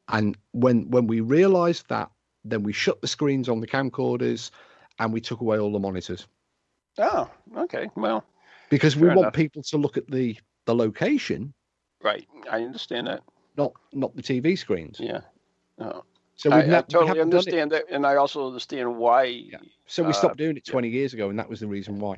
and 0.09 0.37
when 0.53 0.91
when 0.91 1.07
we 1.07 1.21
realized 1.21 1.89
that 1.89 2.11
then 2.45 2.63
we 2.63 2.73
shut 2.73 3.01
the 3.01 3.07
screens 3.09 3.49
on 3.49 3.61
the 3.61 3.67
camcorders 3.67 4.51
and 4.99 5.13
we 5.13 5.21
took 5.21 5.41
away 5.41 5.59
all 5.59 5.73
the 5.73 5.79
monitors 5.79 6.27
Oh, 6.99 7.31
okay. 7.57 7.91
Well, 7.97 8.25
because 8.71 8.97
we 8.97 9.09
want 9.09 9.19
enough. 9.19 9.35
people 9.35 9.63
to 9.63 9.77
look 9.79 9.97
at 9.97 10.07
the 10.11 10.37
the 10.67 10.75
location 10.75 11.55
right. 12.03 12.27
I 12.51 12.63
understand 12.63 13.07
that. 13.07 13.23
Not 13.57 13.73
not 13.93 14.15
the 14.17 14.23
tv 14.23 14.57
screens 14.59 14.99
Yeah. 15.01 15.21
Oh. 15.79 16.03
so 16.37 16.51
I, 16.51 16.57
we've 16.57 16.65
I 16.67 16.69
not, 16.69 16.89
we 16.89 16.93
totally 16.93 17.19
it. 17.19 17.23
understand 17.23 17.73
that, 17.73 17.85
and 17.91 18.07
I 18.07 18.17
also 18.17 18.47
understand 18.47 18.97
why. 18.97 19.51
So 19.87 20.03
we 20.03 20.11
Uh, 20.11 20.13
stopped 20.13 20.37
doing 20.39 20.57
it 20.57 20.65
yeah. 20.67 20.73
20 20.73 20.89
years 20.89 21.15
ago, 21.15 21.31
and 21.31 21.39
that 21.39 21.49
was 21.49 21.61
the 21.61 21.67
reason 21.67 21.99
why. 21.99 22.17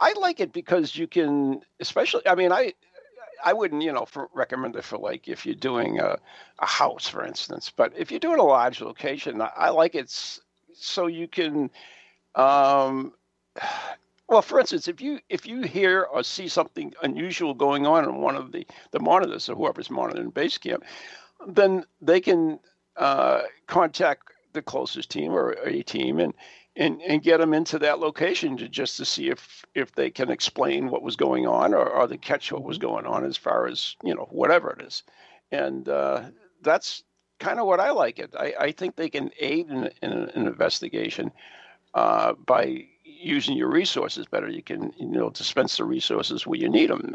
I 0.00 0.12
like 0.12 0.40
it 0.40 0.52
because 0.52 0.94
you 0.96 1.06
can, 1.06 1.60
especially. 1.80 2.26
I 2.28 2.34
mean, 2.34 2.52
I, 2.52 2.74
I 3.44 3.52
wouldn't, 3.52 3.82
you 3.82 3.92
know, 3.92 4.04
for, 4.04 4.28
recommend 4.34 4.76
it 4.76 4.84
for 4.84 4.98
like 4.98 5.28
if 5.28 5.46
you're 5.46 5.54
doing 5.54 5.98
a, 6.00 6.18
a 6.58 6.66
house, 6.66 7.06
for 7.08 7.24
instance. 7.24 7.72
But 7.74 7.92
if 7.96 8.10
you're 8.10 8.20
doing 8.20 8.38
a 8.38 8.44
large 8.44 8.80
location, 8.80 9.40
I, 9.40 9.50
I 9.56 9.68
like 9.70 9.94
it 9.94 10.10
so 10.74 11.06
you 11.06 11.28
can, 11.28 11.70
um, 12.34 13.12
well, 14.28 14.42
for 14.42 14.58
instance, 14.58 14.88
if 14.88 15.00
you 15.00 15.20
if 15.28 15.46
you 15.46 15.62
hear 15.62 16.02
or 16.02 16.22
see 16.22 16.48
something 16.48 16.92
unusual 17.02 17.54
going 17.54 17.86
on 17.86 18.04
in 18.04 18.16
one 18.16 18.36
of 18.36 18.52
the 18.52 18.66
the 18.90 19.00
monitors 19.00 19.48
or 19.48 19.54
whoever's 19.54 19.90
monitoring 19.90 20.30
base 20.30 20.58
camp, 20.58 20.84
then 21.46 21.84
they 22.00 22.20
can 22.20 22.58
uh, 22.96 23.42
contact 23.66 24.32
the 24.52 24.62
closest 24.62 25.10
team 25.10 25.32
or 25.32 25.52
a 25.64 25.82
team 25.82 26.18
and 26.18 26.34
and 26.74 27.00
and 27.02 27.22
get 27.22 27.38
them 27.38 27.54
into 27.54 27.78
that 27.78 28.00
location 28.00 28.56
to 28.56 28.68
just 28.68 28.96
to 28.96 29.04
see 29.04 29.28
if 29.28 29.64
if 29.74 29.92
they 29.92 30.10
can 30.10 30.30
explain 30.30 30.90
what 30.90 31.02
was 31.02 31.14
going 31.16 31.46
on 31.46 31.72
or, 31.72 31.88
or 31.88 32.06
they 32.06 32.16
catch 32.16 32.50
what 32.50 32.64
was 32.64 32.78
going 32.78 33.06
on 33.06 33.24
as 33.24 33.36
far 33.36 33.66
as 33.66 33.96
you 34.02 34.14
know 34.14 34.26
whatever 34.30 34.70
it 34.70 34.84
is, 34.84 35.04
and 35.52 35.88
uh, 35.88 36.22
that's 36.62 37.04
kind 37.38 37.60
of 37.60 37.66
what 37.66 37.80
I 37.80 37.90
like 37.90 38.18
it. 38.18 38.34
I, 38.36 38.54
I 38.58 38.72
think 38.72 38.96
they 38.96 39.10
can 39.10 39.30
aid 39.38 39.68
in, 39.68 39.90
in 40.02 40.12
an 40.12 40.46
investigation 40.46 41.30
uh, 41.94 42.32
by 42.32 42.86
using 43.26 43.56
your 43.56 43.70
resources 43.70 44.26
better. 44.26 44.48
You 44.48 44.62
can 44.62 44.92
you 44.98 45.06
know 45.06 45.30
dispense 45.30 45.76
the 45.76 45.84
resources 45.84 46.46
where 46.46 46.58
you 46.58 46.68
need 46.68 46.90
them. 46.90 47.14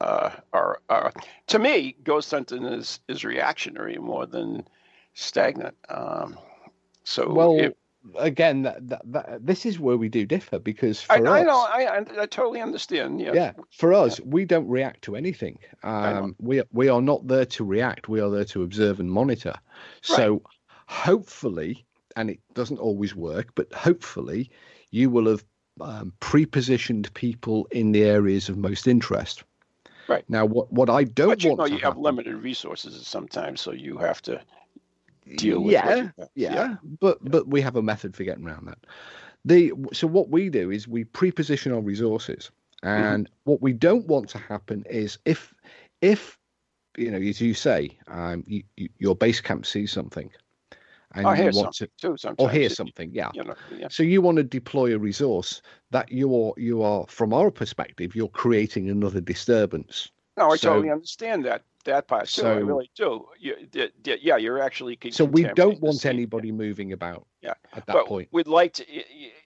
Uh, 0.00 0.30
are, 0.54 0.80
are 0.88 1.12
to 1.48 1.58
me, 1.58 1.94
ghost 2.04 2.30
hunting 2.30 2.64
is 2.64 3.00
is 3.08 3.24
reactionary 3.24 3.96
more 3.98 4.26
than 4.26 4.66
stagnant. 5.14 5.76
Um, 5.88 6.38
so 7.04 7.30
Well, 7.32 7.58
if- 7.58 7.74
again, 8.16 8.62
that, 8.62 8.88
that, 8.88 9.02
that, 9.12 9.46
this 9.46 9.66
is 9.66 9.78
where 9.78 9.96
we 9.96 10.08
do 10.08 10.24
differ 10.24 10.58
because 10.58 11.02
for 11.02 11.12
I, 11.12 11.16
us, 11.16 11.26
I 11.26 11.42
know 11.42 11.58
I, 11.58 12.04
I 12.22 12.26
totally 12.26 12.60
understand. 12.60 13.20
Yeah. 13.20 13.32
yeah, 13.34 13.52
for 13.76 13.92
us, 13.92 14.20
we 14.20 14.44
don't 14.44 14.68
react 14.68 15.02
to 15.02 15.16
anything. 15.16 15.58
Um, 15.82 16.34
we 16.38 16.62
we 16.72 16.88
are 16.88 17.02
not 17.02 17.26
there 17.26 17.44
to 17.46 17.64
react. 17.64 18.08
We 18.08 18.20
are 18.20 18.30
there 18.30 18.44
to 18.46 18.62
observe 18.62 19.00
and 19.00 19.10
monitor. 19.10 19.54
So, 20.02 20.42
hopefully, 20.86 21.84
and 22.16 22.30
it 22.30 22.40
doesn't 22.54 22.78
always 22.78 23.14
work, 23.14 23.54
but 23.54 23.72
hopefully, 23.72 24.50
you 24.90 25.10
will 25.10 25.26
have 25.28 25.44
um, 25.80 26.12
pre-positioned 26.20 27.12
people 27.14 27.66
in 27.70 27.92
the 27.92 28.02
areas 28.04 28.48
of 28.48 28.56
most 28.58 28.86
interest. 28.86 29.44
Right. 30.08 30.24
Now, 30.28 30.44
what 30.44 30.72
what 30.72 30.90
I 30.90 31.04
don't 31.04 31.28
But 31.28 31.44
you 31.44 31.50
want 31.50 31.60
know 31.60 31.66
to 31.66 31.72
you 31.72 31.78
have 31.78 31.94
happen- 31.94 32.02
limited 32.02 32.34
resources 32.36 33.06
sometimes, 33.06 33.60
so 33.60 33.72
you 33.72 33.96
have 33.98 34.20
to 34.22 34.40
deal 35.36 35.60
with. 35.60 35.72
yeah, 35.72 35.86
what 35.86 35.96
you 35.98 36.12
have. 36.18 36.28
yeah, 36.34 36.76
but 37.00 37.18
but 37.24 37.46
we 37.48 37.60
have 37.60 37.76
a 37.76 37.82
method 37.82 38.16
for 38.16 38.24
getting 38.24 38.46
around 38.46 38.66
that. 38.66 38.78
The 39.44 39.72
so 39.92 40.06
what 40.06 40.28
we 40.28 40.50
do 40.50 40.70
is 40.70 40.88
we 40.88 41.04
pre-position 41.04 41.72
our 41.72 41.80
resources, 41.80 42.50
Mm-hmm. 42.82 43.02
and 43.14 43.30
what 43.44 43.60
we 43.60 43.72
don't 43.74 44.06
want 44.08 44.28
to 44.30 44.38
happen 44.38 44.84
is 44.90 45.18
if 45.26 45.54
if 46.00 46.38
you 46.96 47.10
know 47.10 47.18
as 47.18 47.40
you 47.40 47.54
say, 47.54 47.96
um, 48.08 48.42
you, 48.46 48.62
you, 48.76 48.88
your 48.98 49.14
base 49.14 49.40
camp 49.40 49.64
sees 49.66 49.92
something, 49.92 50.30
and 51.14 51.26
I 51.26 51.36
you 51.36 51.42
hear 51.42 51.52
want 51.52 51.74
something 51.74 52.16
to 52.16 52.34
or 52.38 52.50
hear 52.50 52.68
something, 52.68 53.10
yeah. 53.12 53.30
You 53.34 53.44
know, 53.44 53.54
yeah. 53.76 53.88
So 53.88 54.02
you 54.02 54.22
want 54.22 54.36
to 54.36 54.44
deploy 54.44 54.94
a 54.94 54.98
resource 54.98 55.62
that 55.90 56.10
you 56.10 56.34
are 56.34 56.52
you 56.56 56.82
are 56.82 57.04
from 57.08 57.32
our 57.32 57.50
perspective, 57.50 58.14
you're 58.14 58.28
creating 58.28 58.88
another 58.90 59.20
disturbance. 59.20 60.10
No, 60.36 60.50
I 60.50 60.56
So- 60.56 60.70
totally 60.70 60.90
understand 60.90 61.44
that 61.46 61.62
that 61.84 62.06
part 62.08 62.28
too. 62.28 62.46
I 62.46 62.54
really 62.56 62.90
do. 62.94 63.26
You, 63.38 63.56
yeah, 64.04 64.36
you're 64.36 64.60
actually. 64.62 64.98
So 65.10 65.24
we 65.24 65.44
don't 65.44 65.80
want 65.80 66.04
anybody 66.04 66.52
moving 66.52 66.92
about 66.92 67.26
Yeah. 67.40 67.54
at 67.72 67.86
that 67.86 67.92
but 67.94 68.06
point. 68.06 68.28
we'd 68.32 68.46
like 68.46 68.74
to 68.74 68.84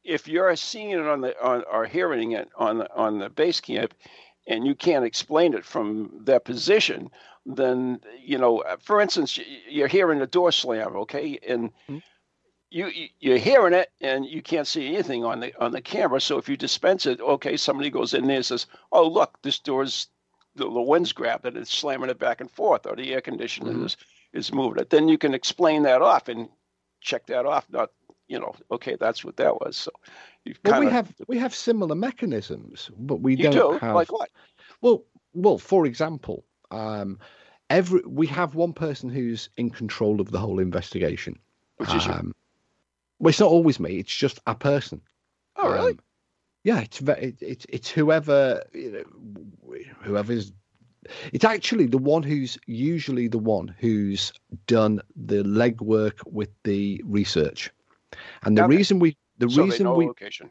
if 0.02 0.26
you're 0.28 0.54
seeing 0.56 0.90
it 0.90 1.00
on 1.00 1.20
the 1.20 1.40
on 1.42 1.62
or 1.72 1.86
hearing 1.86 2.32
it 2.32 2.48
on 2.56 2.78
the 2.78 2.92
on 2.94 3.18
the 3.18 3.30
base 3.30 3.60
camp 3.60 3.94
and 4.46 4.66
you 4.66 4.74
can't 4.74 5.04
explain 5.04 5.54
it 5.54 5.64
from 5.64 6.10
that 6.24 6.44
position 6.44 7.08
then 7.47 8.01
you 8.18 8.38
know 8.38 8.59
uh, 8.61 8.76
for 8.82 9.01
instance 9.01 9.38
you're 9.68 9.88
hearing 9.88 10.20
a 10.22 10.26
door 10.26 10.51
slam 10.51 10.97
okay 10.97 11.38
and 11.47 11.70
Mhm. 11.88 12.03
you 12.70 12.86
you- 12.88 13.09
you're 13.20 13.38
hearing 13.38 13.74
it 13.74 13.90
and 14.01 14.24
you 14.26 14.40
can't 14.42 14.66
see 14.66 14.88
anything 14.88 15.24
on 15.24 15.40
the 15.40 15.53
on 15.62 15.72
the 15.72 15.82
camera 15.82 16.20
so 16.20 16.38
if 16.38 16.49
you 16.49 16.57
dispense 16.57 17.05
it 17.07 17.20
okay 17.20 17.57
somebody 17.57 17.90
goes 17.90 18.14
in 18.14 18.26
there 18.26 18.36
and 18.36 18.47
says 18.47 18.66
oh 18.92 19.07
look 19.07 19.40
this 19.42 19.59
door's 19.59 20.09
the, 20.57 20.64
the 20.64 20.80
wind's 20.80 21.12
grabbed 21.12 21.45
it 21.45 21.57
it's 21.57 21.72
slamming 21.72 22.11
it 22.11 22.18
back 22.18 22.40
and 22.40 22.51
forth 22.51 22.86
or 22.86 22.97
the 22.97 23.12
air 23.12 23.20
conditioner 23.20 23.72
Mhm. 23.72 23.84
is 23.84 23.97
is 24.32 24.53
moving 24.53 24.80
it 24.80 24.90
then 24.90 25.09
you 25.09 25.18
can 25.18 25.34
explain 25.34 25.82
that 25.82 26.01
off 26.03 26.28
and 26.28 26.49
check 27.01 27.26
that 27.26 27.45
off 27.47 27.68
not 27.70 27.90
you 28.26 28.38
know, 28.40 28.55
okay, 28.70 28.97
that's 28.99 29.22
what 29.22 29.36
that 29.36 29.61
was. 29.61 29.76
So 29.76 29.90
you 30.47 30.55
Well, 30.64 30.80
we 30.80 30.86
have 30.86 31.14
we 31.28 31.36
have 31.36 31.55
similar 31.55 31.95
mechanisms, 31.95 32.90
but 32.97 33.20
we 33.20 33.36
don't 33.36 33.53
do 33.53 33.78
have. 33.82 33.95
like 33.95 34.11
what? 34.11 34.30
Well, 34.80 35.05
well, 35.34 35.59
for 35.59 35.84
example, 35.84 36.47
um, 36.74 37.18
every 37.70 38.02
we 38.06 38.26
have 38.28 38.54
one 38.54 38.72
person 38.72 39.10
who's 39.10 39.50
in 39.56 39.70
control 39.70 40.20
of 40.20 40.30
the 40.32 40.38
whole 40.40 40.60
investigation. 40.60 41.38
Which 41.76 41.94
is 41.94 42.06
you. 42.06 42.16
um, 42.18 42.34
well, 43.18 43.30
it's 43.30 43.40
not 43.40 43.50
always 43.50 43.80
me; 43.80 43.98
it's 43.98 44.14
just 44.14 44.40
a 44.46 44.54
person. 44.54 45.00
Oh, 45.56 45.68
really? 45.68 45.92
Um, 45.92 45.98
yeah, 46.64 46.80
it's 46.80 47.00
it, 47.00 47.36
it's 47.42 47.66
it's 47.68 47.90
whoever 47.90 48.62
you 48.72 48.92
know, 48.92 49.78
whoever's. 50.02 50.52
It's 51.32 51.44
actually 51.44 51.86
the 51.86 51.98
one 51.98 52.22
who's 52.22 52.58
usually 52.66 53.28
the 53.28 53.38
one 53.38 53.68
who's 53.78 54.32
done 54.66 55.00
the 55.16 55.42
legwork 55.44 56.18
with 56.26 56.50
the 56.64 57.02
research, 57.04 57.70
and 58.44 58.56
the 58.56 58.64
Okay. 58.64 58.76
reason 58.76 58.98
we 59.00 59.16
the 59.38 59.48
so 59.48 59.64
reason 59.64 59.94
we 59.94 60.08
location. 60.08 60.50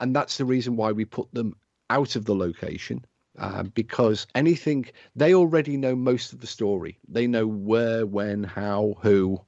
and 0.00 0.14
that's 0.14 0.38
the 0.38 0.44
reason 0.44 0.76
why 0.76 0.92
we 0.92 1.04
put 1.04 1.32
them 1.34 1.56
out 1.90 2.16
of 2.16 2.24
the 2.26 2.34
location 2.34 3.04
uh, 3.40 3.64
because 3.64 4.26
anything 4.34 4.86
they 5.16 5.34
already 5.34 5.76
know 5.76 5.96
most 5.96 6.32
of 6.32 6.40
the 6.40 6.46
story. 6.46 6.98
They 7.08 7.26
know 7.26 7.46
where 7.46 8.06
when 8.06 8.44
how 8.44 8.96
who 9.02 9.40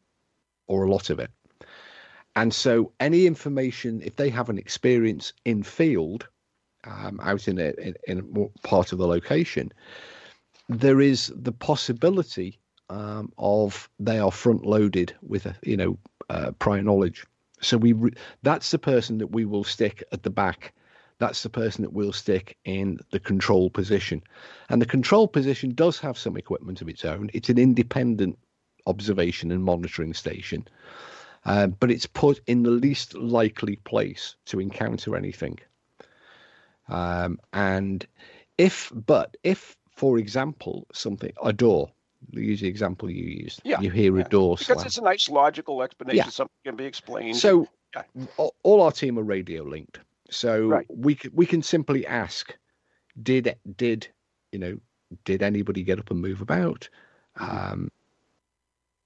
or 0.67 0.85
a 0.85 0.91
lot 0.91 1.11
of 1.11 1.21
it. 1.21 1.31
And 2.35 2.53
so 2.53 2.93
any 2.99 3.27
information 3.27 4.03
if 4.03 4.17
they 4.17 4.31
have 4.31 4.49
an 4.49 4.59
experience 4.59 5.33
in 5.45 5.63
field 5.63 6.27
um, 6.85 7.21
out 7.23 7.47
in 7.47 7.59
a, 7.59 7.73
in, 7.79 7.95
in 8.09 8.19
a 8.19 8.67
part 8.67 8.93
of 8.93 8.99
the 8.99 9.07
location 9.07 9.73
there 10.69 11.01
is 11.01 11.33
the 11.37 11.53
possibility 11.53 12.59
um, 12.89 13.33
of 13.39 13.89
they 13.99 14.19
are 14.19 14.31
front 14.31 14.65
loaded 14.65 15.15
with 15.23 15.47
a, 15.47 15.55
you 15.63 15.77
know 15.77 15.99
uh, 16.31 16.51
prior 16.59 16.83
knowledge. 16.83 17.25
So 17.61 17.77
we 17.77 17.93
re- 17.93 18.15
that's 18.43 18.71
the 18.71 18.79
person 18.79 19.19
that 19.19 19.29
we 19.29 19.45
will 19.45 19.65
stick 19.65 20.03
at 20.13 20.23
the 20.23 20.31
back 20.31 20.75
that's 21.19 21.43
the 21.43 21.51
person 21.51 21.83
that 21.83 21.93
we'll 21.93 22.13
stick 22.13 22.57
in 22.65 22.99
the 23.11 23.21
control 23.21 23.71
position 23.71 24.23
and 24.69 24.81
the 24.83 24.87
control 24.87 25.29
position 25.29 25.75
does 25.75 25.99
have 25.99 26.19
some 26.19 26.37
equipment 26.37 26.81
of 26.83 26.89
its 26.89 27.05
own 27.05 27.31
it's 27.33 27.49
an 27.49 27.59
independent 27.59 28.39
observation 28.87 29.51
and 29.53 29.63
monitoring 29.65 30.13
station 30.15 30.67
uh, 31.45 31.67
but 31.67 31.91
it's 31.91 32.07
put 32.07 32.41
in 32.47 32.63
the 32.63 32.71
least 32.71 33.15
likely 33.15 33.77
place 33.77 34.37
to 34.45 34.61
encounter 34.61 35.17
anything 35.17 35.59
um, 36.89 37.39
and 37.53 38.07
if 38.59 38.93
but 39.07 39.37
if 39.45 39.77
for 39.91 40.19
example 40.19 40.87
something 40.93 41.33
a 41.45 41.53
door 41.53 41.91
use 42.33 42.61
the 42.61 42.69
example 42.69 43.11
you 43.11 43.25
used 43.25 43.61
Yeah, 43.65 43.81
you 43.81 43.91
hear 43.91 44.17
yeah. 44.17 44.25
a 44.25 44.29
door 44.29 44.57
Because 44.57 44.67
slam 44.77 44.87
it's 44.87 44.99
a 44.99 45.03
nice 45.03 45.29
logical 45.29 45.83
explanation. 45.83 46.19
Yeah. 46.25 46.31
Something 46.31 46.55
can 46.65 46.77
be 46.77 46.85
explained. 46.85 47.37
so 47.37 47.69
Yeah. 47.95 48.03
all 48.63 48.81
our 48.83 48.93
team 48.93 49.19
are 49.19 49.23
radio 49.25 49.63
linked. 49.65 49.99
So 50.33 50.67
Right. 50.69 50.87
we 50.89 51.19
we 51.33 51.47
can 51.47 51.63
simply 51.63 52.07
ask, 52.07 52.57
did 53.23 53.57
did 53.77 54.09
you 54.51 54.59
know 54.59 54.79
did 55.25 55.43
anybody 55.43 55.83
get 55.83 55.99
up 55.99 56.11
and 56.11 56.21
move 56.21 56.41
about? 56.41 56.89
Mm-hmm. 57.39 57.73
Um, 57.73 57.89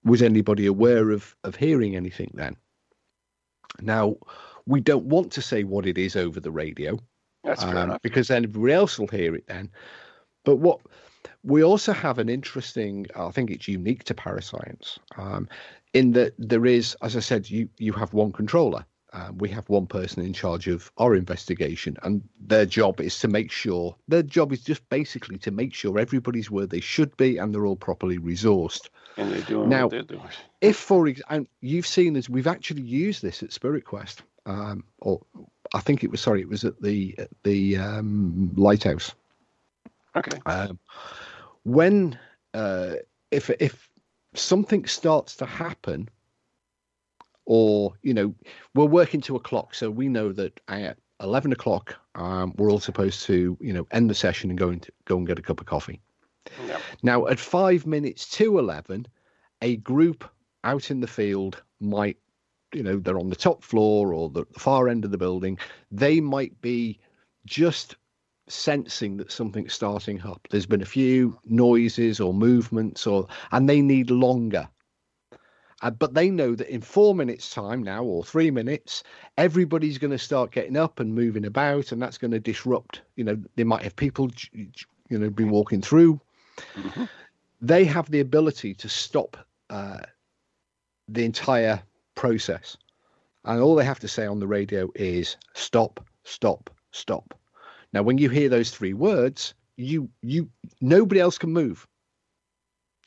was 0.05 0.22
anybody 0.22 0.66
aware 0.66 1.11
of 1.11 1.35
of 1.45 1.57
hearing 1.57 1.97
anything 1.97 2.31
then? 2.35 2.57
Now 3.81 4.16
we 4.66 4.81
don't 4.81 5.07
want 5.07 5.33
to 5.33 5.43
say 5.43 5.64
what 5.64 5.87
it 5.87 5.99
is 5.99 6.16
over 6.16 6.41
the 6.41 6.51
radio 6.51 6.99
that's 7.47 7.62
um, 7.62 7.97
because 8.03 8.29
then 8.29 8.45
everybody 8.45 8.72
else 8.72 8.99
will 8.99 9.07
hear 9.07 9.35
it 9.35 9.47
then. 9.47 9.70
But 10.45 10.57
what 10.57 10.81
we 11.45 11.62
also 11.62 11.93
have 11.93 12.18
an 12.18 12.29
interesting, 12.29 13.07
I 13.14 13.31
think 13.31 13.51
it's 13.51 13.68
unique 13.68 14.05
to 14.05 14.14
parascience, 14.14 14.99
um, 15.16 15.49
in 15.95 16.12
that 16.12 16.35
there 16.39 16.66
is, 16.66 16.97
as 17.03 17.16
I 17.16 17.20
said, 17.20 17.49
you 17.49 17.68
you 17.79 17.93
have 17.93 18.12
one 18.12 18.33
controller. 18.33 18.85
Uh, 19.13 19.31
we 19.39 19.49
have 19.49 19.69
one 19.69 19.87
person 19.87 20.25
in 20.25 20.33
charge 20.33 20.67
of 20.67 20.91
our 20.99 21.15
investigation, 21.15 21.97
and 22.03 22.23
their 22.41 22.67
job 22.67 23.01
is 23.01 23.19
to 23.21 23.29
make 23.29 23.51
sure 23.51 23.95
their 24.09 24.23
job 24.23 24.53
is 24.53 24.63
just 24.63 24.87
basically 24.89 25.39
to 25.39 25.51
make 25.51 25.73
sure 25.73 25.99
everybody's 25.99 26.51
where 26.51 26.67
they 26.67 26.81
should 26.81 27.17
be 27.17 27.39
and 27.39 27.55
they're 27.55 27.67
all 27.67 27.77
properly 27.77 28.19
resourced. 28.19 28.89
And 29.17 29.33
they're 29.33 29.41
doing 29.43 29.69
now- 29.69 29.85
what 29.85 29.91
they're 29.93 30.03
doing. 30.03 30.23
If, 30.63 30.77
for 30.77 31.07
example, 31.07 31.47
you've 31.61 31.87
seen 31.87 32.15
this, 32.15 32.29
we've 32.29 32.47
actually 32.47 32.83
used 32.83 33.23
this 33.23 33.43
at 33.43 33.53
Spirit 33.53 33.85
Quest, 33.85 34.23
um, 34.47 34.83
or 35.01 35.21
I 35.75 35.81
think 35.81 36.03
it 36.03 36.11
was 36.11 36.21
sorry, 36.21 36.41
it 36.41 36.49
was 36.49 36.65
at 36.65 36.81
the 36.81 37.15
at 37.19 37.29
the 37.45 37.77
um, 37.77 38.51
lighthouse. 38.57 39.15
Okay. 40.17 40.39
Um, 40.47 40.79
when 41.65 42.19
uh, 42.55 42.95
if 43.31 43.51
if 43.51 43.89
something 44.35 44.87
starts 44.87 45.37
to 45.37 45.47
happen, 45.47 46.09
or 47.47 47.95
you 48.03 48.13
know, 48.13 48.35
we're 48.75 48.85
working 48.85 49.21
to 49.23 49.37
a 49.37 49.41
clock, 49.41 49.75
so 49.75 49.91
we 49.91 50.09
know 50.09 50.33
that 50.33 50.61
at 50.69 50.99
eleven 51.23 51.53
o'clock 51.53 51.97
um, 52.15 52.53
we're 52.57 52.71
all 52.71 52.81
supposed 52.81 53.23
to 53.25 53.57
you 53.61 53.73
know 53.73 53.87
end 53.93 54.11
the 54.11 54.15
session 54.15 54.51
and 54.51 54.59
go 54.59 54.69
and 54.69 54.87
go 55.07 55.17
and 55.17 55.27
get 55.27 55.39
a 55.39 55.43
cup 55.43 55.61
of 55.61 55.67
coffee. 55.67 56.01
Yeah. 56.67 56.79
Now 57.03 57.27
at 57.27 57.39
five 57.39 57.87
minutes 57.87 58.29
to 58.31 58.59
eleven, 58.59 59.07
a 59.63 59.77
group 59.77 60.29
out 60.65 60.91
in 60.91 61.01
the 61.01 61.07
field 61.07 61.63
might. 61.81 62.19
You 62.75 62.83
know, 62.83 62.99
they're 62.99 63.19
on 63.19 63.31
the 63.31 63.37
top 63.37 63.63
floor 63.63 64.13
or 64.13 64.29
the 64.29 64.45
the 64.53 64.61
far 64.61 64.89
end 64.89 65.05
of 65.05 65.13
the 65.13 65.19
building. 65.19 65.57
They 65.91 66.21
might 66.21 66.61
be 66.61 66.99
just 67.47 67.97
sensing 68.49 69.17
that 69.17 69.33
something's 69.33 69.73
starting 69.73 70.21
up. 70.23 70.47
There's 70.51 70.67
been 70.67 70.83
a 70.83 70.87
few 70.87 71.39
noises 71.45 72.21
or 72.21 72.35
movements, 72.35 73.07
or 73.07 73.29
and 73.53 73.69
they 73.69 73.81
need 73.81 74.11
longer. 74.11 74.69
Uh, 75.83 75.91
but 75.91 76.14
they 76.14 76.31
know 76.31 76.55
that 76.55 76.72
in 76.72 76.81
four 76.81 77.14
minutes' 77.14 77.51
time 77.51 77.83
now, 77.83 78.03
or 78.03 78.24
three 78.24 78.51
minutes, 78.51 79.03
everybody's 79.37 79.99
going 79.99 80.11
to 80.11 80.18
start 80.18 80.51
getting 80.51 80.77
up 80.77 81.01
and 81.01 81.14
moving 81.14 81.45
about, 81.45 81.93
and 81.93 82.01
that's 82.01 82.18
going 82.18 82.31
to 82.31 82.41
disrupt. 82.41 83.03
You 83.16 83.24
know, 83.24 83.37
they 83.57 83.64
might 83.64 83.83
have 83.83 83.95
people, 83.97 84.31
you 84.53 85.18
know, 85.18 85.31
been 85.31 85.51
walking 85.51 85.83
through. 85.83 86.20
They 87.61 87.85
have 87.85 88.11
the 88.11 88.20
ability 88.20 88.74
to 88.74 88.89
stop 88.89 89.37
uh, 89.70 89.99
the 91.09 91.24
entire 91.24 91.83
process, 92.14 92.77
and 93.45 93.61
all 93.61 93.74
they 93.74 93.85
have 93.85 94.01
to 94.01 94.09
say 94.09 94.27
on 94.27 94.39
the 94.41 94.47
radio 94.47 94.91
is 94.95 95.37
stop, 95.55 96.01
stop, 96.24 96.70
stop. 96.93 97.35
Now, 97.93 98.03
when 98.03 98.18
you 98.18 98.29
hear 98.31 98.49
those 98.49 98.70
three 98.70 98.95
words, 98.95 99.55
you 99.77 100.11
you 100.22 100.51
nobody 100.81 101.20
else 101.20 101.39
can 101.39 101.53
move. 101.53 101.87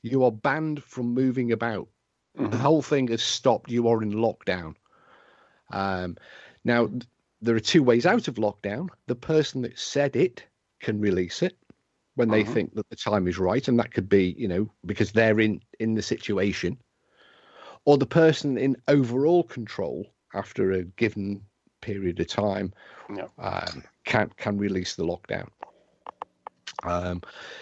You 0.01 0.23
are 0.23 0.31
banned 0.31 0.83
from 0.83 1.13
moving 1.13 1.51
about. 1.51 1.87
The 2.35 2.57
whole 2.57 2.81
thing 2.81 3.07
has 3.09 3.21
stopped. 3.21 3.69
You 3.69 3.87
are 3.87 4.01
in 4.01 4.11
lockdown. 4.13 4.75
Um, 5.71 6.17
now, 6.63 6.89
there 7.41 7.55
are 7.55 7.59
two 7.59 7.83
ways 7.83 8.05
out 8.05 8.27
of 8.27 8.35
lockdown. 8.35 8.89
The 9.07 9.15
person 9.15 9.61
that 9.63 9.77
said 9.77 10.15
it 10.15 10.45
can 10.79 10.99
release 10.99 11.41
it 11.41 11.57
when 12.15 12.29
they 12.29 12.43
think 12.43 12.73
that 12.75 12.89
the 12.89 12.95
time 12.95 13.27
is 13.27 13.37
right, 13.39 13.67
and 13.67 13.79
that 13.79 13.93
could 13.93 14.09
be, 14.09 14.35
you 14.37 14.47
know, 14.47 14.69
because 14.85 15.11
they're 15.11 15.39
in 15.39 15.61
in 15.79 15.95
the 15.95 16.01
situation, 16.01 16.77
or 17.85 17.97
the 17.97 18.05
person 18.05 18.57
in 18.57 18.75
overall 18.87 19.43
control 19.43 20.05
after 20.33 20.71
a 20.71 20.83
given 20.83 21.41
period 21.81 22.19
of 22.19 22.27
time 22.27 22.73
Yeah. 23.15 23.27
um, 23.37 23.83
can 24.05 24.29
can 24.37 24.57
release 24.57 24.95
the 24.95 25.05
lockdown. 25.05 25.49
Um, 26.83 27.21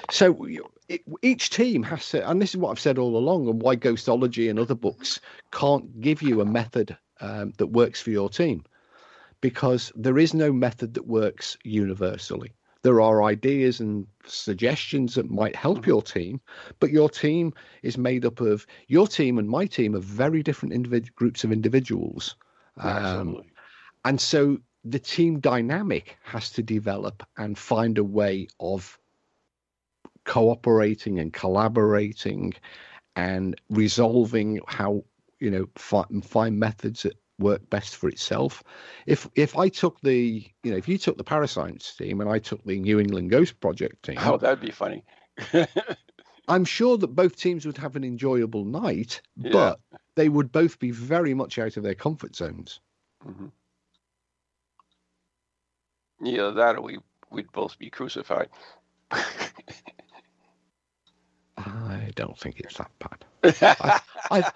so 0.09 0.47
it, 0.90 1.02
each 1.22 1.50
team 1.50 1.84
has 1.84 2.10
to, 2.10 2.30
and 2.30 2.42
this 2.42 2.52
is 2.52 2.58
what 2.58 2.72
I've 2.72 2.80
said 2.80 2.98
all 2.98 3.18
along, 3.18 3.48
and 3.48 3.62
why 3.62 3.76
Ghostology 3.76 4.50
and 4.50 4.60
other 4.60 4.76
books 4.76 5.20
can't 5.52 6.02
give 6.02 6.22
you 6.22 6.42
a 6.42 6.46
method 6.46 6.98
um, 7.20 7.54
that 7.58 7.68
works 7.68 8.02
for 8.02 8.12
your 8.12 8.30
team, 8.30 8.64
because 9.42 9.92
there 9.96 10.18
is 10.18 10.34
no 10.34 10.52
method 10.52 10.94
that 10.94 11.08
works 11.08 11.58
universally. 11.64 12.52
There 12.84 13.02
are 13.02 13.24
ideas 13.24 13.80
and 13.80 14.08
suggestions 14.26 15.16
that 15.16 15.30
might 15.30 15.56
help 15.56 15.86
your 15.86 16.02
team, 16.02 16.40
but 16.80 16.92
your 16.92 17.10
team 17.10 17.54
is 17.82 17.98
made 17.98 18.24
up 18.24 18.40
of 18.40 18.66
your 18.88 19.08
team 19.08 19.40
and 19.40 19.50
my 19.50 19.66
team 19.66 19.96
are 19.96 20.00
very 20.00 20.42
different 20.44 20.74
individ- 20.74 21.14
groups 21.16 21.44
of 21.44 21.52
individuals. 21.52 22.36
Um, 22.78 23.42
and 24.06 24.22
so 24.22 24.60
the 24.86 25.00
team 25.00 25.40
dynamic 25.40 26.18
has 26.24 26.50
to 26.52 26.64
develop 26.64 27.28
and 27.38 27.58
find 27.58 27.98
a 27.98 28.04
way 28.04 28.48
of 28.60 28.98
cooperating 30.28 31.20
and 31.20 31.34
collaborating 31.34 32.54
and 33.16 33.60
resolving 33.70 34.60
how 34.68 35.04
you 35.40 35.50
know 35.50 35.66
fi- 35.76 36.06
find 36.22 36.60
methods 36.60 37.02
that 37.04 37.18
work 37.40 37.68
best 37.70 37.96
for 37.96 38.10
itself 38.10 38.64
if 39.06 39.28
if 39.36 39.58
i 39.58 39.70
took 39.70 40.00
the 40.02 40.46
you 40.64 40.72
know 40.72 40.78
if 40.78 40.88
you 40.88 40.98
took 40.98 41.18
the 41.18 41.24
parascience 41.24 41.96
team 41.96 42.20
and 42.22 42.30
i 42.30 42.38
took 42.40 42.64
the 42.66 42.80
new 42.80 43.00
england 43.00 43.30
ghost 43.30 43.60
project 43.60 44.04
team 44.04 44.18
Oh, 44.20 44.38
that'd 44.38 44.60
be 44.60 44.72
funny. 44.72 45.04
i'm 46.48 46.66
sure 46.66 46.98
that 46.98 47.16
both 47.16 47.36
teams 47.38 47.66
would 47.66 47.78
have 47.78 47.96
an 47.96 48.04
enjoyable 48.04 48.66
night 48.66 49.22
Yeah. 49.38 49.52
but 49.52 49.80
they 50.16 50.30
would 50.30 50.52
both 50.52 50.78
be 50.80 50.92
very 50.92 51.34
much 51.34 51.58
out 51.60 51.78
of 51.78 51.84
their 51.84 51.96
comfort 51.96 52.36
zones 52.36 52.80
mm-hmm. 53.26 53.48
Yeah, 56.20 56.50
that 56.56 56.82
we 56.82 56.98
we'd 57.30 57.52
both 57.52 57.78
be 57.78 57.90
crucified. 57.92 58.50
I 61.58 62.12
don't 62.16 62.38
think 62.38 62.60
it's 62.60 62.78
that 62.78 62.91
bad. 62.99 63.26
I've 64.32 64.51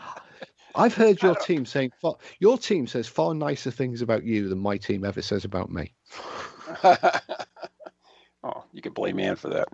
I've 0.75 0.93
heard 0.93 1.21
your 1.21 1.35
team 1.35 1.65
saying 1.65 1.91
far, 2.01 2.15
your 2.39 2.57
team 2.57 2.87
says 2.87 3.07
far 3.07 3.33
nicer 3.33 3.71
things 3.71 4.01
about 4.01 4.23
you 4.23 4.47
than 4.47 4.59
my 4.59 4.77
team 4.77 5.03
ever 5.03 5.21
says 5.21 5.43
about 5.45 5.69
me. 5.71 5.93
oh, 6.83 8.63
you 8.71 8.81
can 8.81 8.93
blame 8.93 9.19
Ann 9.19 9.35
for 9.35 9.49
that. 9.49 9.67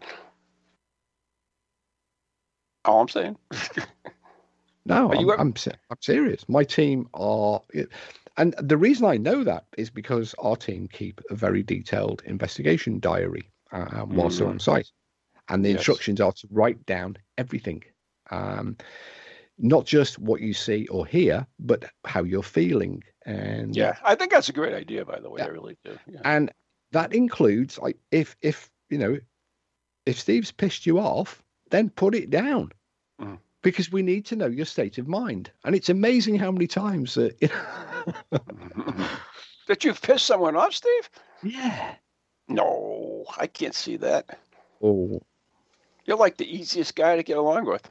All 2.85 3.01
I'm 3.01 3.09
saying. 3.09 3.37
No, 4.85 5.11
I'm, 5.11 5.19
ever- 5.29 5.39
I'm, 5.39 5.53
I'm 5.89 5.97
serious. 6.01 6.47
My 6.47 6.63
team 6.63 7.09
are, 7.13 7.61
and 8.37 8.55
the 8.59 8.77
reason 8.77 9.05
I 9.05 9.17
know 9.17 9.43
that 9.43 9.65
is 9.77 9.89
because 9.89 10.33
our 10.39 10.55
team 10.55 10.87
keep 10.91 11.19
a 11.29 11.35
very 11.35 11.61
detailed 11.61 12.21
investigation 12.25 12.99
diary 12.99 13.51
uh, 13.71 14.05
whilst 14.07 14.39
they're 14.39 14.47
on 14.47 14.59
site, 14.59 14.89
and 15.49 15.63
the 15.63 15.69
Yes. 15.69 15.77
instructions 15.79 16.19
are 16.21 16.31
to 16.33 16.47
write 16.51 16.85
down 16.85 17.17
everything, 17.37 17.83
um, 18.31 18.77
not 19.57 19.85
just 19.85 20.19
what 20.19 20.41
you 20.41 20.53
see 20.53 20.87
or 20.87 21.05
hear, 21.05 21.45
but 21.59 21.85
how 22.05 22.23
you're 22.23 22.43
feeling. 22.43 23.03
And 23.25 23.75
Yeah, 23.75 23.97
I 24.03 24.15
think 24.15 24.31
that's 24.31 24.49
a 24.49 24.53
great 24.53 24.73
idea. 24.73 25.03
By 25.05 25.19
the 25.19 25.29
way, 25.29 25.39
Yeah. 25.41 25.45
I 25.47 25.49
really 25.49 25.77
do. 25.83 25.97
Yeah. 26.07 26.21
and 26.25 26.51
that 26.91 27.13
includes 27.13 27.77
like 27.77 27.97
if 28.11 28.35
if 28.41 28.69
you 28.89 28.97
know 28.97 29.17
if 30.05 30.19
Steve's 30.19 30.51
pissed 30.51 30.85
you 30.85 30.99
off, 30.99 31.43
then 31.69 31.89
put 31.89 32.15
it 32.15 32.29
down. 32.29 32.71
Mhm. 33.19 33.39
Because 33.61 33.91
we 33.91 34.01
need 34.01 34.25
to 34.27 34.35
know 34.37 34.45
your 34.47 34.65
state 34.65 34.97
of 34.97 35.07
mind, 35.07 35.51
and 35.65 35.75
it's 35.75 35.89
amazing 35.89 36.35
how 36.37 36.51
many 36.51 36.67
times 36.67 37.15
that. 37.15 37.35
That 39.67 39.83
you've 39.83 40.01
pissed 40.01 40.25
someone 40.25 40.55
off, 40.55 40.73
Steve? 40.73 41.09
yeah. 41.43 41.95
No, 42.47 43.25
I 43.37 43.47
can't 43.47 43.75
see 43.75 43.97
that. 43.97 44.39
Oh, 44.81 45.21
You're 46.07 46.17
like 46.17 46.37
the 46.37 46.49
easiest 46.51 46.95
guy 46.95 47.15
to 47.17 47.23
get 47.23 47.37
along 47.37 47.65
with. 47.65 47.87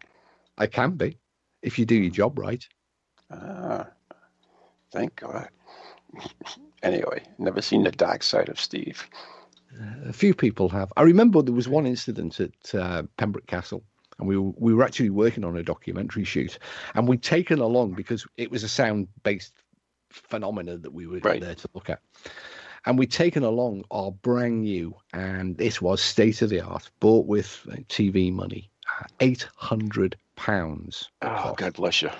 I 0.58 0.66
can 0.66 0.92
be, 0.92 1.18
if 1.62 1.78
you 1.78 1.84
do 1.84 1.94
your 1.94 2.10
job 2.10 2.38
right. 2.38 2.66
Ah, 3.30 3.86
thank 4.90 5.16
God. 5.16 5.48
anyway, 6.82 7.22
never 7.38 7.60
seen 7.60 7.84
the 7.84 7.92
dark 7.92 8.22
side 8.22 8.48
of 8.48 8.58
Steve. 8.58 9.06
A 10.06 10.12
few 10.12 10.34
people 10.34 10.68
have. 10.70 10.90
I 10.96 11.02
remember 11.02 11.42
there 11.42 11.54
was 11.54 11.68
one 11.68 11.86
incident 11.86 12.40
at 12.40 12.74
uh, 12.74 13.02
Pembroke 13.18 13.46
Castle, 13.46 13.82
and 14.18 14.26
we 14.26 14.38
were, 14.38 14.52
we 14.56 14.72
were 14.72 14.84
actually 14.84 15.10
working 15.10 15.44
on 15.44 15.56
a 15.56 15.62
documentary 15.62 16.24
shoot, 16.24 16.58
and 16.94 17.06
we'd 17.06 17.22
taken 17.22 17.58
along 17.58 17.92
because 17.92 18.26
it 18.38 18.50
was 18.50 18.62
a 18.64 18.68
sound-based 18.68 19.52
phenomena 20.10 20.78
that 20.78 20.94
we 20.94 21.06
were 21.06 21.18
Right. 21.18 21.42
there 21.42 21.54
to 21.54 21.68
look 21.74 21.90
at, 21.90 22.00
and 22.86 22.98
we'd 22.98 23.10
taken 23.10 23.42
along 23.42 23.84
our 23.90 24.12
brand 24.12 24.62
new, 24.62 24.94
and 25.12 25.56
this 25.58 25.82
was 25.82 26.00
state 26.00 26.40
of 26.42 26.50
the 26.50 26.60
art, 26.60 26.88
bought 27.00 27.26
with 27.26 27.60
uh, 27.70 27.76
TV 27.88 28.32
money, 28.32 28.70
hundred 29.56 30.16
pounds, 30.36 31.10
Oh, 31.22 31.54
God 31.56 31.74
bless 31.74 32.02
you. 32.02 32.10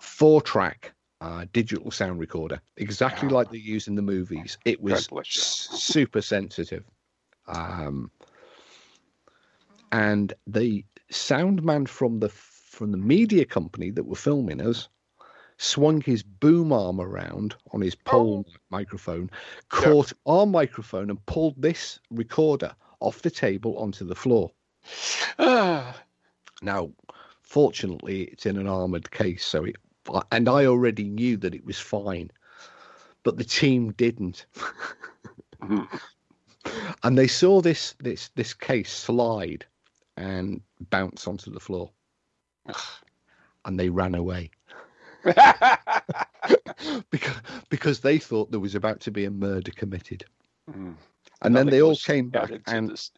four-track. 0.00 0.92
Uh, 1.22 1.44
digital 1.52 1.90
sound 1.90 2.18
recorder, 2.18 2.58
exactly 2.78 3.28
like 3.28 3.50
they 3.50 3.58
use 3.58 3.88
in 3.88 3.94
the 3.94 4.00
movies. 4.00 4.56
It 4.64 4.80
was 4.80 5.06
super 5.28 6.22
sensitive. 6.22 6.82
Um, 7.46 8.10
and 9.92 10.32
the 10.46 10.82
sound 11.10 11.62
man 11.62 11.84
from 11.84 12.20
the 12.20 12.30
from 12.30 12.90
the 12.90 12.96
media 12.96 13.44
company 13.44 13.90
that 13.90 14.04
were 14.04 14.16
filming 14.16 14.62
us 14.62 14.88
swung 15.60 16.00
his 16.00 16.22
boom 16.22 16.72
arm 16.72 16.98
around 17.00 17.54
on 17.72 17.82
his 17.82 17.94
pole 17.94 18.46
microphone, 18.70 19.30
caught 19.68 20.10
our 20.24 20.46
microphone, 20.46 21.10
and 21.10 21.24
pulled 21.26 21.60
this 21.60 22.00
recorder 22.10 22.74
off 23.00 23.20
the 23.20 23.30
table 23.30 23.76
onto 23.76 24.04
the 24.04 24.14
floor. 24.14 24.50
Ah, 25.38 25.94
Now, 26.62 26.90
fortunately, 27.42 28.24
it's 28.24 28.44
in 28.44 28.58
an 28.58 28.66
armored 28.66 29.10
case, 29.10 29.44
so 29.44 29.64
it 29.64 29.76
and 30.32 30.48
I 30.48 30.66
already 30.66 31.04
knew 31.04 31.36
that 31.38 31.54
it 31.54 31.64
was 31.64 31.78
fine, 31.78 32.30
but 33.22 33.36
the 33.36 33.44
team 33.44 33.92
didn't. 33.92 34.46
and 37.02 37.18
they 37.18 37.26
saw 37.28 37.60
this 37.60 37.94
this 37.98 38.30
this 38.34 38.52
case 38.52 38.92
slide 38.92 39.64
and 40.16 40.60
bounce 40.90 41.26
onto 41.26 41.50
the 41.50 41.60
floor, 41.60 41.90
and 43.64 43.78
they 43.78 43.88
ran 43.88 44.14
away 44.14 44.50
because 47.10 47.36
because 47.68 48.00
they 48.00 48.18
thought 48.18 48.50
there 48.50 48.60
was 48.60 48.74
about 48.74 49.00
to 49.00 49.10
be 49.10 49.24
a 49.24 49.30
murder 49.30 49.72
committed. 49.72 50.24
Mm. 50.70 50.94
And 51.42 51.56
then 51.56 51.66
they 51.66 51.82
all 51.82 51.96
came 51.96 52.28
back, 52.28 52.50
and 52.66 52.90
this. 52.90 53.10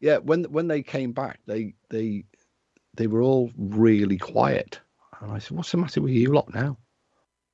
yeah, 0.00 0.18
when 0.18 0.44
when 0.44 0.68
they 0.68 0.82
came 0.82 1.12
back, 1.12 1.40
they 1.46 1.74
they 1.90 2.24
they 2.94 3.06
were 3.06 3.22
all 3.22 3.50
really 3.56 4.18
quiet. 4.18 4.80
And 5.20 5.32
I 5.32 5.38
said, 5.38 5.56
"What's 5.56 5.70
the 5.70 5.78
matter 5.78 6.00
with 6.00 6.12
you 6.12 6.32
lot 6.32 6.52
now?" 6.52 6.76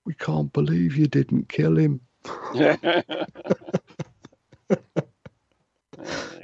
We 0.04 0.14
can't 0.14 0.52
believe 0.52 0.96
you 0.96 1.06
didn't 1.06 1.50
kill 1.50 1.76
him. 1.76 2.00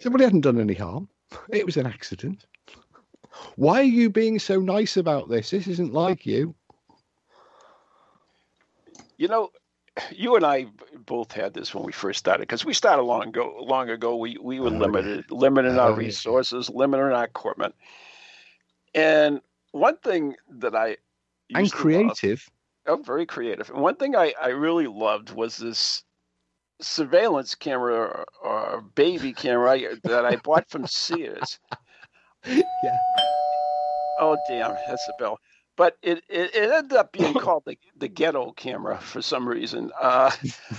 Somebody 0.01 0.25
hadn't 0.25 0.43
done 0.43 0.61
any 0.61 0.75
harm. 0.75 1.09
It 1.49 1.65
was 1.65 1.77
an 1.77 1.87
accident. 1.87 2.47
Why 3.57 3.81
are 3.81 3.85
you 3.85 4.11
being 4.11 4.39
so 4.39 4.61
nice 4.61 4.97
about 4.97 5.29
this? 5.29 5.51
This 5.51 5.67
isn't 5.67 5.93
like 5.93 6.27
you. 6.27 6.55
You 9.17 9.29
know, 9.29 9.51
you 10.11 10.37
and 10.37 10.45
I 10.45 10.67
both 11.07 11.33
had 11.33 11.55
this 11.55 11.75
when 11.75 11.85
we 11.85 11.93
first 11.93 12.19
started 12.19 12.41
because 12.43 12.65
we 12.65 12.75
started 12.75 13.03
long 13.03 13.29
ago. 13.29 13.57
Long 13.61 13.91
ago, 13.91 14.17
we 14.17 14.37
we 14.41 14.61
were 14.61 14.69
Oh, 14.69 14.73
yeah. 14.73 14.79
limited, 14.79 15.31
limiting 15.31 15.79
Oh, 15.79 15.81
our 15.83 15.91
yeah. 15.91 15.97
resources, 15.99 16.69
limiting 16.71 17.07
our 17.07 17.25
equipment. 17.25 17.75
And 18.95 19.41
one 19.73 19.97
thing 19.99 20.37
that 20.59 20.75
I 20.75 20.97
and 21.55 21.61
used 21.63 21.75
to 21.77 21.89
love. 21.89 22.19
creative. 22.19 22.51
Oh, 22.87 22.97
very 22.97 23.27
creative. 23.27 23.71
And 23.71 23.81
one 23.81 23.97
thing 23.97 24.15
I, 24.15 24.35
I 24.41 24.49
really 24.49 24.87
loved 24.87 25.31
was 25.31 25.57
this 25.57 26.05
surveillance 26.81 27.55
camera 27.55 27.95
or, 27.95 28.27
or 28.43 28.81
baby 28.95 29.33
camera 29.33 29.97
that 30.03 30.25
I 30.27 30.37
bought 30.37 30.69
from 30.69 30.87
Sears. 30.87 31.59
Yeah. 32.47 32.99
Oh, 34.19 34.37
damn, 34.47 34.77
that's 34.87 35.07
the 35.07 35.15
bell. 35.15 35.39
But 35.77 35.97
it, 36.03 36.23
it, 36.29 36.55
it 36.55 36.71
ended 36.71 36.93
up 36.97 37.13
being 37.13 37.35
called 37.39 37.65
the, 37.67 37.79
the 37.97 38.09
ghetto 38.09 38.53
camera 38.53 38.99
for 39.01 39.23
some 39.23 39.49
reason. 39.49 39.91
Uh, 40.01 40.31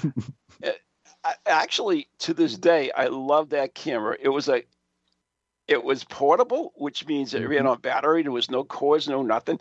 it- 0.61 0.81
I, 1.23 1.33
actually, 1.47 2.07
to 2.19 2.35
this 2.35 2.55
day, 2.55 2.91
I 2.91 3.07
love 3.07 3.49
that 3.49 3.73
camera. 3.73 4.15
It 4.19 4.29
was 4.29 4.47
a, 4.47 4.63
it 5.67 5.83
was 5.83 6.03
portable, 6.03 6.73
which 6.75 7.07
means 7.07 7.33
it 7.33 7.47
ran 7.47 7.65
on 7.65 7.79
battery. 7.81 8.21
There 8.21 8.31
was 8.31 8.51
no 8.51 8.63
cords, 8.63 9.07
no 9.07 9.23
nothing, 9.23 9.59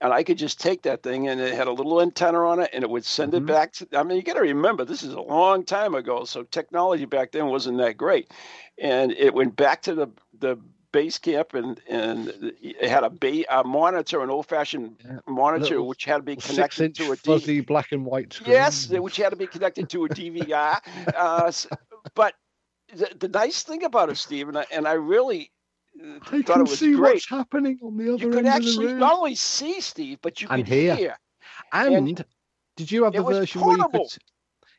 and 0.00 0.12
I 0.12 0.22
could 0.22 0.36
just 0.36 0.60
take 0.60 0.82
that 0.82 1.02
thing 1.02 1.28
and 1.28 1.40
it 1.40 1.54
had 1.54 1.66
a 1.68 1.72
little 1.72 2.02
antenna 2.02 2.44
on 2.46 2.60
it, 2.60 2.70
and 2.74 2.84
it 2.84 2.90
would 2.90 3.04
send 3.06 3.32
Mhm. 3.32 3.38
it 3.38 3.46
back. 3.46 3.72
To, 3.74 3.88
I 3.94 4.02
mean, 4.02 4.16
you 4.18 4.22
got 4.22 4.34
to 4.34 4.40
remember 4.40 4.84
this 4.84 5.02
is 5.02 5.14
a 5.14 5.20
long 5.20 5.64
time 5.64 5.94
ago, 5.94 6.24
so 6.24 6.42
technology 6.42 7.06
back 7.06 7.32
then 7.32 7.46
wasn't 7.46 7.78
that 7.78 7.96
great, 7.96 8.30
and 8.78 9.12
it 9.12 9.32
went 9.32 9.56
back 9.56 9.82
to 9.82 9.94
the 9.94 10.08
the 10.38 10.58
base 10.96 11.18
camp 11.18 11.54
and 11.54 11.80
and 12.00 12.52
it 12.62 12.88
had 12.88 13.04
a, 13.04 13.10
ba- 13.10 13.50
a 13.60 13.64
monitor, 13.64 14.22
an 14.22 14.30
old 14.30 14.46
fashioned 14.46 14.96
Yeah. 15.04 15.20
monitor, 15.26 15.74
Little 15.74 15.88
which 15.88 16.04
had 16.04 16.18
to 16.18 16.22
be 16.22 16.36
connected 16.36 16.94
to 16.94 17.12
a 17.12 17.16
D- 17.16 17.20
fuzzy 17.30 17.60
black 17.60 17.92
and 17.92 18.04
white 18.06 18.32
screen. 18.32 18.54
Yes, 18.54 18.88
which 18.90 19.16
had 19.16 19.30
to 19.30 19.36
be 19.36 19.46
connected 19.46 19.88
to 19.90 20.04
a 20.04 20.08
DVR. 20.08 20.80
uh, 21.16 21.52
but 22.14 22.34
the, 22.94 23.08
the 23.18 23.28
nice 23.28 23.62
thing 23.62 23.84
about 23.84 24.10
it, 24.10 24.16
Steve, 24.16 24.48
and 24.48 24.58
I, 24.58 24.66
and 24.72 24.86
I 24.86 24.94
really 24.94 25.50
uh, 26.02 26.18
I 26.32 26.42
thought 26.42 26.60
can 26.60 26.66
it 26.66 26.68
was 26.68 26.80
see 26.80 26.92
great. 26.92 27.22
what's 27.22 27.28
happening 27.28 27.78
on 27.82 27.96
the 27.96 28.12
other 28.14 28.22
You 28.22 28.28
could 28.28 28.46
end 28.46 28.54
of 28.54 28.62
the 28.62 28.72
actually 28.72 28.92
not 28.94 29.14
only 29.18 29.34
see 29.34 29.80
Steve, 29.80 30.18
but 30.22 30.40
you 30.40 30.48
And 30.48 30.62
could 30.62 30.68
hear. 30.68 30.94
hear. 30.96 31.16
And, 31.72 31.94
and 31.94 32.24
did 32.76 32.90
you 32.90 33.04
have 33.04 33.14
the 33.14 33.22
version 33.22 33.62
where 33.64 33.76
you 33.76 33.84
could? 33.84 34.02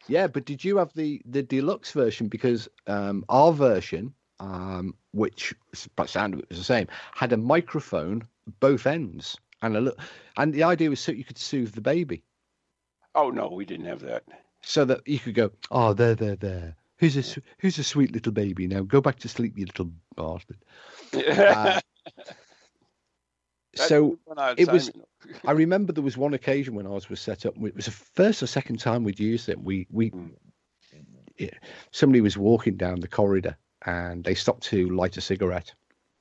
Yeah, 0.07 0.28
but 0.28 0.45
did 0.45 0.63
you 0.63 0.78
have 0.78 0.93
the 0.93 1.22
the 1.26 1.43
deluxe 1.43 1.91
version? 1.91 2.28
Because 2.30 2.70
um, 2.88 3.24
our 3.30 3.51
version, 3.53 4.13
um, 4.39 4.93
which 5.11 5.53
by 5.95 6.05
sound 6.05 6.33
of 6.33 6.39
it 6.39 6.49
was 6.49 6.57
the 6.57 6.63
same, 6.63 6.88
had 7.15 7.33
a 7.33 7.38
microphone 7.38 8.23
both 8.59 8.85
ends, 8.88 9.38
and 9.61 9.75
a 9.75 9.81
look, 9.81 9.99
and 10.38 10.53
the 10.53 10.63
idea 10.63 10.89
was 10.89 10.99
so 10.99 11.11
you 11.11 11.23
could 11.23 11.38
soothe 11.38 11.73
the 11.73 11.81
baby, 11.81 12.23
Oh 13.15 13.29
no, 13.31 13.47
we 13.49 13.65
didn't 13.65 13.88
have 13.88 14.01
that. 14.01 14.23
so 14.61 14.85
that 14.85 15.07
you 15.07 15.17
could 15.19 15.33
go, 15.35 15.51
oh, 15.71 15.93
there, 15.93 16.13
there, 16.15 16.35
there. 16.35 16.75
Who's 16.99 17.15
a 17.17 17.41
who's 17.59 17.77
a 17.79 17.83
sweet 17.83 18.11
little 18.11 18.31
baby 18.31 18.67
now? 18.67 18.81
Go 18.81 19.01
back 19.01 19.19
to 19.19 19.27
sleep, 19.29 19.57
you 19.57 19.65
little 19.65 19.91
bastard. 20.15 20.57
Uh, 23.77 23.85
so 23.88 24.03
would 24.05 24.19
run 24.27 24.39
out 24.39 24.51
of 24.53 24.59
it 24.59 24.71
was- 24.71 24.91
I 25.45 25.51
remember 25.51 25.93
there 25.93 26.03
was 26.03 26.17
one 26.17 26.33
occasion 26.33 26.73
when 26.73 26.88
ours 26.88 27.09
was 27.09 27.19
set 27.19 27.45
up. 27.45 27.55
It 27.61 27.75
was 27.75 27.85
the 27.85 27.91
first 27.91 28.41
or 28.41 28.47
second 28.47 28.79
time 28.79 29.03
we'd 29.03 29.19
used 29.19 29.49
it. 29.49 29.61
We 29.61 29.85
we 29.91 30.11
Mm. 30.11 30.31
it, 31.38 31.53
somebody 31.91 32.21
was 32.21 32.38
walking 32.38 32.77
down 32.77 33.01
the 33.01 33.07
corridor 33.07 33.55
and 33.88 34.23
they 34.23 34.35
stopped 34.35 34.63
to 34.65 34.89
light 34.89 35.17
a 35.17 35.21
cigarette. 35.21 35.73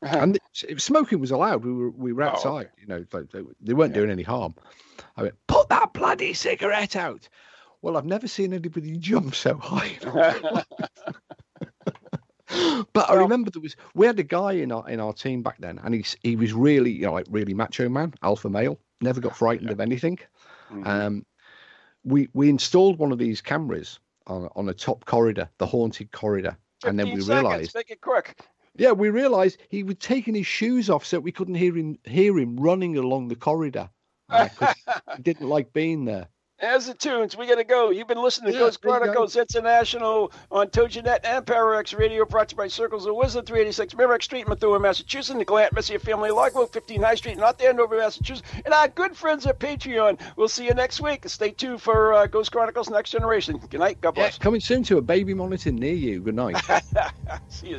And 0.02 0.36
it, 0.36 0.42
it- 0.68 0.80
smoking 0.80 1.20
was 1.20 1.30
allowed. 1.32 1.64
We 1.64 1.72
were 1.72 1.90
we 1.90 2.12
were 2.12 2.22
Oh, 2.22 2.28
outside. 2.28 2.70
You 2.80 2.86
know, 2.86 3.04
they, 3.10 3.42
they 3.60 3.74
weren't 3.74 3.92
Yeah. 3.94 4.00
doing 4.00 4.10
any 4.10 4.22
harm. 4.22 4.54
I 5.16 5.22
went, 5.24 5.34
put 5.48 5.68
that 5.68 5.92
bloody 5.92 6.32
cigarette 6.32 6.96
out. 6.96 7.28
Well, 7.82 7.96
I've 7.96 8.04
never 8.06 8.28
seen 8.28 8.52
anybody 8.54 8.96
jump 9.10 9.34
so 9.34 9.56
high. 9.58 9.98
But 12.92 13.10
I 13.10 13.14
remember 13.14 13.50
there 13.50 13.60
was 13.60 13.74
we 13.94 14.06
had 14.06 14.18
a 14.20 14.22
guy 14.22 14.52
in 14.52 14.70
our 14.70 14.88
in 14.88 15.00
our 15.00 15.12
team 15.12 15.42
back 15.42 15.56
then, 15.58 15.80
and 15.82 15.92
he's 15.92 16.16
he 16.22 16.36
was 16.36 16.52
really 16.52 16.92
you 16.92 17.02
know 17.02 17.12
like 17.12 17.26
really 17.28 17.52
macho 17.54 17.88
man, 17.88 18.14
alpha 18.22 18.48
male, 18.48 18.78
never 19.00 19.20
got 19.20 19.36
frightened 19.36 19.70
of 19.70 19.80
anything. 19.80 20.18
Mhm. 20.70 20.86
Um, 20.86 21.26
we 22.04 22.28
we 22.34 22.48
installed 22.48 22.98
one 22.98 23.10
of 23.10 23.18
these 23.18 23.40
cameras 23.40 23.98
on 24.28 24.48
on 24.54 24.68
a 24.68 24.74
top 24.74 25.04
corridor, 25.06 25.50
the 25.58 25.66
haunted 25.66 26.12
corridor, 26.12 26.56
and 26.84 26.98
then 26.98 27.06
we 27.06 27.20
seconds, 27.20 27.28
realised, 27.28 27.74
Make 27.74 27.90
it 27.90 28.00
quick. 28.00 28.38
yeah, 28.76 28.92
we 28.92 29.10
realised 29.10 29.58
he 29.70 29.82
was 29.82 29.96
taking 29.98 30.34
his 30.34 30.46
shoes 30.46 30.90
off 30.90 31.04
so 31.04 31.18
we 31.20 31.32
couldn't 31.32 31.54
hear 31.54 31.76
him 31.76 31.98
hear 32.04 32.38
him 32.38 32.56
running 32.56 32.96
along 32.96 33.28
the 33.28 33.36
corridor. 33.36 33.88
uh, 34.28 34.48
he 35.16 35.22
didn't 35.22 35.48
like 35.48 35.72
being 35.72 36.04
there. 36.04 36.28
As 36.58 36.86
the 36.86 36.94
tunes, 36.94 37.36
we 37.36 37.46
got 37.46 37.56
to 37.56 37.64
go. 37.64 37.90
You've 37.90 38.08
been 38.08 38.22
listening 38.22 38.50
to 38.52 38.58
Yeah, 38.58 38.64
Ghost 38.64 38.80
there 38.80 38.90
you 38.92 38.98
go. 38.98 39.04
Chronicles 39.04 39.36
International 39.36 40.32
on 40.50 40.68
TogiNet 40.68 41.18
and 41.24 41.44
PowerX 41.44 41.96
Radio, 41.98 42.24
brought 42.24 42.48
to 42.48 42.54
you 42.54 42.56
by 42.56 42.66
Circles 42.68 43.04
of 43.04 43.14
Wisdom, 43.14 43.44
386 43.44 43.94
Merrick 43.94 44.22
Street, 44.22 44.48
Methuen, 44.48 44.80
Massachusetts, 44.80 45.38
the 45.38 45.44
Glant 45.44 45.74
Messier 45.74 45.98
Family 45.98 46.30
Logbook, 46.30 46.72
15 46.72 47.02
High 47.02 47.14
Street, 47.16 47.36
North 47.36 47.62
Andover, 47.62 47.98
Massachusetts, 47.98 48.48
and 48.64 48.72
our 48.72 48.88
good 48.88 49.14
friends 49.14 49.44
at 49.44 49.60
Patreon. 49.60 50.18
We'll 50.36 50.48
see 50.48 50.64
you 50.64 50.72
next 50.72 50.98
week. 50.98 51.28
Stay 51.28 51.50
tuned 51.50 51.82
for 51.82 52.14
uh, 52.14 52.26
Ghost 52.26 52.52
Chronicles 52.52 52.88
Next 52.88 53.10
Generation. 53.10 53.58
Good 53.58 53.80
night. 53.80 54.00
God 54.00 54.16
Yeah, 54.16 54.22
bless. 54.22 54.38
coming 54.38 54.60
soon 54.60 54.82
to 54.84 54.96
a 54.96 55.02
baby 55.02 55.34
monitor 55.34 55.72
near 55.72 55.92
you. 55.92 56.20
Good 56.20 56.36
night. 56.36 56.56
see 57.48 57.68
you. 57.68 57.78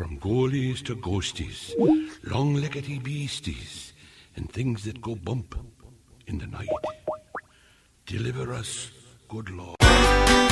From 0.00 0.18
goalies 0.18 0.82
to 0.86 0.96
ghosties, 0.96 1.74
long 2.24 2.56
leggedy 2.56 3.02
beasties, 3.02 3.92
and 4.34 4.50
things 4.50 4.84
that 4.84 5.02
go 5.02 5.14
bump 5.14 5.54
in 6.26 6.38
the 6.38 6.46
night. 6.46 6.70
Deliver 8.06 8.54
us, 8.54 8.92
good 9.28 9.50
Lord. 9.50 9.79